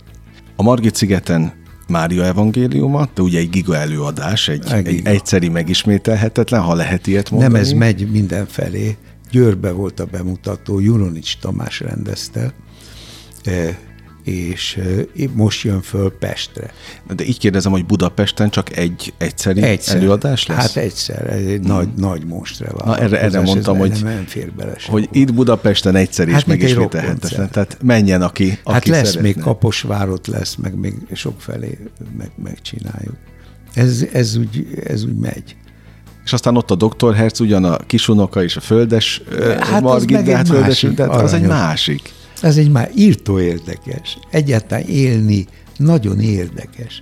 A 0.55 0.63
Margit 0.63 0.95
szigeten 0.95 1.53
Mária 1.87 2.23
evangéliuma, 2.23 3.09
de 3.13 3.21
ugye 3.21 3.39
egy 3.39 3.49
giga 3.49 3.75
előadás, 3.75 4.47
egy, 4.47 4.65
Egy 4.65 4.87
egy 4.87 4.95
giga. 4.95 5.09
egyszeri 5.09 5.49
megismételhetetlen, 5.49 6.61
ha 6.61 6.73
lehet 6.73 7.07
ilyet 7.07 7.31
mondani. 7.31 7.51
Nem 7.53 7.61
ez 7.61 7.71
megy 7.71 8.11
mindenfelé. 8.11 8.97
Győrbe 9.31 9.71
volt 9.71 9.99
a 9.99 10.05
bemutató, 10.05 10.79
Juronics 10.79 11.37
Tamás 11.37 11.79
rendezte, 11.79 12.53
eh, 13.43 13.75
és 14.23 14.79
most 15.33 15.63
jön 15.63 15.81
föl 15.81 16.11
Pestre. 16.19 16.73
De 17.15 17.25
így 17.25 17.39
kérdezem, 17.39 17.71
hogy 17.71 17.85
Budapesten 17.85 18.49
csak 18.49 18.77
egy 18.77 19.13
egyszeri 19.17 19.61
Egyszer. 19.61 19.95
előadás 19.95 20.45
lesz? 20.45 20.57
Hát 20.57 20.75
egyszer, 20.75 21.29
ez 21.33 21.45
egy 21.45 21.61
nagy, 21.61 21.87
nagy 21.97 22.25
monstre 22.25 22.71
Na, 22.85 22.97
erre, 22.97 23.21
erre 23.21 23.41
mondtam, 23.41 23.77
hogy, 23.77 23.99
nem, 24.03 24.23
fér 24.25 24.51
bele 24.51 24.75
hogy 24.87 25.09
itt 25.11 25.33
Budapesten 25.33 25.95
egyszer 25.95 26.27
is 26.27 26.33
Hát, 26.33 26.45
megismételhetetlen. 26.45 27.49
Tehát 27.51 27.77
menjen, 27.83 28.21
aki, 28.21 28.59
aki 28.63 28.73
Hát 28.73 28.87
lesz 28.87 29.07
szeretne. 29.07 29.21
még 29.21 29.39
Kaposvárot 29.39 30.27
lesz, 30.27 30.55
meg 30.55 30.75
még 30.75 30.93
sokfelé 31.13 31.77
meg, 32.17 32.31
megcsináljuk. 32.43 33.15
Ez, 33.73 34.05
ez, 34.13 34.35
úgy, 34.35 34.67
ez 34.85 35.03
úgy 35.03 35.15
megy. 35.15 35.55
És 36.25 36.33
aztán 36.33 36.57
ott 36.57 36.71
a 36.71 36.75
Dr. 36.75 37.15
Herz, 37.15 37.39
ugyan 37.39 37.63
a 37.63 37.77
kisunoka 37.77 38.43
és 38.43 38.55
a 38.55 38.59
földes 38.59 39.21
Hát 39.39 39.63
hát 39.63 39.81
Margit, 39.81 40.23
de 40.23 40.29
egy 40.29 40.35
hát 40.35 40.47
földes, 40.47 40.81
másik, 40.81 40.93
tehát 40.93 41.21
az 41.21 41.33
egy 41.33 41.41
másik. 41.41 42.13
Ez 42.41 42.57
egy 42.57 42.71
már 42.71 42.91
írtó 42.95 43.39
érdekes. 43.39 44.17
Egyáltalán 44.29 44.87
élni 44.87 45.47
nagyon 45.77 46.19
érdekes. 46.19 47.01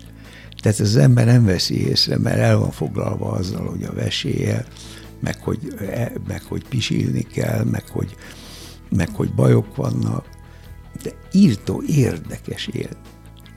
Tehát 0.62 0.80
az 0.80 0.96
ember 0.96 1.26
nem 1.26 1.46
veszi 1.46 1.88
észre, 1.88 2.18
mert 2.18 2.38
el 2.38 2.58
van 2.58 2.72
foglalva 2.72 3.32
azzal, 3.32 3.66
hogy 3.68 3.84
a 3.84 3.94
vesélyel, 3.94 4.66
meg 5.20 5.40
hogy, 5.42 5.74
e- 5.80 6.12
meg 6.28 6.44
hogy 6.44 6.68
pisilni 6.68 7.22
kell, 7.22 7.64
meg 7.64 7.88
hogy, 7.88 8.16
meg 8.90 9.10
hogy 9.10 9.34
bajok 9.34 9.76
vannak. 9.76 10.30
De 11.04 11.12
írtó 11.32 11.84
érdekes 11.88 12.68
élni. 12.68 12.98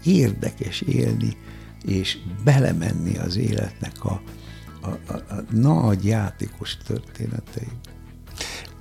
Érdekes 0.05 0.81
élni, 0.81 1.37
és 1.85 2.19
belemenni 2.45 3.17
az 3.17 3.37
életnek 3.37 4.05
a, 4.05 4.23
a, 4.81 4.89
a, 4.89 5.13
a 5.13 5.45
nagy 5.51 6.05
játékos 6.05 6.77
történeteibe. 6.87 7.92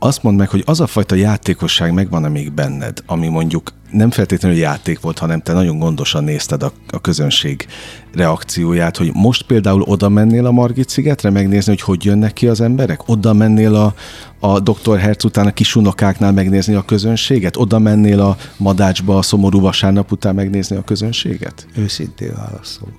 Azt 0.04 0.24
mondd 0.24 0.38
meg, 0.38 0.50
hogy 0.50 0.64
az 0.66 0.80
a 0.80 0.88
fajta 0.88 1.16
játékosság 1.16 1.94
megvan-e 1.94 2.28
még 2.28 2.52
benned, 2.52 3.04
ami 3.06 3.28
mondjuk 3.28 3.74
nem 3.92 4.12
feltétlenül 4.12 4.58
játék 4.58 5.00
volt, 5.00 5.20
hanem 5.20 5.42
te 5.42 5.54
nagyon 5.54 5.80
gondosan 5.80 6.24
nézted 6.24 6.64
a, 6.64 6.72
a 6.88 7.02
közönség 7.02 7.68
reakcióját, 8.14 8.98
hogy 8.98 9.12
most 9.14 9.44
például 9.44 9.82
oda 9.82 10.10
mennél 10.10 10.46
a 10.46 10.52
Margit 10.52 10.90
szigetre 10.90 11.30
megnézni, 11.30 11.72
hogy 11.72 11.82
hogy 11.82 12.06
jönnek 12.06 12.34
ki 12.34 12.48
az 12.48 12.62
emberek? 12.62 13.08
Oda 13.08 13.34
mennél 13.34 13.76
a, 13.76 13.96
a 14.40 14.60
Dr. 14.60 15.00
Herz 15.00 15.26
után 15.26 15.48
a 15.48 15.52
kisunokáknál 15.54 16.32
megnézni 16.32 16.74
a 16.74 16.86
közönséget? 16.86 17.58
Oda 17.58 17.80
mennél 17.80 18.20
a 18.20 18.38
Madácsba 18.58 19.18
a 19.18 19.22
szomorú 19.22 19.60
vasárnap 19.60 20.12
után 20.12 20.36
megnézni 20.36 20.76
a 20.76 20.84
közönséget? 20.84 21.68
Őszintén 21.76 22.34
válaszol. 22.36 22.90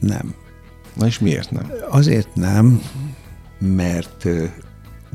Nem. 0.00 0.34
Na 0.94 1.06
és 1.06 1.18
miért 1.18 1.50
nem? 1.50 1.70
Azért 1.90 2.34
nem, 2.34 2.82
mert 3.58 4.28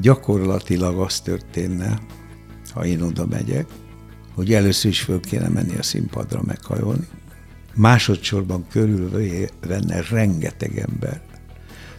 gyakorlatilag 0.01 0.99
az 0.99 1.19
történne, 1.19 1.99
ha 2.73 2.85
én 2.85 3.01
oda 3.01 3.25
megyek, 3.25 3.67
hogy 4.33 4.53
először 4.53 4.91
is 4.91 5.01
föl 5.01 5.19
kéne 5.19 5.47
menni 5.47 5.77
a 5.77 5.83
színpadra 5.83 6.41
meghajolni. 6.45 7.07
Másodszorban 7.73 8.65
körülvenne 8.69 10.01
rengeteg 10.09 10.77
ember. 10.77 11.21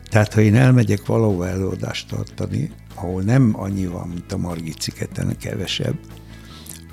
Tehát, 0.08 0.34
ha 0.34 0.40
én 0.40 0.54
elmegyek 0.54 1.06
valahova 1.06 1.48
előadást 1.48 2.08
tartani, 2.08 2.70
ahol 2.94 3.22
nem 3.22 3.52
annyi 3.52 3.86
van, 3.86 4.08
mint 4.08 4.32
a 4.32 4.36
Margit 4.36 4.80
szigeten, 4.80 5.36
kevesebb, 5.38 5.98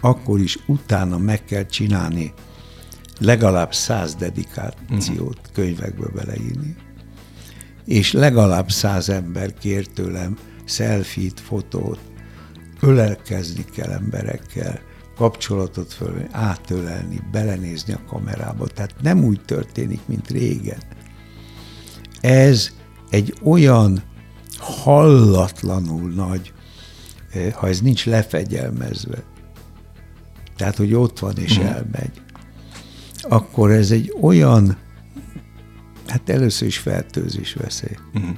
akkor 0.01 0.39
is 0.39 0.58
utána 0.66 1.18
meg 1.18 1.43
kell 1.43 1.66
csinálni 1.66 2.34
legalább 3.20 3.74
száz 3.74 4.16
dedikációt 4.16 5.39
könyvekbe 5.54 6.08
beleírni, 6.08 6.76
és 7.86 8.12
legalább 8.12 8.72
száz 8.72 9.10
ember 9.10 9.54
kér 9.54 9.88
tőlem 9.88 10.38
selfie-t, 10.66 11.39
fotót, 11.39 11.99
ölelkezni 12.80 13.66
kell 13.66 13.91
emberekkel, 13.91 14.80
kapcsolatot 15.16 15.93
föl, 15.93 16.28
átölelni, 16.32 17.22
belenézni 17.32 17.93
a 17.93 17.99
kamerába. 18.07 18.68
Tehát 18.68 18.95
nem 19.01 19.24
úgy 19.24 19.41
történik, 19.45 19.99
mint 20.05 20.30
régen. 20.30 20.78
Ez 22.22 22.70
egy 23.09 23.34
olyan 23.43 24.03
hallatlanul 24.57 26.09
nagy, 26.11 26.53
eh, 27.32 27.51
ha 27.51 27.68
ez 27.68 27.82
nincs 27.82 28.05
lefegyelmezve, 28.05 29.24
tehát, 30.55 30.76
hogy 30.76 30.93
ott 30.93 31.20
van 31.20 31.38
és 31.38 31.57
Mhm. 31.57 31.68
elmegy, 31.68 32.22
akkor 33.22 33.72
ez 33.72 33.91
egy 33.91 34.14
olyan, 34.22 34.78
hát 36.07 36.30
először 36.30 36.68
is 36.68 36.78
fertőzés 36.78 37.53
veszély. 37.53 37.97
Mhm. 38.14 38.30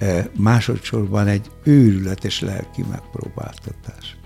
Eh, 0.00 0.24
Másodszorban 0.36 1.26
egy 1.26 1.46
őrületes 1.64 2.40
lelki 2.40 2.84
megpróbáltatás. 2.90 4.16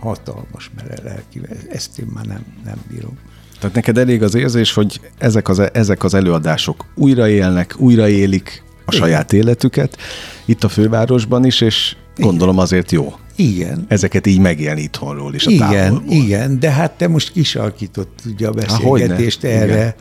Hatalmas 0.00 0.70
mere 0.76 0.94
lelki, 1.02 1.40
ezt 1.70 1.98
én 1.98 2.06
már 2.14 2.24
nem, 2.24 2.44
nem 2.64 2.76
bírom. 2.88 3.18
Tehát 3.58 3.74
neked 3.74 3.98
elég 3.98 4.22
az 4.22 4.34
érzés, 4.34 4.72
hogy 4.72 5.00
ezek 5.18 5.48
az, 5.48 5.62
ezek 5.72 6.04
az 6.04 6.14
előadások 6.14 6.84
újraélnek, 6.94 7.74
újraélik 7.78 8.62
a 8.84 8.94
Igen. 8.94 9.00
saját 9.00 9.32
életüket, 9.32 9.96
itt 10.44 10.64
a 10.64 10.68
fővárosban 10.68 11.44
is, 11.44 11.60
és 11.60 11.96
gondolom 12.16 12.58
azért 12.58 12.92
jó. 12.92 13.14
Igen, 13.36 13.84
Ezeket 13.88 14.26
így 14.26 14.38
megélni 14.38 14.80
itthonról 14.82 15.34
is, 15.34 15.46
a 15.46 15.50
igen, 15.50 15.68
távolból. 15.68 16.14
igen, 16.14 16.58
de 16.60 16.70
hát 16.70 16.92
te 16.92 17.08
most 17.08 17.32
kisarkított 17.32 18.18
ugye 18.26 18.46
a 18.46 18.50
beszélgetést 18.50 19.40
hogyne, 19.40 19.56
erre. 19.56 19.74
igen. 19.74 19.94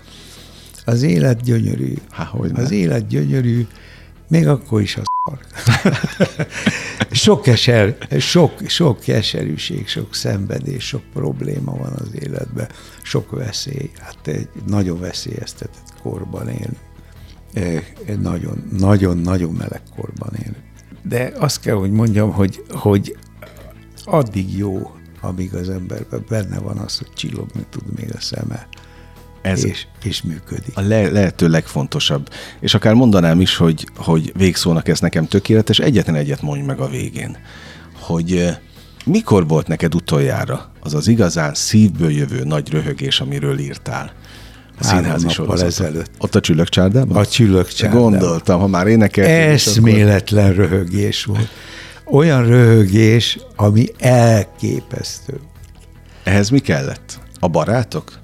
Az 0.85 1.01
élet 1.01 1.41
gyönyörű. 1.41 1.93
Há. 2.11 2.31
Az 2.53 2.71
élet 2.71 3.07
gyönyörű, 3.07 3.67
még 4.33 4.47
akkor 4.47 4.81
is 4.81 4.97
a 4.97 5.01
szar. 5.03 5.39
sok, 7.11 7.47
eser, 7.47 7.97
sok, 8.19 8.51
sok 8.67 8.99
keserűség, 8.99 9.87
sok 9.87 10.15
szenvedés, 10.15 10.87
sok 10.87 11.01
probléma 11.13 11.77
van 11.77 11.93
az 11.93 12.09
életben, 12.19 12.69
sok 13.01 13.31
veszély. 13.31 13.91
Hát 13.99 14.27
egy 14.27 14.47
nagyon 14.67 14.99
veszélyeztetett 14.99 15.93
korban 16.01 16.47
élünk. 16.49 16.79
Nagyon, 18.21 18.67
nagyon, 18.77 19.17
nagyon 19.17 19.53
meleg 19.53 19.81
korban 19.95 20.33
élünk. 20.39 20.63
De 21.03 21.33
azt 21.37 21.59
kell, 21.59 21.75
hogy 21.75 21.91
mondjam, 21.91 22.31
hogy, 22.31 22.63
hogy 22.69 23.17
addig 24.03 24.57
jó, 24.57 24.95
amíg 25.21 25.53
az 25.53 25.69
emberben 25.69 26.25
benne 26.29 26.59
van 26.59 26.77
az, 26.77 26.97
hogy 26.97 27.13
csillogni 27.13 27.65
tud 27.69 27.83
még 27.95 28.09
a 28.15 28.19
szeme, 28.19 28.67
Ez- 29.43 29.65
és, 29.65 29.85
és 30.03 30.21
működik. 30.21 30.71
A 30.77 30.81
le- 30.81 31.09
lehető 31.09 31.47
legfontosabb. 31.47 32.29
És 32.59 32.73
akár 32.73 32.93
mondanám 32.93 33.41
is, 33.41 33.55
hogy, 33.55 33.87
hogy 33.95 34.31
végszónak 34.37 34.87
ez 34.87 34.99
nekem 34.99 35.27
tökéletes, 35.27 35.79
egyetlen 35.79 36.15
egyet 36.15 36.41
mondj 36.41 36.65
meg 36.65 36.79
a 36.79 36.87
végén, 36.89 37.37
hogy 37.99 38.49
mikor 39.05 39.47
volt 39.47 39.67
neked 39.67 39.95
utoljára 39.95 40.71
az 40.79 40.93
az 40.93 41.07
igazán 41.07 41.53
szívből 41.53 42.11
jövő 42.11 42.43
nagy 42.43 42.69
röhögés, 42.71 43.19
amiről 43.19 43.59
írtál? 43.59 44.11
A 44.79 44.83
színházi 44.83 45.25
nappal 45.25 45.29
sorozaton. 45.45 45.67
ezelőtt. 45.67 46.11
Ott 46.17 46.35
a 46.35 46.39
csillagcsárdában? 46.39 47.17
A 47.17 47.25
csillagcsárdában. 47.25 48.09
Gondoltam, 48.11 48.59
ha 48.59 48.67
már 48.67 48.87
énekeltél. 48.87 49.51
és 49.53 49.67
akkor- 49.67 49.77
Eszméletlen 49.89 50.53
röhögés 50.53 51.25
volt. 51.25 51.47
Olyan 52.05 52.45
röhögés, 52.47 53.37
ami 53.55 53.85
elképesztő. 53.99 55.39
Ehhez 56.23 56.49
mi 56.49 56.59
kellett? 56.59 57.19
A 57.39 57.47
barátok? 57.47 58.19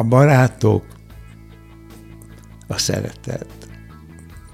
A 0.00 0.04
barátok, 0.04 0.84
a 2.66 2.78
szeretet, 2.78 3.68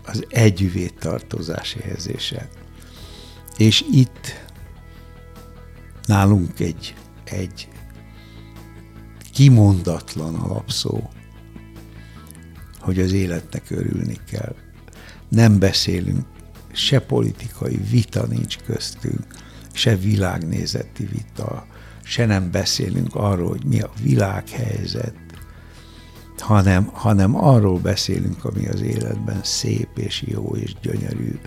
az 0.04 0.26
együvé 0.28 0.86
tartozás 0.86 1.74
érzése. 1.74 2.48
És 3.56 3.84
itt 3.92 4.46
nálunk 6.06 6.60
egy, 6.60 6.94
egy 7.24 7.68
kimondatlan 9.32 10.34
alapszó, 10.34 11.10
hogy 12.78 13.00
az 13.00 13.12
életnek 13.12 13.70
örülni 13.70 14.18
kell. 14.30 14.54
Nem 15.28 15.58
beszélünk, 15.58 16.26
se 16.72 17.00
politikai 17.00 17.76
vita 17.90 18.26
nincs 18.26 18.58
köztünk, 18.58 19.26
se 19.72 19.96
világnézeti 19.96 21.04
vita, 21.04 21.66
se 22.02 22.26
nem 22.26 22.50
beszélünk 22.50 23.14
arról, 23.14 23.48
hogy 23.48 23.64
mi 23.64 23.80
a 23.80 23.92
világhelyzet, 24.02 25.23
hanem, 26.44 26.90
hanem 26.92 27.44
arról 27.44 27.78
beszélünk, 27.78 28.44
ami 28.44 28.66
az 28.66 28.80
életben 28.80 29.40
szép 29.42 29.88
és 29.94 30.24
jó 30.26 30.56
és 30.56 30.74
gyönyörű, 30.82 31.38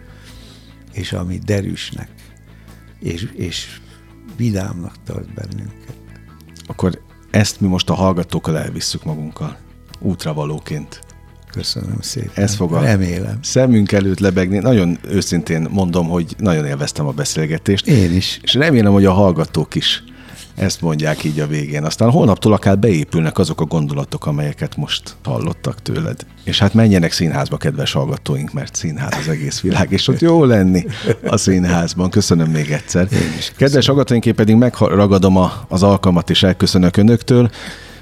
és 0.94 1.14
ami 1.14 1.38
derűsnek, 1.46 2.10
és, 3.00 3.32
és 3.36 3.80
vidámnak 4.36 4.96
tart 5.06 5.34
bennünket. 5.34 5.96
Akkor 6.68 7.02
ezt 7.32 7.62
mi 7.62 7.68
most 7.68 7.90
a 7.90 7.94
hallgatókkal 7.94 8.58
elvisszük 8.58 9.04
magunkkal. 9.04 9.58
Útravalóként. 10.00 11.00
Köszönöm 11.52 12.02
szépen. 12.02 12.44
Ez 12.44 12.56
fog 12.56 12.74
a 12.74 12.82
Remélem. 12.82 13.40
szemünk 13.42 13.92
előtt 13.92 14.20
lebegni. 14.20 14.58
Nagyon 14.58 14.98
őszintén 15.08 15.68
mondom, 15.72 16.08
hogy 16.08 16.36
nagyon 16.38 16.66
élveztem 16.66 17.08
a 17.08 17.12
beszélgetést. 17.12 17.88
Én 17.88 18.16
is. 18.16 18.40
És 18.44 18.54
remélem, 18.54 18.92
hogy 18.92 19.06
a 19.06 19.12
hallgatók 19.12 19.76
is 19.76 20.04
ezt 20.58 20.82
mondják 20.82 21.24
így 21.24 21.40
a 21.40 21.48
végén. 21.48 21.84
Aztán 21.84 22.10
holnaptól 22.10 22.54
akár 22.54 22.80
beépülnek 22.80 23.38
azok 23.38 23.62
a 23.62 23.66
gondolatok, 23.66 24.26
amelyeket 24.26 24.76
most 24.76 25.16
hallottak 25.24 25.82
tőled. 25.82 26.26
És 26.44 26.60
hát 26.60 26.74
menjenek 26.74 27.12
színházba, 27.12 27.58
kedves 27.58 27.92
hallgatóink, 27.92 28.54
mert 28.54 28.76
színház 28.76 29.18
az 29.20 29.28
egész 29.28 29.62
világ, 29.62 29.92
és 29.92 30.08
ott 30.08 30.20
jó 30.20 30.44
lenni 30.44 30.86
a 31.26 31.38
színházban. 31.38 32.10
Köszönöm 32.10 32.50
még 32.50 32.72
egyszer. 32.72 33.08
Kedves 33.58 33.86
hallgatóink, 33.86 34.26
én 34.26 34.36
pedig 34.36 34.56
megragadom 34.56 35.38
a, 35.38 35.66
az 35.68 35.84
alkalmat, 35.84 36.30
és 36.30 36.44
elköszönök 36.44 36.98
önöktől. 36.98 37.50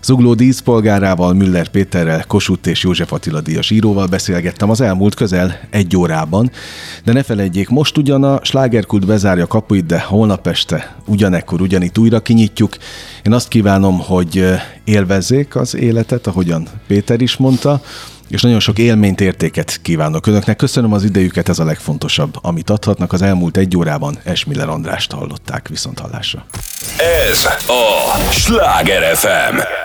Zugló 0.05 0.33
díszpolgárával, 0.33 1.33
Müller 1.33 1.67
Péterrel, 1.67 2.23
Kossuth 2.27 2.69
és 2.69 2.83
József 2.83 3.11
Attila 3.11 3.41
díjas 3.41 3.69
íróval 3.69 4.07
beszélgettem 4.07 4.69
az 4.69 4.81
elmúlt 4.81 5.15
közel 5.15 5.59
egy 5.69 5.97
órában, 5.97 6.51
de 7.03 7.13
ne 7.13 7.23
felejtjék, 7.23 7.69
most 7.69 7.97
ugyan 7.97 8.23
a 8.23 8.39
slágerkult 8.43 9.05
bezárja 9.05 9.47
kapuit, 9.47 9.85
de 9.85 9.99
holnap 9.99 10.47
este 10.47 10.95
ugyanekkor 11.05 11.61
ugyanitt 11.61 11.97
újra 11.97 12.19
kinyitjuk. 12.19 12.77
Én 13.23 13.33
azt 13.33 13.47
kívánom, 13.47 13.99
hogy 13.99 14.45
élvezzék 14.83 15.55
az 15.55 15.75
életet, 15.75 16.27
ahogyan 16.27 16.67
Péter 16.87 17.21
is 17.21 17.37
mondta, 17.37 17.81
és 18.27 18.41
nagyon 18.41 18.59
sok 18.59 18.77
élményt, 18.77 19.21
értéket 19.21 19.79
kívánok 19.81 20.27
önöknek. 20.27 20.55
Köszönöm 20.55 20.93
az 20.93 21.03
idejüket, 21.03 21.49
ez 21.49 21.59
a 21.59 21.65
legfontosabb, 21.65 22.37
amit 22.41 22.69
adhatnak. 22.69 23.13
Az 23.13 23.21
elmúlt 23.21 23.57
egy 23.57 23.77
órában 23.77 24.17
Esmiller 24.23 24.69
Andrást 24.69 25.11
hallották 25.11 25.67
viszont 25.67 25.99
hallásra. 25.99 26.45
Ez 27.29 27.45
a 27.67 28.31
Sláger 28.31 29.15
FM. 29.15 29.84